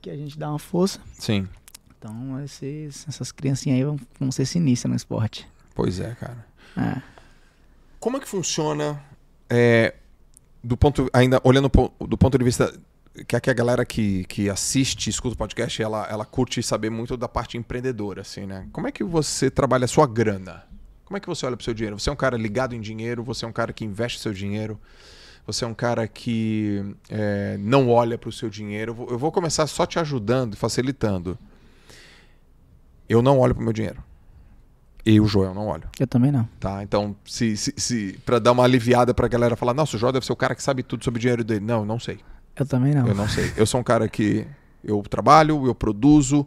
[0.00, 1.00] que a gente dá uma força.
[1.14, 1.48] Sim.
[1.98, 5.46] Então, esses, essas criancinhas aí vão, vão ser sinistras no esporte.
[5.74, 6.44] Pois é, cara.
[6.76, 7.00] É.
[8.00, 9.00] Como é que funciona
[9.48, 9.94] é,
[10.62, 11.70] do ponto ainda olhando
[12.00, 12.72] do ponto de vista
[13.24, 17.16] que aqui a galera que, que assiste, escuta o podcast, ela, ela curte saber muito
[17.16, 18.66] da parte empreendedora, assim, né?
[18.72, 20.64] Como é que você trabalha a sua grana?
[21.04, 21.98] Como é que você olha pro seu dinheiro?
[21.98, 23.22] Você é um cara ligado em dinheiro?
[23.24, 24.78] Você é um cara que investe seu dinheiro?
[25.46, 28.90] Você é um cara que é, não olha pro seu dinheiro?
[28.90, 31.38] Eu vou- Eu começar só te ajudando, facilitando.
[33.08, 34.02] Eu não olho pro meu dinheiro.
[35.04, 35.88] E o Joel não olho.
[36.00, 36.48] Eu também não.
[36.58, 40.12] Tá, então, se, se, se para dar uma aliviada pra galera falar, nossa, o João
[40.12, 41.64] deve ser o cara que sabe tudo sobre o dinheiro dele.
[41.64, 42.18] Não, eu não sei.
[42.58, 43.06] Eu também não.
[43.06, 43.52] Eu não sei.
[43.56, 44.46] Eu sou um cara que
[44.82, 46.46] eu trabalho, eu produzo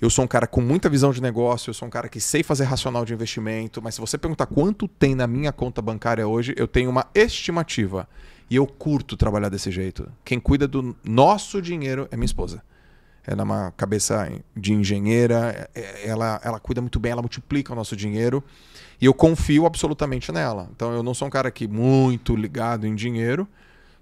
[0.00, 2.42] Eu sou um cara com muita visão de negócio, eu sou um cara que sei
[2.42, 6.52] fazer racional de investimento, mas se você perguntar quanto tem na minha conta bancária hoje,
[6.58, 8.06] eu tenho uma estimativa.
[8.50, 10.06] E eu curto trabalhar desse jeito.
[10.22, 12.62] Quem cuida do nosso dinheiro é minha esposa.
[13.26, 17.72] Ela é uma cabeça de engenheira, é- é- ela, ela cuida muito bem, ela multiplica
[17.72, 18.44] o nosso dinheiro.
[19.00, 20.68] E eu confio absolutamente nela.
[20.76, 23.48] Então eu não sou um cara que muito ligado em dinheiro,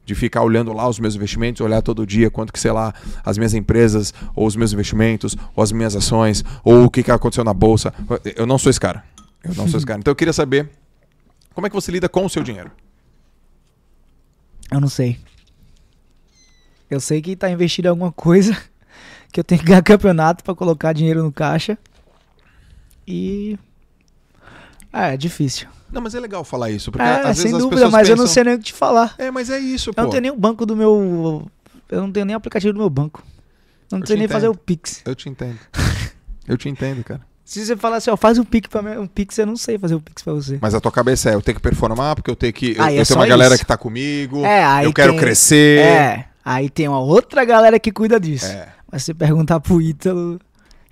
[0.05, 2.93] de ficar olhando lá os meus investimentos, olhar todo dia quanto que, sei lá,
[3.25, 7.11] as minhas empresas, ou os meus investimentos, ou as minhas ações, ou o que, que
[7.11, 7.95] aconteceu na bolsa.
[8.37, 9.05] Eu não sou esse cara.
[9.45, 10.01] Eu não sou esse cara.
[10.01, 10.69] Então eu queria saber
[11.55, 12.71] como é que você lida com o seu dinheiro.
[14.71, 15.19] Eu não sei.
[16.91, 18.57] Eu sei que tá investido em alguma coisa,
[19.33, 21.79] que eu tenho que ganhar campeonato pra colocar dinheiro no caixa.
[23.07, 23.59] E.
[24.93, 25.69] É, é difícil.
[25.91, 28.25] Não, mas é legal falar isso, porque É, às vezes sem dúvida, mas eu não
[28.25, 29.15] pensam- sei nem o que te falar.
[29.19, 30.03] É, mas é isso, Eu pô.
[30.03, 31.47] não tenho nem o banco do meu.
[31.91, 33.23] Eu não tenho nem o aplicativo do meu banco.
[33.91, 34.63] Eu não Eu sei nem fazer o entendo.
[34.65, 35.03] Pix.
[35.05, 35.59] Eu te entendo.
[36.49, 37.21] Eu te entendo, cara.
[37.45, 39.79] Se você falar assim, ó, faz um Pix pra mim, um Pix, eu não sei
[39.79, 40.59] fazer o Pix pra você.
[40.61, 42.75] Mas a tua cabeça é, eu tenho que performar, porque eu tenho que.
[42.77, 43.63] Eu, Aí eu é tenho uma só galera isso.
[43.63, 44.45] que tá comigo.
[44.45, 45.81] É, aí eu quero tem- crescer.
[45.81, 48.47] É, aí tem uma outra galera que cuida disso.
[48.47, 48.69] É.
[48.91, 50.41] Mas se você perguntar pro Ítalo,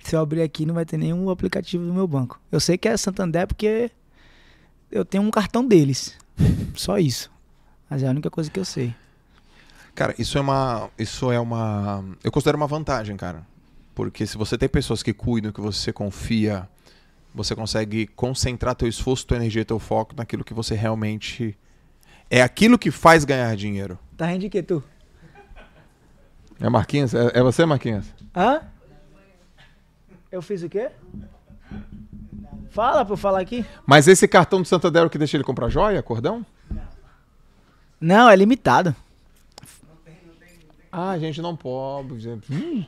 [0.03, 2.39] se eu abrir aqui, não vai ter nenhum aplicativo do meu banco.
[2.51, 3.91] Eu sei que é Santander porque
[4.91, 6.17] eu tenho um cartão deles.
[6.75, 7.31] Só isso.
[7.89, 8.93] Mas é a única coisa que eu sei.
[9.93, 10.89] Cara, isso é uma.
[10.97, 12.03] Isso é uma.
[12.23, 13.45] Eu considero uma vantagem, cara.
[13.93, 16.67] Porque se você tem pessoas que cuidam, que você confia,
[17.35, 21.57] você consegue concentrar teu esforço, tua energia, teu foco naquilo que você realmente.
[22.29, 23.99] É aquilo que faz ganhar dinheiro.
[24.15, 24.81] Tá rindo de que, tu?
[26.61, 27.13] É Marquinhos?
[27.13, 28.05] É, é você, Marquinhos?
[28.33, 28.61] Hã?
[30.31, 30.89] Eu fiz o quê?
[32.69, 33.65] Fala pra eu falar aqui.
[33.85, 36.45] Mas esse cartão do Santander é o que deixa ele comprar joia, cordão?
[37.99, 38.95] Não, é limitado.
[40.91, 42.27] Ah, gente, não pode.
[42.49, 42.83] Hum.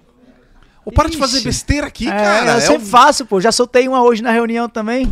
[0.86, 2.52] Ô, para de fazer besteira aqui, é, cara.
[2.52, 3.40] eu É sempre um- faço, pô.
[3.40, 5.08] Já soltei uma hoje na reunião também.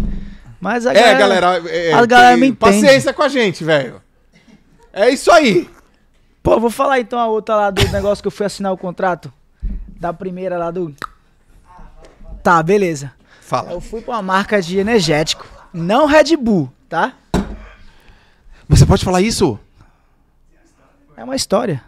[0.60, 1.62] Mas a É, galera.
[1.70, 2.60] é, a galera tem- me entende.
[2.82, 4.02] Paciência com a gente, velho.
[4.94, 5.70] É isso aí.
[6.44, 9.32] Pô, vou falar então a outra lá do negócio que eu fui assinar o contrato.
[10.00, 10.94] Da primeira lá do.
[12.44, 13.12] Tá, beleza.
[13.42, 13.72] Fala.
[13.72, 15.46] Eu fui pra uma marca de energético.
[15.74, 17.14] Não Red Bull, tá?
[18.68, 19.60] Você pode falar isso?
[21.16, 21.84] É uma história.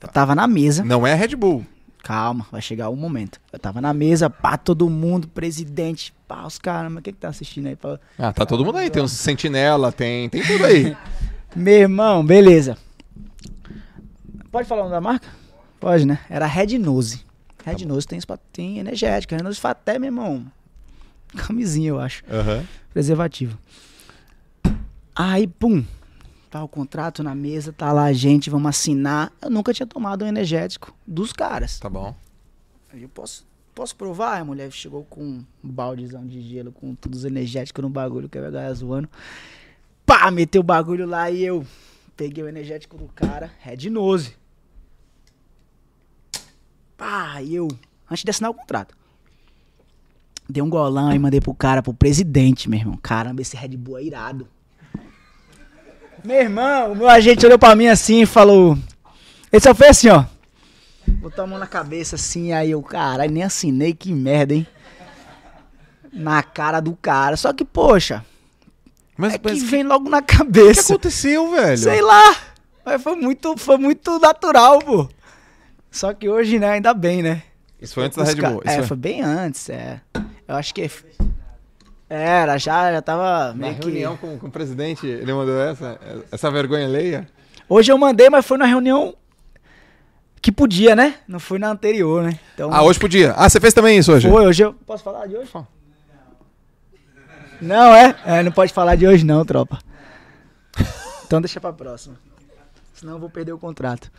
[0.00, 0.84] Eu tava na mesa.
[0.84, 1.64] Não é Red Bull.
[2.02, 3.40] Calma, vai chegar o momento.
[3.52, 7.18] Eu tava na mesa, pá, todo mundo, presidente, pá, os caras, mas o que que
[7.18, 7.76] tá assistindo aí?
[7.76, 8.88] Pá, Ah, tá todo mundo aí.
[8.88, 10.96] Tem uns sentinela, tem, tem tudo aí.
[11.54, 12.76] Meu irmão, beleza.
[14.50, 15.28] Pode falar o nome da marca?
[15.80, 16.18] Pode, né?
[16.30, 17.24] Era Red Nose.
[17.68, 18.18] Red Nose tem,
[18.52, 19.36] tem energética.
[19.36, 20.46] Red Nose Faté, meu irmão.
[21.36, 22.22] Camisinha, eu acho.
[22.30, 22.64] Aham.
[22.92, 23.58] Preservativo.
[25.14, 25.84] Aí, pum.
[26.50, 29.30] Tá o contrato na mesa, tá lá a gente, vamos assinar.
[29.42, 31.78] Eu nunca tinha tomado um energético dos caras.
[31.78, 32.14] Tá bom.
[32.90, 34.40] Aí eu posso, posso provar?
[34.40, 38.38] A mulher chegou com um baldezão de gelo, com todos os energéticos no bagulho, que
[38.38, 39.10] a galera zoando.
[40.06, 41.66] Pá, meteu o bagulho lá e eu
[42.16, 44.34] peguei o energético do cara, Red Nose.
[46.98, 47.68] Pá, e eu,
[48.10, 48.94] antes de assinar o contrato.
[50.50, 52.98] Dei um golão e mandei pro cara, pro presidente, meu irmão.
[53.02, 54.48] Caramba, esse Red Bull é irado.
[56.24, 58.76] Meu irmão, o meu agente olhou pra mim assim e falou.
[59.52, 60.24] Ele só fez assim, ó.
[61.06, 64.66] Botou a mão na cabeça assim, aí eu, caralho, nem assinei, que merda, hein?
[66.12, 67.36] Na cara do cara.
[67.36, 68.24] Só que, poxa,
[69.16, 70.92] Mas, é que mas o que, vem logo na que cabeça.
[70.92, 71.78] aconteceu, velho?
[71.78, 72.36] Sei lá.
[72.84, 75.08] Mas foi muito, foi muito natural, pô.
[75.90, 77.42] Só que hoje, né, ainda bem, né?
[77.80, 78.62] Isso foi antes da Red ca- Bull.
[78.64, 80.00] É, Isso foi bem antes, é.
[80.46, 80.90] Eu acho que.
[82.10, 83.82] Era, já, já tava Na meio que.
[83.88, 85.98] reunião com, com o presidente, ele mandou essa?
[86.32, 87.28] Essa vergonha alheia?
[87.68, 89.14] Hoje eu mandei, mas foi na reunião
[90.40, 91.16] que podia, né?
[91.28, 92.38] Não foi na anterior, né?
[92.54, 93.32] Então, Ah, hoje podia.
[93.36, 94.28] Ah, você fez também isso hoje?
[94.28, 94.72] Foi, hoje eu.
[94.86, 95.46] Posso falar de hoje?
[95.50, 95.68] Fala.
[97.60, 98.14] Não, é?
[98.24, 99.78] É, não pode falar de hoje, não, tropa.
[101.26, 102.16] Então deixa pra próxima.
[102.98, 104.10] Senão eu vou perder o contrato.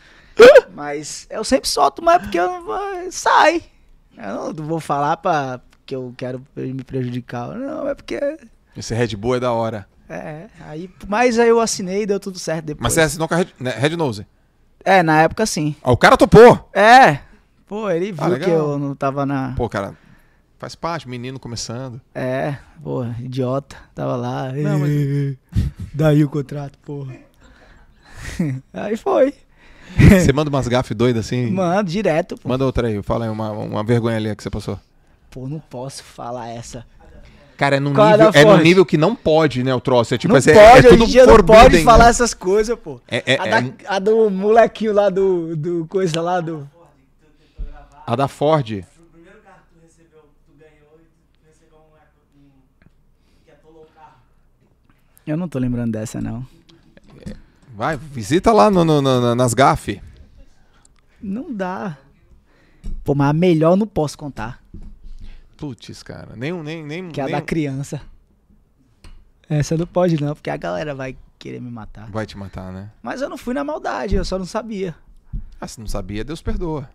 [0.73, 2.79] Mas eu sempre solto, mas é porque eu não vou.
[3.11, 3.63] Sai.
[4.17, 5.59] Eu não vou falar pra.
[5.85, 7.49] que eu quero me prejudicar.
[7.55, 8.19] Não, é porque.
[8.77, 9.87] Esse Red Bull é da hora.
[10.07, 10.89] É, aí.
[11.07, 12.83] Mas aí eu assinei e deu tudo certo depois.
[12.83, 14.25] Mas você assinou com a Red, né, Red Nose.
[14.83, 15.75] É, na época sim.
[15.83, 16.69] Ah, o cara topou.
[16.73, 17.19] É.
[17.67, 19.53] Pô, ele viu Ah, que eu não tava na.
[19.55, 19.93] Pô, cara,
[20.57, 21.99] faz parte, menino começando.
[22.15, 23.75] É, pô, idiota.
[23.93, 24.51] Tava lá.
[24.53, 25.37] Não, mas-
[25.93, 27.13] Daí o contrato, porra.
[28.73, 29.33] aí foi.
[29.97, 31.49] Você manda umas gafes doidas assim?
[31.51, 32.37] Manda, direto.
[32.37, 32.49] Pô.
[32.49, 34.79] Manda outra aí, fala aí uma, uma vergonha ali que você passou.
[35.29, 36.85] Pô, não posso falar essa.
[37.57, 40.15] Cara, é num, é nível, é num nível que não pode, né, o troço.
[40.15, 41.83] É tipo, não é, é pode, é, é tudo hoje não pode né?
[41.83, 43.01] falar essas coisas, pô.
[43.05, 46.69] É, é, a, da, é a, do molequinho lá do, do coisa lá do...
[48.07, 48.85] A da Ford.
[55.27, 56.43] Eu não tô lembrando dessa, não.
[57.79, 60.01] Vai, visita lá no, no- no- nas GAF.
[61.21, 61.97] Não dá.
[63.05, 64.61] Pô, mas a melhor eu não posso contar.
[65.55, 66.35] Putz, cara.
[66.35, 68.01] Nem, um- nem, nem, Que é a nem da criança.
[69.47, 72.11] Essa não pode não, porque a galera vai querer me matar.
[72.11, 72.91] vai te matar, né?
[73.01, 74.93] Mas eu não fui na maldade, eu só não sabia.
[75.61, 76.89] Ah, se não sabia, Deus perdoa.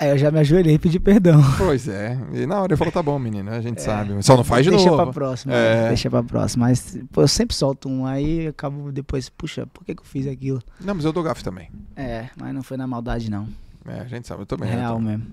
[0.00, 1.42] Aí eu já me ajoelhei e pedi perdão.
[1.58, 2.18] Pois é.
[2.32, 4.20] E na hora ele falou, tá bom, menino, a gente sabe.
[4.22, 5.02] Só não faz de deixa novo.
[5.02, 5.52] pra próxima.
[5.54, 5.88] É.
[5.88, 6.66] Deixa pra próxima.
[6.66, 10.06] Mas pô, eu sempre solto um, aí eu acabo depois, puxa, por que, que eu
[10.06, 10.62] fiz aquilo?
[10.80, 11.68] Não, mas eu dou gafe também.
[11.94, 13.46] É, mas não foi na maldade, não.
[13.86, 14.70] É, a gente sabe, eu também.
[14.70, 15.26] Real eu tô- mesmo.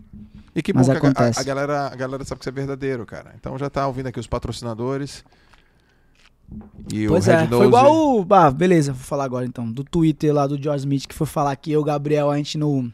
[0.54, 1.40] E que bom Mas que a- a, acontece.
[1.40, 3.34] a galera, a galera sabe que você é verdadeiro, cara.
[3.40, 5.24] Então já tá ouvindo aqui os patrocinadores.
[6.92, 7.56] E Pois o Red é, Nose.
[7.58, 8.26] foi igual o.
[8.34, 9.70] Ah, beleza, vou falar agora então.
[9.72, 12.92] Do Twitter lá do George Smith, que foi falar que eu, Gabriel, a gente não.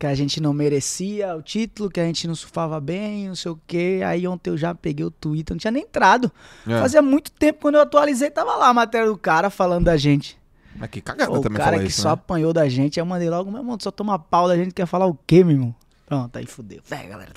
[0.00, 3.52] Que a gente não merecia o título, que a gente não surfava bem, não sei
[3.52, 4.00] o quê.
[4.02, 6.32] Aí ontem eu já peguei o Twitter, não tinha nem entrado.
[6.66, 6.80] É.
[6.80, 10.40] Fazia muito tempo quando eu atualizei, tava lá a matéria do cara falando da gente.
[10.74, 12.14] Mas que cagada o também cara que isso, só né?
[12.14, 14.86] apanhou da gente, aí eu mandei logo, meu irmão, só toma pau da gente, quer
[14.86, 15.74] falar o quê, meu irmão?
[16.06, 16.80] Pronto, aí fudeu.
[16.88, 17.30] Vai, galera.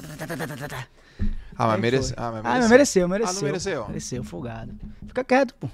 [1.58, 2.14] Ah, mas merece.
[2.14, 2.24] foi.
[2.24, 3.08] Ah, mas Ah, mas mereceu.
[3.10, 3.28] mereceu, mereceu.
[3.30, 3.88] Ah, não mereceu?
[3.88, 4.74] Mereceu, folgado.
[5.06, 5.68] Fica quieto, pô.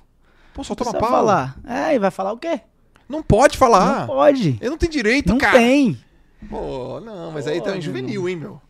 [0.55, 1.09] Pô, só Não toma pau.
[1.09, 1.55] falar.
[1.67, 2.61] É, e vai falar o quê?
[3.07, 4.01] Não pode falar.
[4.01, 4.57] Não pode.
[4.59, 5.57] Ele não tem direito, Não cara.
[5.57, 5.97] tem.
[6.47, 8.61] Pô, não, mas aí tá meu juvenil, hein, meu.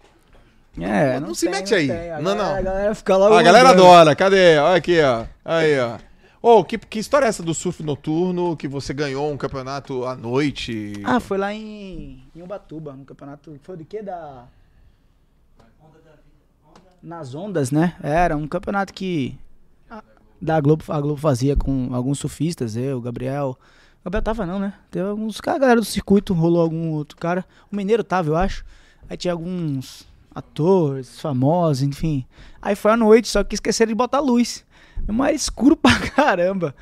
[0.79, 1.87] É, Não não, se tem, mete aí.
[1.87, 2.11] tem.
[2.11, 2.55] A Não, galera- não.
[2.55, 3.35] A galera fica logo.
[3.35, 4.15] a galera adora.
[4.15, 4.57] Cadê?
[4.57, 5.25] Olha aqui, ó.
[5.43, 5.97] Aí, ó.
[6.41, 10.15] Ô, que, que história é essa do surf noturno que você ganhou um campeonato à
[10.15, 10.93] noite?
[11.03, 13.59] Ah, foi lá em, em Ubatuba, no campeonato.
[13.61, 14.01] Foi de quê?
[14.01, 14.45] Da.
[17.01, 17.95] Nas ondas, né?
[18.01, 19.37] Era um campeonato que.
[19.89, 20.03] a-
[20.41, 23.57] Da Globo, a Globo fazia com alguns surfistas, eu, o Gabriel.
[24.03, 24.73] Gabriel tava não, né?
[24.89, 27.45] Teve alguns caras, galera do circuito, rolou algum outro cara.
[27.71, 28.63] O Mineiro tava, eu acho.
[29.09, 32.25] Aí tinha alguns atores famosos, enfim.
[32.61, 34.65] Aí foi à noite, só que esqueceram de botar luz.
[35.07, 36.73] Mas era escuro pra caramba.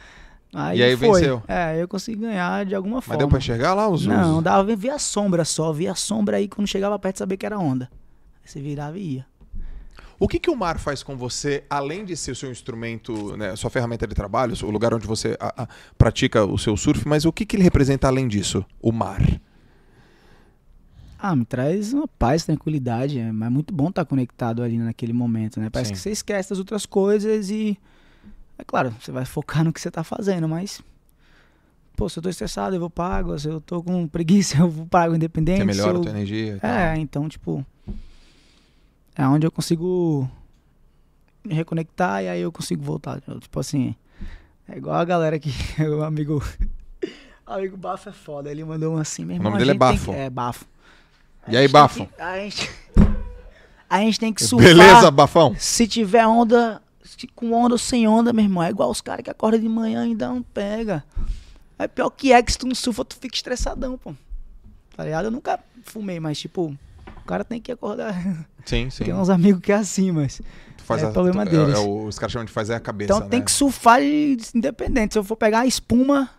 [0.53, 1.19] Aí E aí foi.
[1.21, 1.43] venceu?
[1.47, 3.17] É, eu consegui ganhar de alguma Mas forma.
[3.17, 6.47] deu pra enxergar lá os Não, dava, via a sombra só, via a sombra aí
[6.47, 7.89] quando chegava perto sabia que era onda.
[8.43, 9.25] Aí você virava e ia.
[10.19, 13.55] O que, que o mar faz com você, além de ser o seu instrumento, né,
[13.55, 15.67] sua ferramenta de trabalho, o lugar onde você a- a-
[15.97, 18.65] pratica o seu surf, mas o que, que ele representa além disso?
[18.81, 19.21] O mar.
[21.19, 23.19] Ah, me traz uma paz, tranquilidade.
[23.19, 25.69] É mas é muito bom estar conectado ali naquele momento, né?
[25.69, 25.93] Parece Sim.
[25.95, 27.77] que você esquece das outras coisas e.
[28.57, 30.81] É claro, você vai focar no que você tá fazendo, mas.
[31.95, 33.39] Pô, se eu tô estressado, eu vou água.
[33.39, 35.63] Se eu tô com preguiça, eu vou água independente.
[35.63, 36.69] Que é se melhor a eu- tua energia e tal.
[36.71, 37.65] É, então, tipo.
[39.17, 40.29] É onde eu consigo
[41.43, 43.19] me reconectar e aí eu consigo voltar.
[43.39, 43.95] Tipo assim.
[44.67, 45.51] É igual a galera que.
[45.83, 46.43] O amigo.
[47.45, 48.51] Amigo Bafo é foda.
[48.51, 50.11] Ele mandou um assim, meu O nome dele é Bafo.
[50.11, 50.65] que- É, Bafo.
[51.47, 52.05] E aí, Bafo?
[52.05, 52.69] que- A gente.
[53.89, 54.67] A gente tem que surfar.
[54.67, 55.55] Beleza, Bafão?
[55.57, 56.81] Se tiver onda.
[57.33, 58.61] Com onda ou sem onda, meu irmão.
[58.61, 61.03] É igual os caras que acordam de manhã e ainda não pega.
[61.79, 64.13] É pior que é que se tu não surfa, tu fica estressadão, pô.
[64.95, 65.25] Tá ligado?
[65.25, 66.77] Eu nunca fumei, mas tipo,
[67.27, 68.13] cara tem que acordar.
[68.65, 69.03] Sim, sim.
[69.05, 70.41] Tem uns amigos que é assim, mas.
[70.77, 71.75] Tu faz é a- problema tu- deles.
[71.75, 73.45] É, o- os caras chamam de fazer a cabeça, Então tem né?
[73.45, 75.13] que surfar de, independente.
[75.13, 76.29] Se eu for pegar a espuma,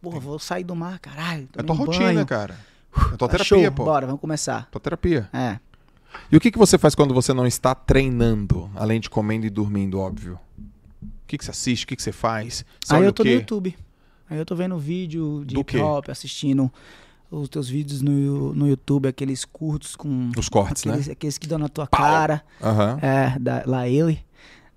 [0.00, 1.48] porra, vou sair do mar, caralho.
[1.56, 2.26] É tua um rotina, banho.
[2.26, 2.56] cara.
[3.12, 3.84] É tua Tá terapia, show, pô.
[3.84, 4.68] Bora, vamos começar.
[4.70, 5.28] Tua terapia.
[5.32, 5.58] É.
[6.32, 9.50] E o que, que você faz quando você não está treinando, além de comendo e
[9.50, 10.38] dormindo, óbvio?
[11.02, 11.84] O que, que você assiste?
[11.84, 12.64] O que, que você faz?
[12.82, 13.30] Você Aí eu tô no?
[13.30, 13.76] YouTube.
[14.30, 16.72] Aí eu tô vendo vídeo de hip hop, assistindo
[17.30, 20.30] os teus vídeos no, no YouTube, aqueles curtos com.
[20.36, 21.12] Os cortes, aqueles, né?
[21.12, 22.00] aqueles que dão na tua Pau.
[22.00, 22.42] cara.
[22.62, 22.98] Aham.
[23.02, 24.20] É, da, lá ele.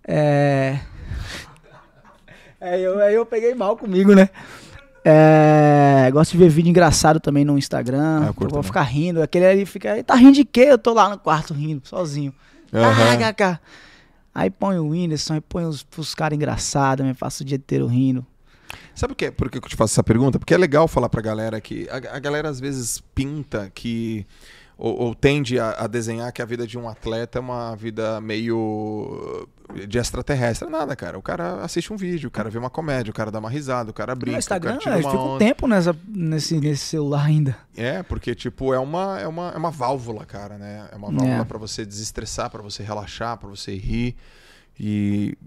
[0.08, 0.80] É.
[2.64, 4.30] É, eu, aí eu peguei mal comigo, né?
[5.04, 8.22] É, gosto de ver vídeo engraçado também no Instagram.
[8.22, 9.20] Ah, eu eu vou ficar rindo.
[9.20, 9.94] Aquele ali fica.
[9.94, 10.68] "Ele Tá rindo de quê?
[10.70, 12.32] Eu tô lá no quarto rindo, sozinho.
[12.72, 13.60] Ah, Kaká.
[14.34, 17.88] Aí põe o Whindersson, aí põe os, os caras engraçados, me passo o dia inteiro
[17.88, 18.24] rindo.
[18.96, 20.38] Sabe o que, por que eu te faço essa pergunta?
[20.38, 21.88] Porque é legal falar pra galera que.
[21.90, 24.26] A, a galera às vezes pinta que.
[24.78, 28.20] Ou, ou tende a, a desenhar que a vida de um atleta é uma vida
[28.20, 29.48] meio
[29.88, 30.68] de extraterrestre.
[30.70, 31.20] Nada, cara.
[31.20, 33.92] O cara assiste um vídeo, o cara vê uma comédia, o cara dá uma risada,
[33.92, 36.84] o cara brinca, no Instagram, o cara tira uma fico um tempo nessa, nesse, nesse
[36.86, 37.56] celular ainda.
[37.78, 40.90] É, porque, tipo, é uma, é uma, é uma válvula, cara, né?
[40.92, 41.46] É uma válvula É.
[41.46, 44.16] pra você desestressar, pra você relaxar, pra você rir.
[44.84, 45.38] E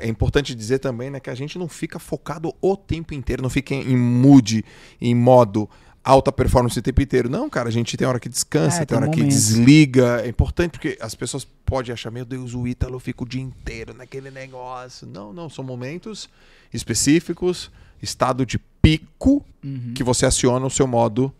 [0.00, 3.50] é importante dizer também, né, que a gente não fica focado o tempo inteiro, não
[3.50, 4.64] fica em, mood,
[4.98, 5.68] em modo
[6.02, 7.28] alta performance o tempo inteiro.
[7.28, 9.36] Não, cara, a gente tem hora que descansa, É, tem hora que momentos.
[9.36, 10.22] desliga.
[10.24, 13.92] É importante porque as pessoas podem achar, meu Deus, o Ítalo fica o dia inteiro
[13.92, 15.06] naquele negócio.
[15.06, 16.26] Não, não, são momentos
[16.72, 17.70] específicos,
[18.00, 19.92] estado de pico, Uhum.
[19.94, 21.30] que você aciona o seu modo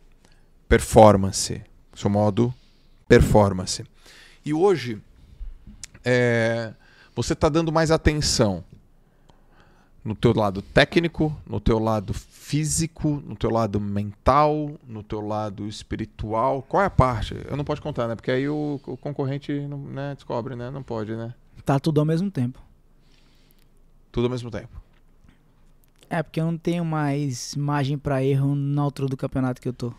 [0.69, 1.63] performance.
[1.95, 2.53] Seu modo
[3.09, 3.85] performance.
[4.45, 4.99] E hoje,
[6.05, 6.75] é,
[7.23, 8.65] você está dando mais atenção
[10.05, 15.67] No teu lado técnico, no teu lado físico, no teu lado mental, no teu lado
[15.67, 16.63] espiritual.
[16.63, 17.35] Qual é a parte?
[17.47, 18.15] Eu não pode contar, né?
[18.15, 20.71] Porque aí o, o concorrente não, né, descobre, né?
[20.71, 21.35] Não pode, né?
[21.65, 22.59] Tá tudo ao mesmo tempo.
[24.11, 24.81] Tudo ao mesmo tempo.
[26.09, 29.75] É, porque eu não tenho mais margem pra erro na altura do campeonato que eu
[29.75, 29.93] tô.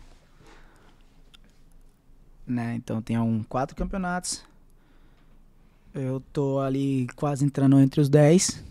[2.46, 2.74] Né?
[2.74, 4.42] Então tem um, quatro campeonatos.
[5.94, 8.62] Eu tô ali quase entrando entre os 10.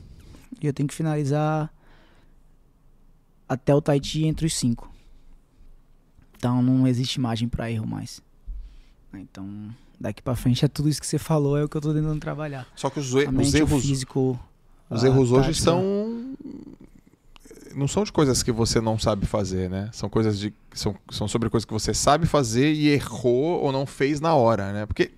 [0.61, 1.71] E eu tenho que finalizar
[3.47, 4.89] até o Tahiti entre os 5.
[6.37, 8.21] Então não existe margem pra erro mais.
[9.13, 9.45] Então,
[9.99, 12.19] daqui pra frente é tudo isso que você falou, é o que eu tô tentando
[12.19, 12.67] trabalhar.
[12.75, 14.39] Só que os, os mente, o erros, físico.
[14.89, 15.63] os erros hoje tática.
[15.63, 16.35] são.
[17.75, 19.89] Não são de coisas que você não sabe fazer, né?
[19.91, 20.53] São coisas de.
[20.73, 24.71] São, são sobre coisas que você sabe fazer e errou ou não fez na hora,
[24.71, 24.85] né?
[24.85, 25.11] Porque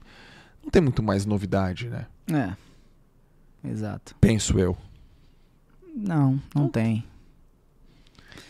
[0.63, 2.07] não tem muito mais novidade, né?
[2.31, 3.67] É.
[3.67, 4.15] Exato.
[4.19, 4.77] Penso eu.
[5.95, 7.05] Não, não tem.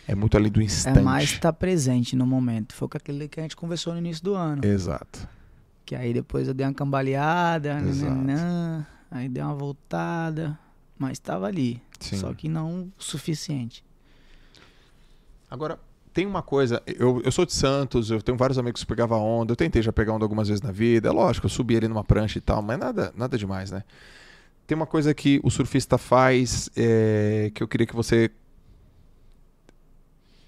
[0.07, 0.99] É muito ali do instante.
[0.99, 2.73] É mais estar presente no momento.
[2.73, 4.65] Foi com aquele que a gente conversou no início do ano.
[4.65, 5.27] Exato.
[5.85, 10.57] Que aí depois eu dei uma cambaleada, nananã, aí dei uma voltada,
[10.97, 11.81] mas estava ali.
[11.99, 12.17] Sim.
[12.17, 13.83] Só que não o suficiente.
[15.49, 15.79] Agora,
[16.13, 19.53] tem uma coisa, eu, eu sou de Santos, eu tenho vários amigos que pegavam onda,
[19.53, 22.03] eu tentei já pegar onda algumas vezes na vida, é lógico, eu subi ali numa
[22.03, 23.83] prancha e tal, mas nada, nada demais, né?
[24.67, 28.31] Tem uma coisa que o surfista faz é, que eu queria que você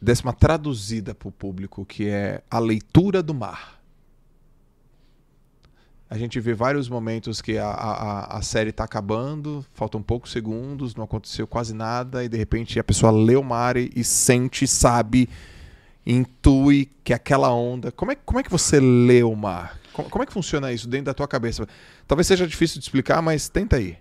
[0.02, 3.82] desse uma traduzida pro público, que é a leitura do mar.
[6.14, 10.94] A gente vê vários momentos que a, a, a- série tá acabando, faltam poucos segundos,
[10.94, 15.28] não aconteceu quase nada, e de repente a pessoa lê o mar e, sente, sabe,
[16.06, 17.92] intui que aquela onda.
[17.92, 19.80] Como é, como é que você lê o mar?
[19.92, 21.68] Como, como é que funciona isso dentro da tua cabeça?
[22.08, 23.98] Talvez seja difícil de explicar, mas tenta aí.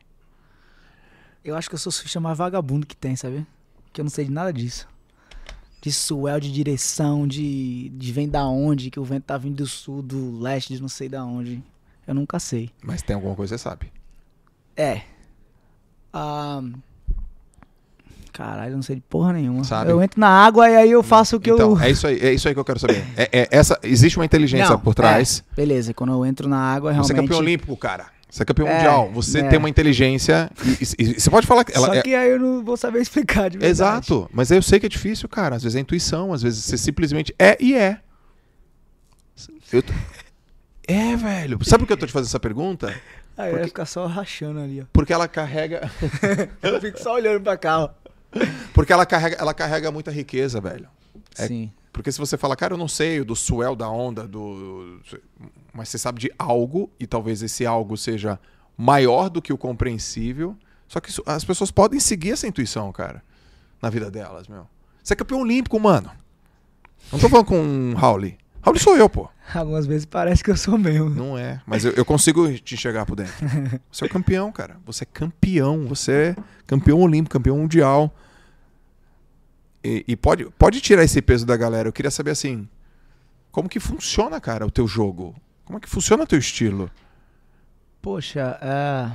[1.43, 3.47] Eu acho que eu sou o mais vagabundo que tem, sabe?
[3.90, 4.86] Que eu não sei de nada disso.
[5.80, 9.66] De swell, de direção, de, de vem da onde, que o vento tá vindo do
[9.66, 11.64] sul, do leste, de não sei da onde.
[12.07, 12.70] Eu nunca sei.
[12.83, 13.93] Mas tem alguma coisa que você sabe.
[14.77, 15.03] É.
[16.12, 16.62] Ah,
[18.33, 19.62] Caralho, eu não sei de porra nenhuma.
[19.62, 19.91] Sabe?
[19.91, 21.81] Eu entro na água e aí eu faço o que então, eu.
[21.81, 23.05] é isso aí, é isso aí que eu quero saber.
[23.15, 25.45] É, é essa, existe uma inteligência Não, por trás.
[25.53, 27.09] é, beleza, quando eu entro na água, realmente.
[27.09, 28.07] Você é campeão olímpico, cara.
[28.31, 29.11] Você é campeão É, mundial.
[29.12, 29.49] Você é.
[29.49, 30.51] tem uma inteligência.
[30.65, 30.70] E,
[31.03, 33.03] e- e você pode falar que ela Só é- que aí eu não vou saber
[33.03, 33.70] explicar de verdade.
[33.70, 34.31] Exato.
[34.33, 35.57] Mas eu sei que é difícil, cara.
[35.57, 38.01] Às vezes é intuição, às vezes você simplesmente é e é.
[39.70, 39.83] Eu
[40.86, 41.59] É, velho.
[41.64, 42.88] Sabe por que eu tô te fazendo essa pergunta?
[43.36, 44.84] Aí Porque- vai ficar só rachando ali, ó.
[44.92, 45.90] Porque ela carrega.
[46.62, 47.90] Eu fico só olhando pra cá, ó.
[48.74, 50.86] Porque ela carrega, ela carrega muita riqueza, velho.
[51.38, 51.72] É- Sim.
[51.92, 54.98] Porque se você fala, cara, eu não sei do swell da onda, do.
[55.74, 58.38] Mas você sabe de algo, e talvez esse algo seja
[58.78, 60.56] maior do que o compreensível.
[60.88, 63.22] Só que as pessoas podem seguir essa intuição, cara,
[63.80, 64.66] na vida delas, meu.
[65.02, 66.10] Você é campeão olímpico, mano.
[67.12, 68.38] Não tô falando com o Rauli.
[68.62, 69.28] Rauli sou eu, pô.
[69.52, 71.10] Algumas vezes parece que eu sou mesmo.
[71.10, 71.60] Não é.
[71.66, 73.34] Mas eu, eu consigo te enxergar por dentro.
[73.90, 74.76] Você é o campeão, cara.
[74.86, 75.86] Você é campeão.
[75.89, 76.36] Você é
[76.66, 78.14] campeão olímpico, campeão mundial.
[79.84, 81.89] E, e pode, pode tirar esse peso da galera.
[81.89, 82.68] Eu queria saber assim.
[83.51, 85.34] Como que funciona, cara, o teu jogo?
[85.64, 86.90] Como é que funciona o teu estilo?
[88.01, 89.12] Poxa, é...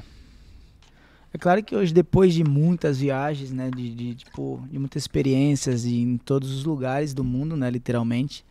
[1.34, 5.86] é claro que hoje, depois de muitas viagens, né, de, de, tipo, de muitas experiências
[5.86, 8.46] em todos os lugares do mundo, né, literalmente,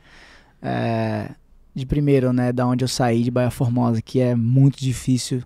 [0.63, 1.35] é...
[1.75, 5.43] de primeiro, né, da onde eu saí, de Baía Formosa, que é muito difícil.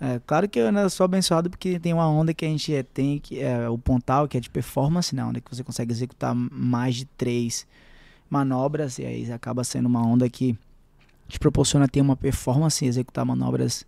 [0.00, 2.82] É, claro que eu ainda sou abençoado porque tem uma onda que a gente é,
[2.82, 6.34] tem, que é o pontal, que é de performance, né, onde que você consegue executar
[6.34, 7.66] mais de três
[8.28, 10.58] manobras, e aí acaba sendo uma onda que
[11.28, 13.86] te proporciona ter uma performance executar manobras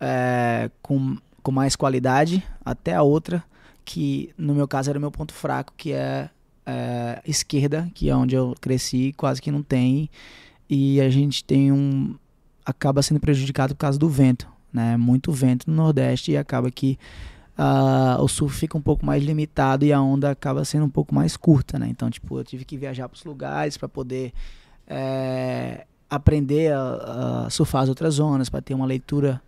[0.00, 3.44] é, com, com mais qualidade, até a outra,
[3.84, 6.30] que no meu caso era o meu ponto fraco, que é,
[6.66, 10.08] é, esquerda, que é onde eu cresci, quase que não tem,
[10.68, 12.14] e a gente tem um.
[12.64, 14.96] acaba sendo prejudicado por causa do vento, né?
[14.96, 16.98] Muito vento no Nordeste e acaba que
[17.56, 21.14] ah, o surf fica um pouco mais limitado e a onda acaba sendo um pouco
[21.14, 21.88] mais curta, né?
[21.88, 24.32] Então, tipo, eu tive que viajar para os lugares para poder
[24.86, 29.40] é, aprender a, a surfar as outras zonas, para ter uma leitura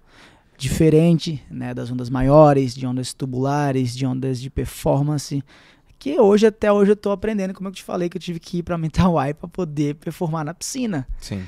[0.57, 5.43] diferente, né, das ondas maiores, de ondas tubulares, de ondas de performance,
[6.05, 8.59] que hoje até hoje eu tô aprendendo, como eu te falei que eu tive que
[8.59, 11.09] ir para Mentawai para poder performar na piscina.
[11.19, 11.43] Sim.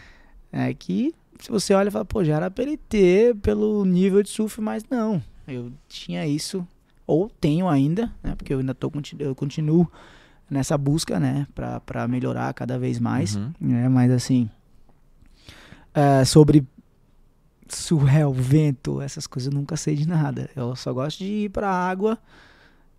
[0.50, 4.22] É que se você olha e fala, pô, já era pra ele ter pelo nível
[4.22, 5.22] de surf, mas não.
[5.46, 6.66] Eu tinha isso,
[7.06, 8.34] ou tenho ainda, né?
[8.34, 9.92] Porque eu ainda tô, eu continuo
[10.48, 11.46] nessa busca, né?
[11.54, 13.36] Pra, pra melhorar cada vez mais.
[13.36, 13.52] Uhum.
[13.60, 13.90] Né?
[13.90, 14.48] Mas assim,
[15.92, 16.66] é, sobre
[17.68, 20.48] surreal, vento, essas coisas eu nunca sei de nada.
[20.56, 22.18] Eu só gosto de ir pra água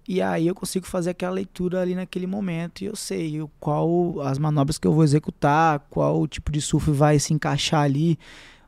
[0.07, 4.21] E aí eu consigo fazer aquela leitura ali naquele momento e eu sei o- qual
[4.21, 8.17] as manobras que eu vou executar, qual tipo de surf vai se encaixar ali.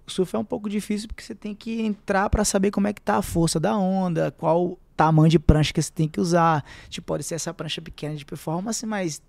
[0.05, 2.93] O surf é um pouco difícil porque você tem que entrar para saber como é
[2.93, 6.65] que tá a força da onda, qual tamanho de prancha que você tem que usar.
[6.89, 9.21] Tipo, pode ser essa prancha pequena de performance, mas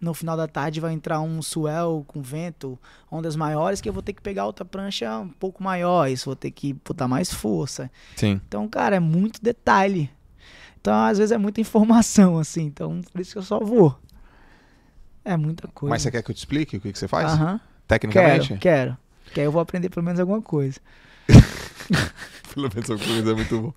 [0.00, 2.78] no final da tarde vai entrar um swell com vento,
[3.10, 6.36] ondas maiores que eu vou ter que pegar outra prancha um pouco maior, isso vou
[6.36, 7.90] ter que botar mais força.
[8.14, 8.40] Sim.
[8.46, 10.08] Então, cara, é muito detalhe.
[10.80, 12.62] Então, às vezes é muita informação, assim.
[12.64, 13.98] Então, por isso que eu só vou.
[15.24, 15.90] É muita coisa.
[15.90, 17.32] Mas você quer que eu te explique o que, que você faz?
[17.32, 17.60] Aham.
[17.86, 18.48] Tecnicamente?
[18.48, 18.98] Quero, quero.
[19.34, 20.80] Que aí eu vou aprender pelo menos alguma coisa.
[22.52, 23.74] Pelo menos alguma coisa é muito bom.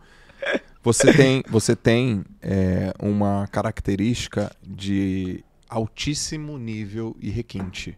[0.83, 7.97] Você tem, você tem é, uma característica de altíssimo nível e requinte,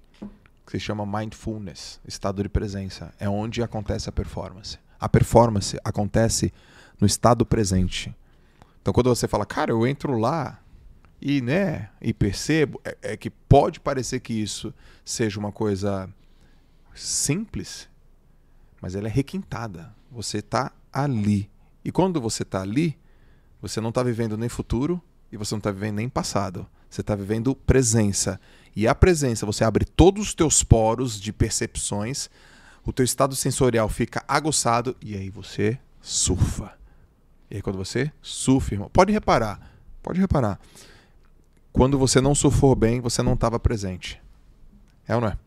[0.66, 3.14] que se chama mindfulness, estado de presença.
[3.20, 4.78] É onde acontece a performance.
[5.00, 6.54] A performance acontece
[7.00, 8.14] no estado presente.
[8.86, 10.62] Então, quando você fala, cara, eu entro lá
[11.20, 14.72] e, né, e percebo, é, é que pode parecer que isso
[15.04, 16.08] seja uma coisa
[16.94, 17.90] simples,
[18.80, 19.92] mas ela é requintada.
[20.12, 21.50] Você está ali.
[21.84, 22.96] E quando você está ali,
[23.60, 25.02] você não está vivendo nem futuro
[25.32, 26.68] e você não está vivendo nem passado.
[26.88, 28.40] Você está vivendo presença.
[28.76, 32.30] E a presença, você abre todos os teus poros de percepções,
[32.86, 36.85] o teu estado sensorial fica aguçado e aí você surfa.
[37.50, 39.60] E aí quando você surfa, irmão, pode reparar,
[40.02, 40.60] pode reparar.
[41.72, 44.22] Quando você não surfou bem, você não estava presente.
[45.08, 45.38] É ou não é?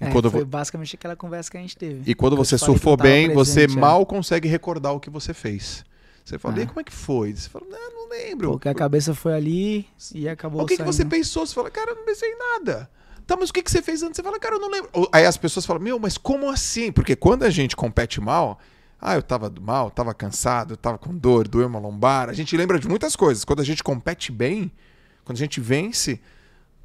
[0.00, 2.08] E É, quando foi vo- basicamente aquela conversa que a gente teve.
[2.10, 3.80] e quando Eu você surfou bem, você presente, é.
[3.80, 5.84] mal consegue recordar o que você fez.
[6.24, 6.68] Você fala, e aí, Ah.
[6.68, 7.34] como é que foi?
[7.34, 8.52] Você fala, não, não lembro.
[8.52, 11.44] Porque a cabeça foi ali e acabou o que, que você pensou?
[11.46, 12.88] Você fala, cara, eu não pensei em nada.
[13.26, 14.16] Tá, mas o que, que você fez antes?
[14.16, 14.90] Você fala, cara, eu não lembro.
[15.12, 16.92] Aí as pessoas falam, meu, mas como assim?
[16.92, 18.58] Porque quando a gente compete mal,
[19.00, 22.28] ah, eu tava mal, tava cansado, eu tava com dor, doeu uma lombar.
[22.28, 23.44] A gente lembra de muitas coisas.
[23.44, 24.72] Quando a gente compete bem,
[25.24, 26.20] quando a gente vence,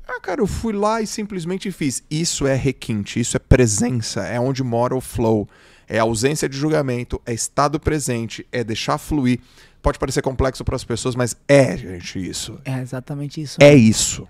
[0.07, 2.03] ah, cara, eu fui lá e simplesmente fiz.
[2.11, 5.47] Isso é requinte, isso é presença, é onde mora o flow.
[5.87, 9.39] É ausência de julgamento, é estado presente, é deixar fluir.
[9.81, 12.59] Pode parecer complexo para as pessoas, mas é, gente, isso.
[12.63, 13.57] É exatamente isso.
[13.61, 14.27] É isso.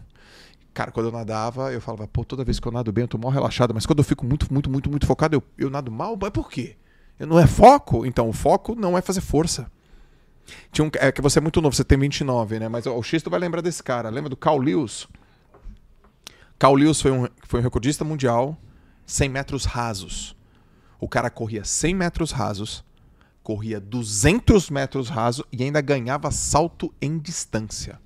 [0.73, 3.18] Cara, quando eu nadava, eu falava, pô, toda vez que eu nado bem, eu tô
[3.18, 3.73] mal relaxado.
[3.73, 6.18] Mas quando eu fico muito, muito, muito, muito focado, eu, eu nado mal.
[6.19, 6.76] Mas por quê?
[7.19, 8.06] Não é foco?
[8.06, 9.72] Então, o foco não é fazer força.
[10.72, 12.68] Tinha um, é que você é muito novo, você tem 29, né?
[12.68, 14.10] Mas o X tu vai lembrar desse cara.
[14.10, 15.07] Lembra do Carl Lewis?
[16.60, 18.57] Carl Lewis foi um, foi um recordista mundial
[19.06, 20.35] 100 metros rasos.
[20.99, 22.84] O cara corria 100 metros rasos,
[23.41, 27.99] corria 200 metros rasos e ainda ganhava salto em distância.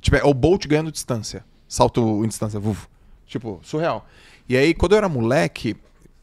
[0.00, 1.44] Tipo, é o Bolt ganhando distância.
[1.66, 2.60] Salto em distância.
[3.26, 4.06] Tipo, surreal.
[4.46, 5.74] E aí, quando eu era moleque,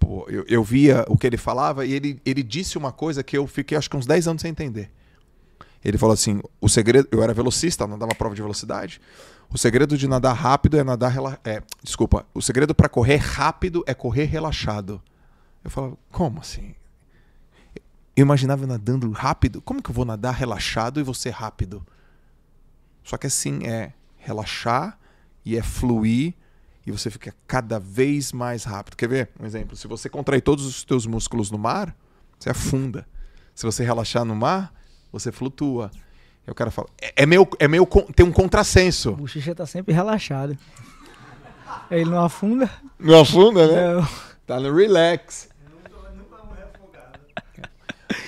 [0.02, 3.38] pô, eu, eu via o que ele falava e ele, ele disse uma coisa que
[3.38, 4.92] eu fiquei acho que uns 10 anos sem entender.
[5.86, 7.08] Ele falou assim: o segredo.
[7.12, 9.00] Eu era velocista, nadava prova de velocidade.
[9.50, 11.12] O segredo de nadar rápido é nadar.
[11.12, 12.26] Rela, é, desculpa.
[12.34, 15.02] O segredo para correr rápido é correr relaxado.
[15.64, 16.74] Eu falava, como assim?
[18.16, 19.62] Eu imaginava nadando rápido.
[19.62, 21.86] Como que eu vou nadar relaxado e ser rápido?
[23.04, 24.98] Só que assim, é relaxar
[25.44, 26.34] e é fluir
[26.86, 28.96] e você fica cada vez mais rápido.
[28.96, 29.30] Quer ver?
[29.40, 29.76] Um exemplo.
[29.76, 31.96] Se você contrair todos os teus músculos no mar,
[32.40, 33.08] você afunda.
[33.54, 34.74] Se você relaxar no mar,
[35.12, 35.92] você flutua.
[36.48, 39.12] E o cara fala, é, é meio, é meio, con- tem um contrassenso.
[39.12, 40.58] O bochecha tá sempre relaxado.
[41.90, 42.70] Ele não afunda.
[43.00, 43.94] Não afunda, né?
[43.94, 44.08] Não.
[44.48, 45.50] Tá no relax.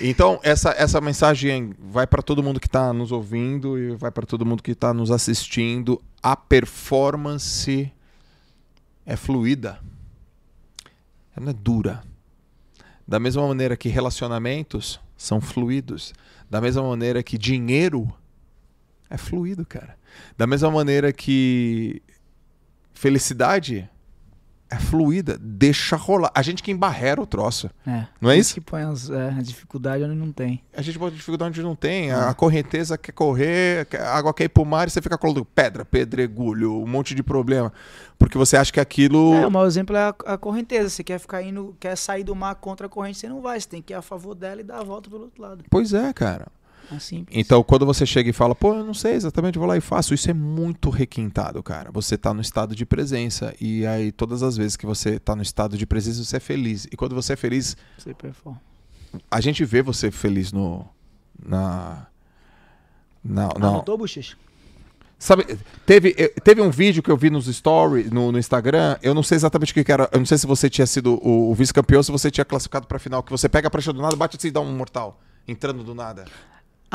[0.00, 4.26] Então, essa, essa mensagem vai para todo mundo que está nos ouvindo e vai para
[4.26, 6.00] todo mundo que está nos assistindo.
[6.22, 7.92] A performance
[9.06, 9.80] é fluida.
[11.36, 12.02] Ela é dura.
[13.06, 16.14] Da mesma maneira que relacionamentos são fluidos.
[16.50, 18.12] Da mesma maneira que dinheiro
[19.10, 19.98] é fluido, cara.
[20.36, 22.02] Da mesma maneira que
[22.92, 23.88] felicidade
[24.70, 26.30] é fluida, deixa rolar.
[26.34, 27.70] A gente que embarrera o troço.
[27.86, 28.06] É.
[28.20, 28.54] Não é isso?
[28.54, 30.62] que põe as, é, a dificuldade onde não tem.
[30.76, 32.10] A gente bota dificuldade onde não tem.
[32.10, 35.44] A, a correnteza quer correr, a água quer ir pro mar e você fica colocando
[35.44, 37.72] pedra, pedregulho, um monte de problema.
[38.18, 39.34] Porque você acha que aquilo.
[39.34, 40.88] É, o maior exemplo é a, a correnteza.
[40.88, 43.60] Você quer ficar indo, quer sair do mar contra a corrente, você não vai.
[43.60, 45.64] Você tem que ir a favor dela e dar a volta pelo outro lado.
[45.70, 46.46] Pois é, cara.
[47.00, 47.36] Simples.
[47.38, 50.14] Então, quando você chega e fala, pô, eu não sei exatamente, vou lá e faço,
[50.14, 51.90] isso é muito requintado, cara.
[51.92, 53.54] Você tá no estado de presença.
[53.60, 56.86] E aí, todas as vezes que você tá no estado de presença, você é feliz.
[56.90, 58.60] E quando você é feliz, Você performa.
[59.30, 60.86] a gente vê você feliz no.
[61.44, 62.06] Na.
[63.24, 64.36] Na, na, Anotou, bochecha?
[65.18, 69.14] Sabe, teve, eh, teve um vídeo que eu vi nos stories, no, no Instagram, eu
[69.14, 71.50] não sei exatamente o que, que era, eu não sei se você tinha sido o,
[71.50, 74.14] o vice-campeão, se você tinha classificado pra final, que você pega a prancha do nada,
[74.16, 76.26] bate assim e dá um mortal, entrando do nada.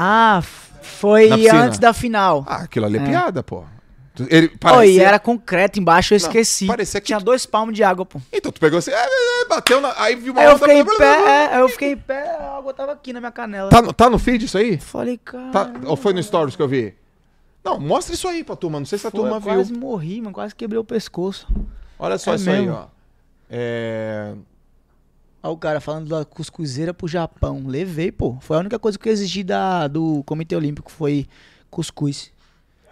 [0.01, 0.41] Ah,
[0.81, 1.63] foi Na piscina.
[1.65, 2.45] antes da final.
[2.47, 3.05] Ah, aquilo ali é, É.
[3.05, 3.63] piada, pô.
[4.29, 4.93] Ele Pô, parecia...
[4.95, 6.65] e era concreto embaixo, eu esqueci.
[6.67, 8.21] parecia que- Tinha dois palmos de água, pô.
[8.33, 9.93] Então tu pegou assim, é, é, é, bateu na...
[9.97, 12.57] Aí viu uma Aí eu onda- fiquei em pé, aí eu fiquei em pé, a
[12.57, 13.69] água tava aqui na minha canela.
[13.69, 14.77] Tá no, tá no feed isso aí?
[14.77, 15.51] Falei, cara.
[15.51, 16.93] Tá, ou foi no Stories que eu vi?
[17.63, 18.79] Não, mostra isso aí pra turma.
[18.79, 19.53] Não sei se a turma eu viu.
[19.53, 21.47] quase morri, mano, quase quebrei o pescoço.
[21.97, 22.73] Olha só É isso aí, mesmo?
[22.75, 22.85] ó.
[23.49, 24.33] É...
[25.41, 27.63] Olha o cara falando da cuscuzeira pro Japão.
[27.65, 28.37] Levei, pô.
[28.41, 31.27] Foi a única coisa que eu exigi da, do Comitê Olímpico, foi
[31.69, 32.31] cuscuz.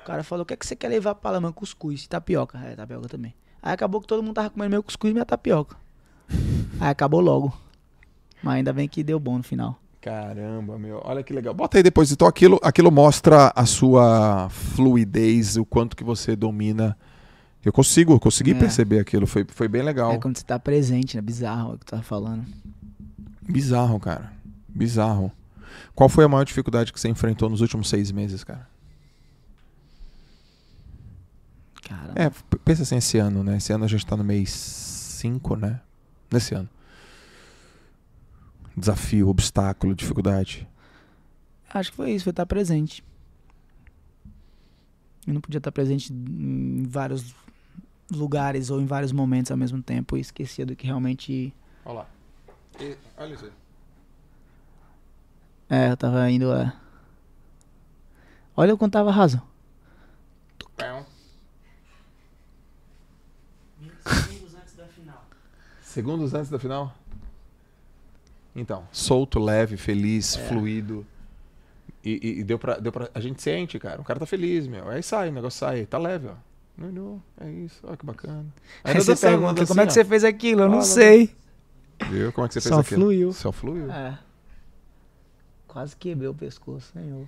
[0.01, 1.53] O cara falou, o que, é que você quer levar pra lá, mano?
[1.53, 2.05] Cuscuz.
[2.05, 2.57] e Tapioca.
[2.59, 3.33] É, tapioca também.
[3.61, 5.75] Aí acabou que todo mundo tava comendo meu cuscuz e minha tapioca.
[6.79, 7.53] Aí acabou logo.
[8.41, 9.77] Mas ainda bem que deu bom no final.
[9.99, 11.01] Caramba, meu.
[11.03, 11.53] Olha que legal.
[11.53, 12.11] Bota aí depois.
[12.11, 16.97] Então aquilo, aquilo mostra a sua fluidez, o quanto que você domina.
[17.67, 18.53] Eu consigo, eu consegui É.
[18.53, 19.27] perceber aquilo.
[19.27, 20.13] Foi, foi bem legal.
[20.13, 21.21] É quando você tá presente, né?
[21.21, 22.45] Bizarro é o que tu tava falando.
[23.41, 24.31] Bizarro, cara.
[24.69, 25.31] Bizarro.
[25.93, 28.67] Qual foi a maior dificuldade que você enfrentou nos últimos seis meses, cara?
[31.83, 32.29] Cara, É,
[32.63, 33.57] pensa assim esse ano, né?
[33.57, 35.79] Esse ano a gente tá no mês 5, né?
[36.31, 36.69] Nesse ano.
[38.75, 40.67] Desafio, obstáculo, dificuldade.
[41.73, 43.03] acho que foi isso, foi estar presente.
[45.25, 47.35] Eu não podia estar presente em vários
[48.11, 51.53] lugares ou em vários momentos ao mesmo tempo e esquecia do que realmente.
[51.85, 52.07] Olha lá.
[53.17, 53.51] olha isso aí.
[55.69, 56.51] É, eu tava indo.
[56.53, 56.73] É...
[58.55, 59.41] Olha o quanto tava raso.
[64.05, 65.25] segundos antes da final.
[65.81, 66.95] Segundos antes da final?
[68.55, 70.47] Então, solto, leve, feliz, É.
[70.47, 71.05] fluido.
[72.03, 73.09] E, e- e deu, pra, deu pra.
[73.13, 73.99] A gente sente, cara.
[74.01, 74.87] O cara tá feliz, meu.
[74.89, 75.85] Aí sai, o negócio sai.
[75.85, 76.33] Tá leve, ó.
[76.77, 77.79] Não, não, é isso.
[77.83, 78.45] Olha que bacana.
[78.83, 80.61] Aí Ainda você dançando, pergunta, dancinha, como é que você fez aquilo?
[80.61, 81.35] Eu não sei.
[82.09, 82.31] Viu?
[82.31, 83.01] Como é que você fez Só aquilo?
[83.01, 83.33] fluiu.
[83.33, 83.91] Só fluiu.
[83.91, 84.19] É.
[85.67, 87.27] Quase quebrei o pescoço, senhor.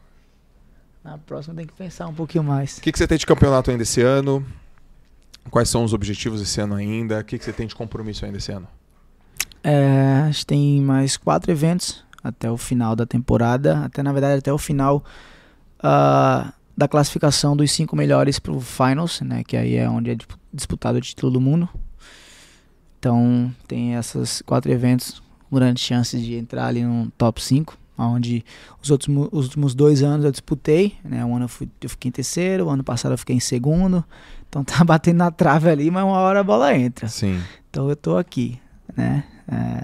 [1.04, 2.78] Na próxima tem que pensar um pouquinho mais.
[2.78, 4.46] O que, que você tem de campeonato ainda esse ano?
[5.50, 7.20] Quais são os objetivos esse ano ainda?
[7.20, 8.68] O que, que você tem de compromisso ainda esse ano?
[9.64, 13.86] É, a gente tem mais quatro eventos até o final da temporada.
[13.86, 15.04] Até, na verdade, até o final
[15.82, 19.44] ah, da classificação dos cinco melhores pro Finals, né?
[19.46, 21.68] Que aí é onde é dispu- disputado o título do mundo.
[22.98, 27.78] Então, tem esses quatro eventos com grandes chances de entrar ali no top 5.
[27.98, 28.46] Onde
[28.82, 31.24] os, outros, os últimos dois anos eu disputei, né?
[31.26, 34.06] Um ano eu, fui- eu fiquei em terceiro, o ano passado eu fiquei em segundo.
[34.48, 37.10] Então tá batendo na trave ali, mas uma hora a bola entra.
[37.10, 37.42] Sim.
[37.70, 38.58] Então eu tô aqui,
[38.96, 39.26] né?
[39.52, 39.84] É,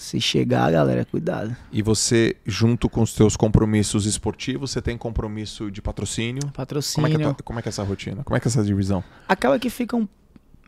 [0.00, 1.54] se chegar, galera, cuidado.
[1.70, 6.40] E você, junto com os seus compromissos esportivos, você tem compromisso de patrocínio?
[6.42, 7.08] Como é, Patrocínio.
[7.10, 8.24] que é, tua- como é que é essa rotina?
[8.24, 9.04] Como é que é essa divisão?
[9.28, 10.08] Acaba que fica um,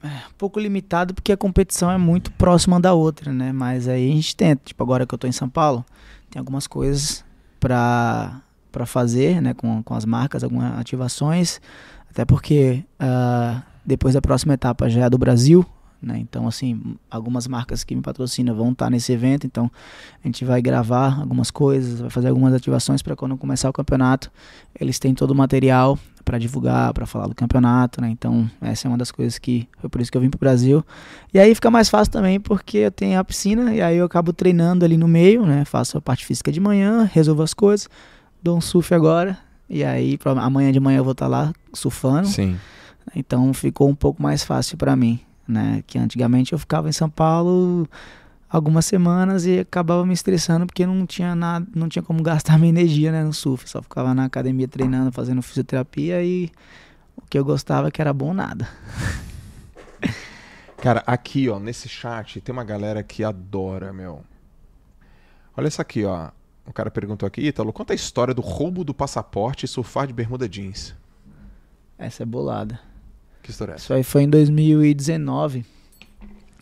[0.03, 3.53] é, um pouco limitado porque a competição é muito próxima da outra, né?
[3.53, 4.63] Mas aí a gente tenta.
[4.65, 5.85] Tipo, agora que eu tô em São Paulo,
[6.31, 7.25] tem algumas coisas
[7.59, 8.41] pra,
[8.71, 9.55] pra fazer, né?
[9.55, 11.61] Com, com as marcas, algumas ativações.
[12.11, 15.65] Até porque ah, depois da próxima etapa já é a do Brasil,
[16.03, 16.19] né?
[16.19, 19.47] Então, assim, algumas marcas que me patrocinam vão estar nesse evento.
[19.47, 19.71] Então,
[20.23, 24.31] a gente vai gravar algumas coisas, vai fazer algumas ativações para quando começar o campeonato,
[24.79, 28.09] eles têm todo o material para divulgar, para falar do campeonato, né?
[28.09, 30.85] Então, essa é uma das coisas que foi por isso que eu vim pro Brasil.
[31.35, 34.33] E aí fica mais fácil também porque eu tenho a piscina e aí eu acabo
[34.33, 35.65] treinando ali no meio, né?
[35.65, 37.89] Faço a parte física de manhã, resolvo as coisas,
[38.43, 39.37] dou um surf agora
[39.69, 42.29] e aí pra- amanhã de manhã eu vou estar lá surfando.
[42.29, 42.57] Sim.
[43.17, 45.83] Então ficou um pouco mais fácil para mim, né?
[45.87, 47.89] Que antigamente eu ficava em São Paulo
[48.49, 52.69] algumas semanas e acabava me estressando porque não tinha nada, não tinha como gastar minha
[52.69, 53.69] energia, né, no surf.
[53.69, 56.51] Só ficava na academia treinando, fazendo fisioterapia e
[57.17, 58.69] o que eu gostava que era bom nada.
[60.83, 64.25] Cara, aqui, ó, nesse chat, tem uma galera que adora, meu.
[65.57, 66.31] Olha isso aqui, ó.
[66.67, 70.13] O cara perguntou aqui, Ítalo, conta a história do roubo do passaporte e surfar de
[70.13, 70.95] bermuda jeans.
[71.97, 72.81] Essa é bolada.
[73.43, 73.85] Que história é essa?
[73.85, 75.65] Isso aí foi em 2019,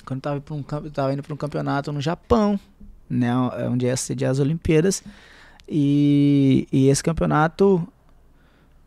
[0.04, 2.58] quando eu tava, pra um, eu tava indo para um campeonato no Japão,
[3.08, 3.34] né,
[3.68, 5.02] onde ia sediar as Olimpíadas.
[5.68, 7.86] E, e esse campeonato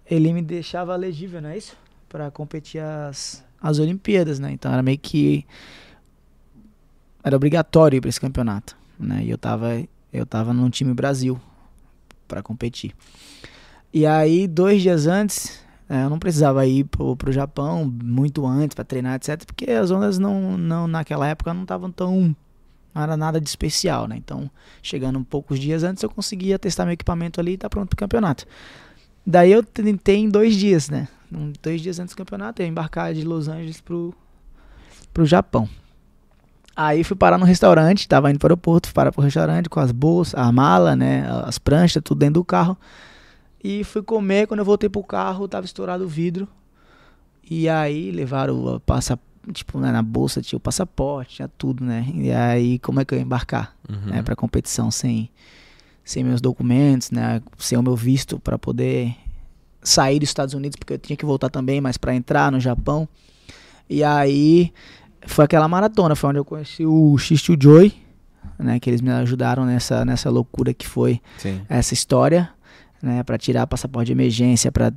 [0.06, 1.78] ele me deixava elegível, não é isso?
[2.10, 4.52] Para competir as, as Olimpíadas, né?
[4.52, 5.46] Então era meio que
[7.24, 9.24] era obrigatório para esse campeonato, né?
[9.24, 11.40] E eu tava eu tava no time Brasil
[12.28, 12.94] para competir.
[13.94, 18.74] E aí dois dias antes é, eu não precisava ir pro, pro Japão muito antes
[18.74, 19.44] para treinar, etc.
[19.46, 22.36] Porque as ondas não, não naquela época não estavam tão.
[22.94, 24.16] Não era nada de especial, né?
[24.18, 24.50] Então,
[24.82, 28.46] chegando poucos dias antes, eu conseguia testar meu equipamento ali e tá pronto pro campeonato.
[29.26, 31.08] Daí eu tentei em dois dias, né?
[31.32, 34.14] Um, dois dias antes do campeonato, eu embarcar de Los Angeles pro,
[35.14, 35.68] pro Japão.
[36.76, 39.80] Aí fui parar no restaurante, tava indo para o aeroporto, fui parar pro restaurante com
[39.80, 42.78] as bolsas, a mala, né, as pranchas, tudo dentro do carro.
[43.64, 46.48] E fui comer, quando eu voltei pro carro, tava estourado o vidro.
[47.50, 49.24] E aí levaram o passaporte,
[49.54, 52.06] tipo, né, na bolsa tinha o passaporte, tinha tudo, né?
[52.14, 54.12] E aí como é que eu ia embarcar, Uhum.
[54.12, 55.30] né, pra competição sem
[56.06, 59.16] sem meus documentos, né, sem o meu visto pra poder
[59.82, 63.08] sair dos Estados Unidos, porque eu tinha que voltar também, mas pra entrar no Japão.
[63.90, 64.74] E aí
[65.26, 67.94] foi aquela maratona, foi onde eu conheci o Xixi Joy,
[68.60, 71.62] né, que eles me ajudaram nessa nessa loucura que foi Sim.
[71.70, 72.50] essa história,
[73.04, 74.94] né, para tirar passaporte de emergência, para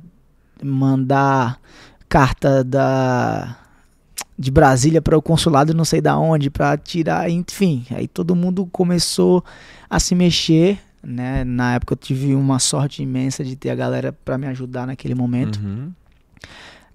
[0.63, 1.59] mandar
[2.07, 3.57] carta da
[4.39, 8.67] de Brasília para o consulado não sei da onde, para tirar, enfim, aí todo mundo
[8.71, 9.43] começou
[9.89, 11.43] a se mexer, né?
[11.43, 15.15] Na época eu tive uma sorte imensa de ter a galera para me ajudar naquele
[15.15, 15.59] momento.
[15.59, 15.91] Uhum.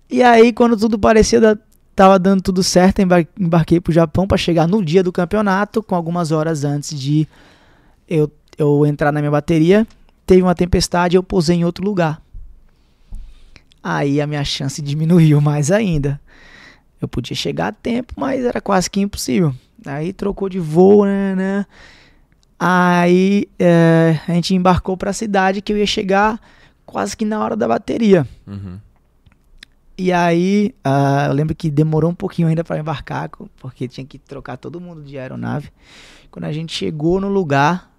[0.09, 1.59] E aí, quando tudo parecia dar,
[1.97, 5.95] tava dando tudo certo, embar- embarquei pro Japão para chegar no dia do campeonato, com
[5.97, 7.27] algumas horas antes de
[8.09, 9.87] eu, eu entrar na minha bateria.
[10.27, 12.23] Teve uma tempestade, eu posei em outro lugar.
[13.83, 16.21] Aí a minha chance diminuiu mais ainda.
[17.01, 19.55] Eu podia chegar a tempo, mas era quase que impossível.
[19.85, 21.35] Aí trocou de voo, né?
[21.35, 21.67] né.
[22.59, 26.41] Aí eh, a gente embarcou para a cidade que eu ia chegar
[26.87, 28.27] quase que na hora da bateria.
[28.47, 28.79] Uhum.
[29.99, 34.19] E aí, ah, eu lembro que demorou um pouquinho ainda para embarcar, porque tinha que
[34.19, 35.71] trocar todo mundo de aeronave.
[36.31, 37.92] Quando a gente chegou no lugar,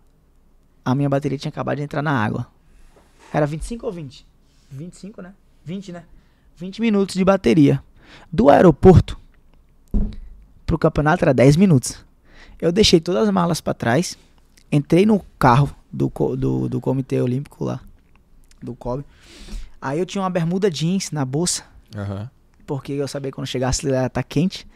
[0.83, 2.47] a minha bateria tinha acabado de entrar na água.
[3.33, 4.25] Era 25 ou 20?
[4.69, 5.33] 25, né?
[5.65, 6.03] 20, né?
[6.57, 7.83] 20 minutos de bateria.
[8.31, 9.17] Do aeroporto
[10.65, 12.03] pro campeonato era 10 minutos.
[12.59, 14.17] Eu deixei todas as malas para trás,
[14.71, 17.79] entrei no carro do, do, do Comitê Olímpico lá,
[18.61, 19.03] do COB.
[19.81, 21.63] Aí eu tinha uma bermuda jeans na bolsa,
[21.95, 22.29] Aham.
[22.65, 24.67] porque eu sabia que quando chegasse lá ia tá quente.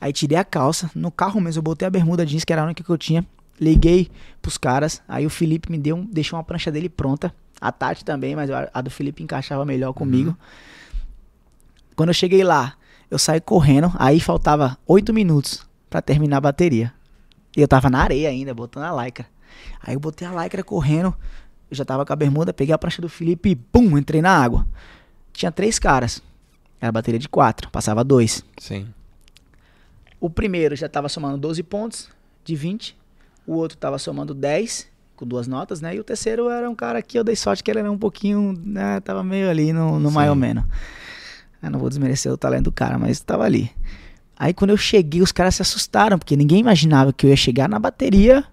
[0.00, 2.64] Aí tirei a calça, no carro mesmo eu botei a bermuda jeans, que era a
[2.64, 3.24] única que eu tinha.
[3.62, 4.10] Liguei
[4.40, 7.32] pros caras, aí o Felipe me deu um, deixou uma prancha dele pronta.
[7.60, 10.36] A Tati também, mas a do Felipe encaixava melhor comigo.
[11.94, 12.74] Quando eu cheguei lá,
[13.08, 16.92] eu saí correndo, aí faltava 8 minutos pra terminar a bateria.
[17.56, 19.26] E eu tava na areia ainda, botando a lycra.
[19.80, 21.14] Aí eu botei a lycra correndo,
[21.70, 24.36] eu já tava com a bermuda, peguei a prancha do Felipe e pum, entrei na
[24.36, 24.66] água.
[25.32, 26.20] Tinha três caras.
[26.80, 28.44] Era bateria de quatro, passava dois.
[28.58, 28.92] Sim.
[30.18, 32.08] O primeiro já tava somando 12 pontos
[32.44, 33.00] de 20.
[33.46, 35.94] O outro tava somando 10, com duas notas, né?
[35.94, 38.58] E o terceiro era um cara que eu dei sorte que ele era um pouquinho,
[38.64, 39.00] né?
[39.00, 40.14] Tava meio ali no, no Sim.
[40.14, 40.64] mais ou menos.
[41.62, 43.70] Eu não vou desmerecer o talento do cara, mas tava ali.
[44.36, 47.68] Aí quando eu cheguei, os caras se assustaram, porque ninguém imaginava que eu ia chegar
[47.68, 48.44] na bateria.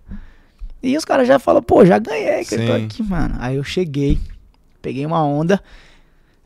[0.82, 2.86] E os caras já falaram, pô, já ganhei, que eu tô Sim.
[2.86, 3.36] aqui, mano.
[3.40, 4.20] Aí eu cheguei,
[4.82, 5.62] peguei uma onda,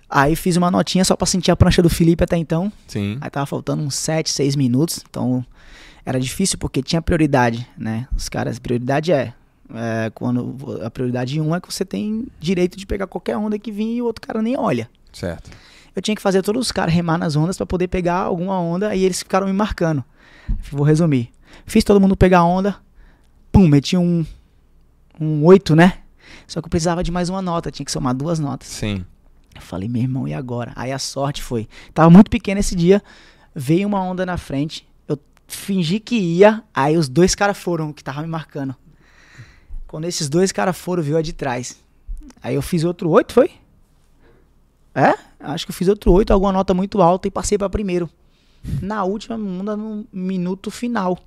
[0.10, 2.72] aí fiz uma notinha só pra sentir a prancha do Felipe até então.
[2.88, 3.18] Sim.
[3.20, 5.04] Aí tava faltando uns 7, 6 minutos.
[5.10, 5.46] Então
[6.06, 8.08] era difícil porque tinha prioridade, né?
[8.16, 9.34] Os caras, prioridade é,
[9.74, 13.72] é quando a prioridade um é que você tem direito de pegar qualquer onda que
[13.72, 14.90] vir e o outro cara nem olha.
[15.12, 15.52] Certo.
[15.96, 18.96] Eu tinha que fazer todos os caras remar nas ondas pra poder pegar alguma onda
[18.96, 20.04] e eles ficaram me marcando.
[20.72, 21.32] Vou resumir.
[21.66, 22.76] Fiz todo mundo pegar a onda.
[23.52, 24.26] Pum, meti um
[25.20, 26.00] um 8, né?
[26.48, 28.68] Só que eu precisava de mais uma nota, tinha que somar duas notas.
[28.68, 29.06] Sim.
[29.56, 30.72] Eu falei, meu irmão, e agora?
[30.76, 31.68] Aí a sorte foi.
[31.94, 33.02] Tava muito pequeno esse dia,
[33.54, 34.88] veio uma onda na frente,
[35.48, 38.76] fingi que ia, aí os dois caras foram que tava me marcando.
[39.88, 41.78] Quando esses dois caras foram, viu a de trás.
[42.42, 43.52] Aí eu fiz outro oito, foi?
[44.96, 45.14] É?
[45.40, 48.10] Acho que eu fiz outro oito, alguma nota muito alta e passei pra primeiro.
[48.82, 51.20] Na última no minuto final.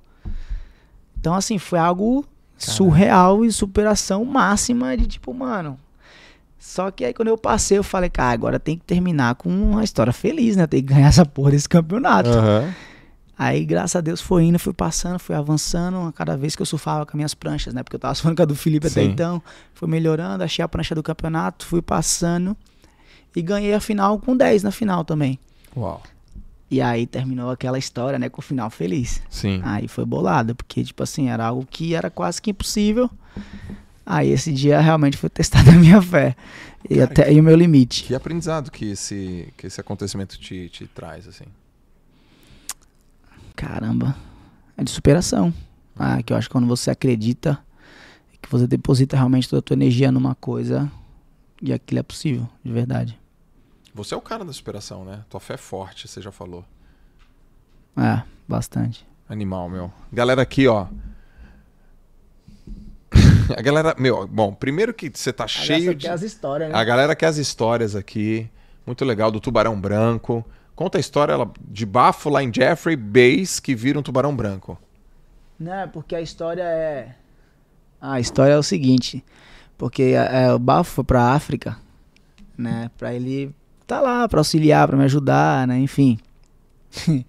[1.19, 2.25] Então, assim, foi algo
[2.57, 5.79] surreal e superação máxima de tipo, mano,
[6.57, 9.83] só que aí quando eu passei, eu falei, cara, agora tem que terminar com uma
[9.83, 10.65] história feliz, né?
[10.65, 12.29] Tem que ganhar essa porra desse campeonato.
[12.29, 12.73] Aham.
[13.37, 16.65] Aí, graças a Deus, foi indo, fui passando, fui avançando a cada vez que eu
[16.65, 17.83] surfava com as minhas pranchas, né?
[17.83, 19.09] Porque eu tava surfando com a do Felipe até Sim.
[19.09, 19.41] então.
[19.73, 22.57] Fui melhorando, achei a prancha do campeonato, fui passando.
[23.35, 25.39] E ganhei a final com 10 na final também.
[25.75, 26.01] Uau.
[26.69, 28.27] E aí terminou aquela história, né?
[28.27, 29.21] Com o final feliz.
[29.29, 29.61] Sim.
[29.63, 33.09] Aí foi bolado, porque, tipo assim, era algo que era quase que impossível.
[34.03, 36.35] Aí esse dia realmente foi testada a minha fé.
[36.89, 38.03] E Cara, até e o meu limite.
[38.03, 41.45] Que aprendizado que esse, que esse acontecimento te, te traz, assim.
[43.57, 44.15] Caramba.
[44.77, 45.51] É de superação.
[45.97, 47.59] Ah, que eu acho que quando você acredita,
[48.39, 50.89] que você deposita realmente toda a tua energia numa coisa,
[51.59, 53.19] e aquilo é possível, de verdade.
[53.95, 55.25] Você é o cara da superação, né?
[55.27, 56.63] Tua fé é forte, você já falou.
[57.97, 59.07] É, bastante.
[59.27, 59.91] Animal, meu.
[60.13, 60.85] Galera aqui, ó.
[63.57, 66.07] A galera, meu, bom, primeiro que você tá cheio de.
[66.07, 66.77] as histórias, né?
[66.77, 68.47] A galera quer as histórias aqui.
[68.85, 70.45] Muito legal do tubarão branco.
[70.77, 74.77] Conta a história ela, de bafo lá em Jeffrey Base que vira um tubarão branco.
[75.59, 77.15] Não, é porque a história é.
[77.99, 79.25] A história é o seguinte.
[79.75, 81.77] Porque é, o Bafo foi pra África,
[82.55, 82.91] né?
[82.95, 83.51] Pra ele
[83.87, 85.79] tá lá, pra auxiliar, pra me ajudar, né?
[85.79, 86.19] Enfim.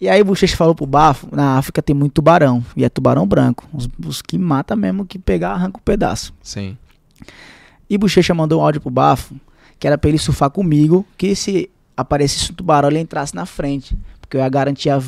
[0.00, 2.64] e aí o Bochecha falou pro Bafo, na África tem muito tubarão.
[2.76, 3.68] E é tubarão branco.
[3.72, 6.32] Os, os que mata mesmo, que pegar, arranca um pedaço.
[6.40, 6.78] Sim.
[7.90, 9.34] E Bochecha mandou um áudio pro Bafo,
[9.80, 13.96] que era pra ele surfar comigo, que se aparecesse um tubarão, ele entrasse na frente.
[14.20, 15.02] Porque eu ia garantir a-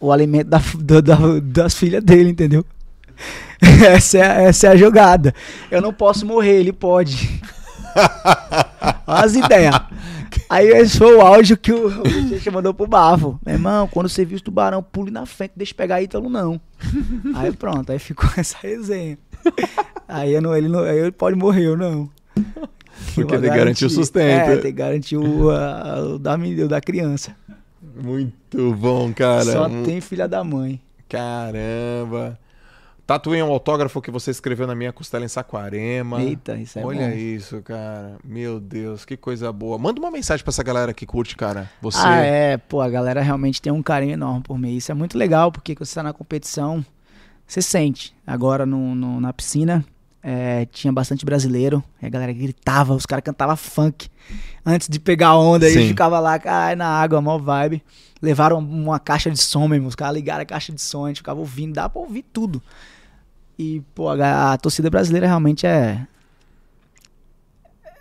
[0.00, 2.64] o alimento da- da- da- das filhas dele, entendeu?
[3.86, 5.34] essa, é, essa é a jogada.
[5.70, 7.40] Eu não posso morrer, ele pode.
[9.06, 9.74] Olha as ideias.
[10.50, 13.38] Aí esse foi o áudio que o, o Bochecha mandou pro Bafo.
[13.46, 16.60] Meu irmão, quando você viu os tubarão, pule na frente, deixa pegar Ítalo não.
[17.34, 19.16] Aí pronto, aí ficou essa resenha.
[20.08, 22.10] Aí, eu não, ele, não, aí ele pode morrer, eu não.
[23.14, 24.50] Porque ele garantiu o sustento.
[24.50, 27.34] É, tem que garantir o, a- o da, o da criança.
[28.02, 29.44] Muito bom, cara.
[29.44, 30.80] Só tem filha da mãe.
[31.08, 32.38] Caramba.
[33.06, 36.22] Tatuei um autógrafo que você escreveu na minha costela em Saquarema.
[36.22, 37.14] Eita, isso é Olha bom.
[37.14, 38.16] isso, cara.
[38.24, 39.76] Meu Deus, que coisa boa.
[39.76, 41.70] Manda uma mensagem pra essa galera que curte, cara.
[41.82, 41.98] Você.
[42.02, 44.74] Ah, é, pô, a galera realmente tem um carinho enorme por mim.
[44.74, 46.82] Isso é muito legal, porque quando você tá na competição,
[47.46, 48.14] você sente.
[48.26, 49.84] Agora no, no- na piscina,
[50.26, 54.08] é, tinha bastante brasileiro, e a galera gritava, os caras cantavam funk
[54.64, 55.80] antes de pegar onda, Sim.
[55.80, 57.84] aí ficava lá, ai, na água, mó vibe.
[58.22, 61.18] Levaram uma caixa de som mesmo, os caras ligaram a caixa de som, a gente
[61.18, 62.62] ficava ouvindo, dá pra ouvir tudo.
[63.58, 66.06] E, pô, a, a torcida brasileira realmente é.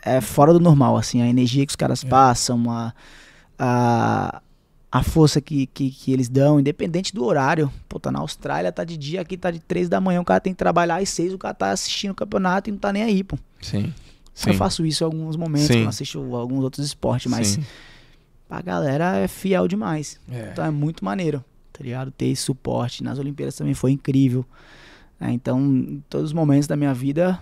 [0.06, 2.94] É fora do normal, assim, a energia que os caras passam, a,
[3.58, 4.41] a,
[4.95, 7.74] a força que, que, que eles dão, independente do horário.
[7.90, 10.40] Pô, tá na Austrália, tá de dia, aqui tá de três da manhã, o cara
[10.40, 13.02] tem que trabalhar às seis, o cara tá assistindo o campeonato e não tá nem
[13.02, 13.36] aí, pô.
[13.60, 13.91] Sim.
[14.36, 14.52] Sim.
[14.52, 15.82] Eu faço isso em alguns momentos, Sim.
[15.82, 17.64] quando assisto alguns outros esportes, mas Sim.
[18.48, 20.20] a galera é fiel demais.
[20.32, 20.49] É.
[20.52, 22.11] Então é muito maneiro, tá ligado?
[22.11, 23.03] Ter esse suporte.
[23.03, 24.45] Nas Olimpíadas também foi incrível.
[25.20, 25.32] né?
[25.32, 27.41] Então, em todos os momentos da minha vida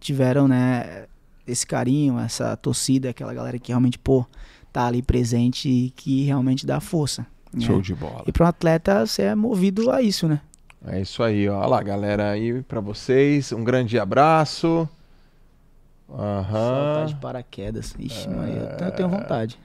[0.00, 1.04] tiveram, né,
[1.46, 4.24] esse carinho, essa torcida, aquela galera que realmente, pô,
[4.72, 7.26] tá ali presente e que realmente dá força.
[7.52, 7.60] né?
[7.64, 8.24] Show de bola.
[8.26, 10.40] E para um atleta, você é movido a isso, né?
[10.86, 11.58] É isso aí, ó.
[11.58, 13.52] Olha lá, galera, aí pra vocês.
[13.52, 14.88] Um grande abraço.
[16.08, 17.06] Saltar Aham.
[17.06, 17.94] de paraquedas.
[17.98, 19.58] Ixi, Maria, eu tenho- eu tenho vontade.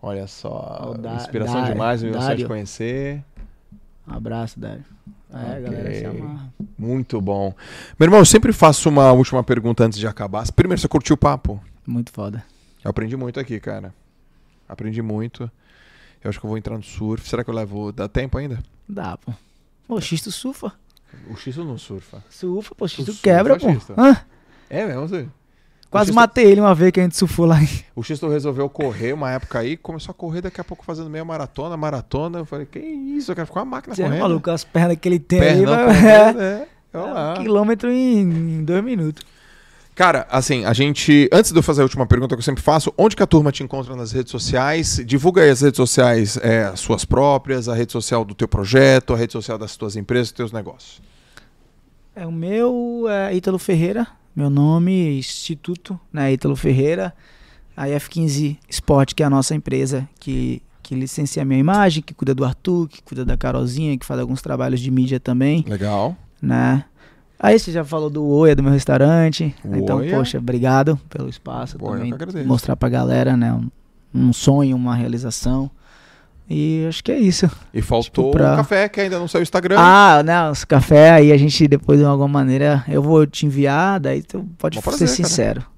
[0.00, 0.94] Olha só.
[0.98, 3.22] Da- Inspiração Dário, demais, meu sonho de conhecer.
[4.08, 4.84] Um abraço, Dário.
[5.32, 5.62] É, Ok.
[5.62, 6.52] galera, se amarra.
[6.78, 7.54] Muito bom.
[7.98, 10.50] Meu irmão, eu sempre faço uma última pergunta antes de acabar.
[10.52, 11.60] Primeiro, você curtiu o papo?
[11.86, 12.42] Muito foda.
[12.84, 13.94] Eu aprendi muito aqui, cara.
[14.68, 15.50] Aprendi muito.
[16.22, 17.28] Eu acho que eu vou entrar no surf.
[17.28, 17.92] Será que eu levo.
[17.92, 18.58] Dá tempo ainda?
[18.88, 19.32] Dá, pô.
[19.86, 20.72] Pô, X tu surfa.
[21.30, 22.24] O X não surfa.
[22.30, 23.68] Surfa, pô, X Tu tu surfa, quebra, pô.
[23.70, 23.94] X tu?
[23.98, 24.16] Hã?
[24.70, 25.28] É mesmo, você?
[25.92, 27.58] Quase matei ele uma vez que a gente surfou lá.
[27.94, 31.22] O Xisto resolveu correr uma época aí, começou a correr daqui a pouco fazendo meia
[31.22, 32.38] maratona, maratona.
[32.38, 34.22] Eu falei, que isso, eu quero ficar uma máquina Você é correndo.
[34.22, 36.68] maluco, as pernas que ele tem aí, Perna correndo, é.
[36.94, 37.32] Olha é lá.
[37.34, 39.22] um quilômetro em dois minutos.
[39.94, 41.28] Cara, assim, a gente.
[41.30, 43.52] Antes de eu fazer a última pergunta que eu sempre faço, onde que a turma
[43.52, 45.02] te encontra nas redes sociais?
[45.04, 49.12] Divulga aí as redes sociais, é, as suas próprias, a rede social do teu projeto,
[49.12, 51.02] a rede social das tuas empresas, dos teus negócios.
[52.16, 57.14] É, o meu é Ítalo Ferreira, meu nome, Instituto, né, Ítalo Ferreira.
[57.74, 62.12] A F15 Sport, que é a nossa empresa que, que licencia a minha imagem, que
[62.12, 66.14] cuida do Arthur, que cuida da Carolzinha, que faz alguns trabalhos de mídia também, Legal.
[66.40, 66.84] né?
[67.42, 69.52] Aí você já falou do Oia, do meu restaurante.
[69.64, 70.14] O então, Oia?
[70.16, 72.44] poxa, obrigado pelo espaço eu também.
[72.46, 73.52] Mostrar pra galera, né?
[73.52, 73.68] Um,
[74.14, 75.68] um sonho, uma realização.
[76.48, 77.50] E acho que é isso.
[77.74, 79.76] E faltou Tipo, pra- o café, que ainda não saiu o Instagram.
[79.78, 83.98] Ah, não, os café aí a gente depois de alguma maneira eu vou te enviar,
[83.98, 85.08] daí tu pode ser prazer,
[85.54, 85.71] cara.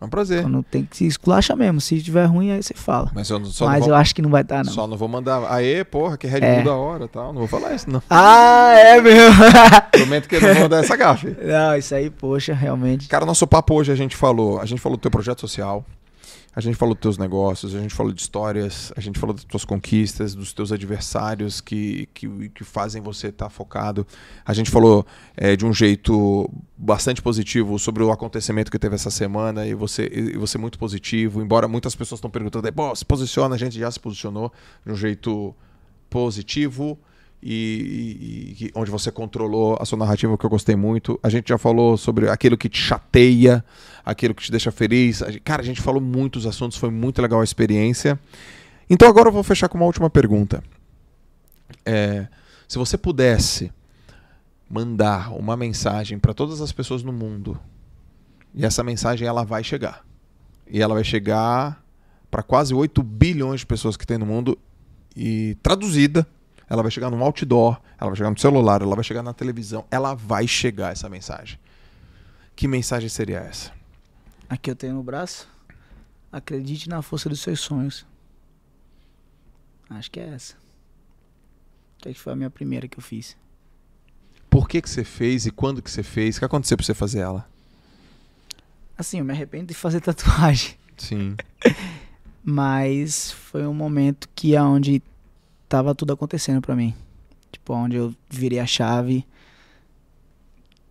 [0.00, 0.42] É um prazer.
[0.42, 3.10] Quando tem que se esculacha mesmo, se tiver ruim aí você fala.
[3.14, 4.72] Mas eu não- só, Mas não eu vou, acho que não vai estar não.
[4.72, 5.44] só não vou mandar.
[5.52, 6.62] Aê, porra, que Red Bull É.
[6.62, 7.32] da hora tal.
[7.34, 8.02] Não vou falar isso, não.
[8.08, 9.34] Ah, é mesmo.
[9.92, 11.36] Prometo que eu não vou dar essa gafe.
[11.42, 13.08] não, isso aí, poxa, realmente.
[13.08, 15.84] Cara, nosso papo hoje a gente falou, a gente falou do teu projeto social,
[16.54, 19.44] a gente falou dos teus negócios, a gente falou de histórias, a gente falou das
[19.44, 24.04] tuas conquistas, dos teus adversários que, que, que fazem você estar focado.
[24.44, 25.06] A gente falou
[25.36, 30.10] é, de um jeito bastante positivo sobre o acontecimento que teve essa semana e você,
[30.12, 34.00] e você muito positivo, embora muitas pessoas estão perguntando, se posiciona, a gente já se
[34.00, 34.52] posicionou
[34.84, 35.54] de um jeito
[36.08, 36.98] positivo
[37.42, 41.18] e, e- e onde você controlou a sua narrativa, que eu gostei muito.
[41.22, 43.64] A gente já falou sobre aquilo que te chateia,
[44.04, 45.22] aquilo que te deixa feliz.
[45.22, 48.18] A gente- Cara, a gente falou muitos assuntos, foi muito legal a experiência.
[48.88, 50.62] Então agora eu vou fechar com uma última pergunta.
[51.86, 52.26] É,
[52.68, 53.72] se você pudesse
[54.68, 57.58] mandar uma mensagem para todas as pessoas no mundo,
[58.54, 60.04] e essa mensagem ela vai chegar.
[60.68, 61.82] E ela vai chegar
[62.30, 64.56] para quase 8 bilhões de pessoas que tem no mundo
[65.16, 66.26] e traduzida
[66.70, 69.84] ela vai chegar num outdoor, ela vai chegar no celular, ela vai chegar na televisão,
[69.90, 71.58] ela vai chegar essa mensagem.
[72.54, 73.72] Que mensagem seria essa?
[74.48, 75.48] Aqui eu tenho no braço.
[76.30, 78.06] Acredite na força dos seus sonhos.
[79.88, 80.54] Acho que é essa.
[81.98, 83.36] Acho que foi a minha primeira que eu fiz.
[84.48, 86.36] Por que, que você fez e quando que você fez?
[86.36, 87.48] O que aconteceu pra você fazer ela?
[88.96, 90.76] Assim, eu me arrependo de fazer tatuagem.
[90.96, 91.36] Sim.
[92.44, 95.02] Mas foi um momento que é onde
[95.70, 96.92] tava tudo acontecendo pra mim.
[97.52, 99.24] Tipo, onde eu virei a chave,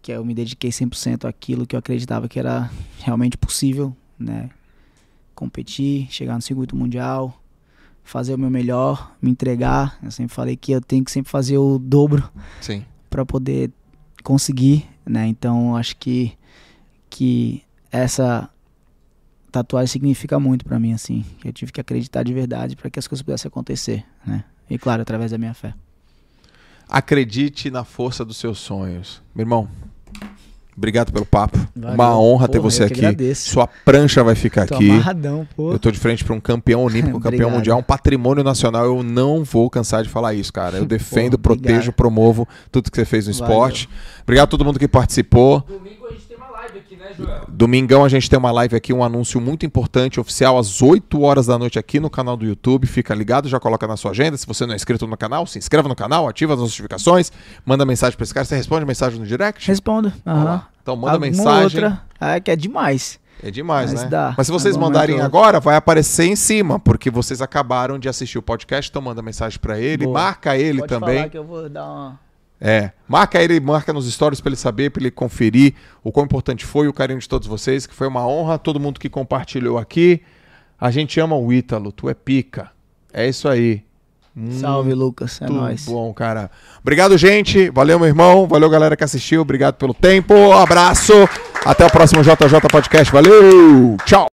[0.01, 4.49] que eu me dediquei 100% àquilo que eu acreditava que era realmente possível, né?
[5.35, 7.41] Competir, chegar no circuito mundial,
[8.03, 9.99] fazer o meu melhor, me entregar.
[10.01, 12.29] Eu sempre falei que eu tenho que sempre fazer o dobro
[13.09, 13.71] para poder
[14.23, 15.27] conseguir, né?
[15.27, 16.37] Então acho que
[17.09, 18.49] que essa
[19.51, 21.25] tatuagem significa muito pra mim assim.
[21.43, 24.45] Eu tive que acreditar de verdade para que as coisas pudessem acontecer, né?
[24.69, 25.73] E claro, através da minha fé.
[26.87, 29.21] Acredite na força dos seus sonhos.
[29.35, 29.69] Meu irmão,
[30.75, 31.59] obrigado pelo papo.
[31.75, 31.93] Valeu.
[31.95, 33.05] Uma honra ter Porra, você eu que aqui.
[33.05, 33.49] agradeço.
[33.51, 34.89] Sua prancha vai ficar Tô aqui.
[34.89, 35.71] amarradão, pô.
[35.71, 38.85] Eu tô de frente para um campeão olímpico, um campeão mundial, um patrimônio nacional.
[38.85, 40.77] Eu não vou cansar de falar isso, cara.
[40.77, 41.93] Eu defendo, Porra, protejo, obrigado.
[41.95, 43.47] promovo tudo que você fez no Valeu.
[43.47, 43.89] esporte.
[44.23, 45.59] Obrigado a todo mundo que participou.
[45.61, 47.45] Domingo a gente tem uma live aqui, né, Joel?
[47.47, 51.45] Domingão a gente tem uma live aqui, um anúncio muito importante, oficial, às 8 horas
[51.47, 52.85] da noite aqui no canal do YouTube.
[52.85, 54.37] Fica ligado, já coloca na sua agenda.
[54.37, 57.31] Se você não é inscrito no canal, se inscreva no canal, ativa as notificações,
[57.65, 58.45] manda mensagem pra esse cara.
[58.45, 59.65] Você responde mensagem no direct?
[59.67, 60.11] Respondo.
[60.25, 60.67] Lá.
[60.81, 61.83] Então manda Alguma mensagem.
[61.83, 63.19] outra, é que é demais.
[63.41, 64.09] É demais, Mas né?
[64.09, 64.33] dá.
[64.37, 68.37] Mas se vocês Algum mandarem agora, vai aparecer em cima, porque vocês acabaram de assistir
[68.37, 70.19] o podcast, então manda mensagem pra ele, Boa.
[70.19, 71.17] marca ele Pode também.
[71.19, 72.19] falar que eu vou dar uma
[72.61, 76.65] É, marca ele, marca nos stories pra ele saber, pra ele conferir o quão importante
[76.65, 80.21] foi o carinho de todos vocês, que foi uma honra, todo mundo que compartilhou aqui.
[80.79, 82.71] A gente ama o Ítalo, tu é pica.
[83.13, 83.83] É isso aí.
[84.51, 85.41] Salve, Lucas.
[85.41, 85.85] É Muito nóis.
[85.85, 86.49] bom, cara.
[86.79, 87.69] Obrigado, gente.
[87.71, 88.47] Valeu, meu irmão.
[88.47, 89.41] Valeu, galera que assistiu.
[89.41, 90.53] Obrigado pelo tempo.
[90.53, 91.13] Abraço.
[91.65, 93.11] Até o próximo JJ Podcast.
[93.11, 93.97] Valeu.
[94.05, 94.38] Tchau.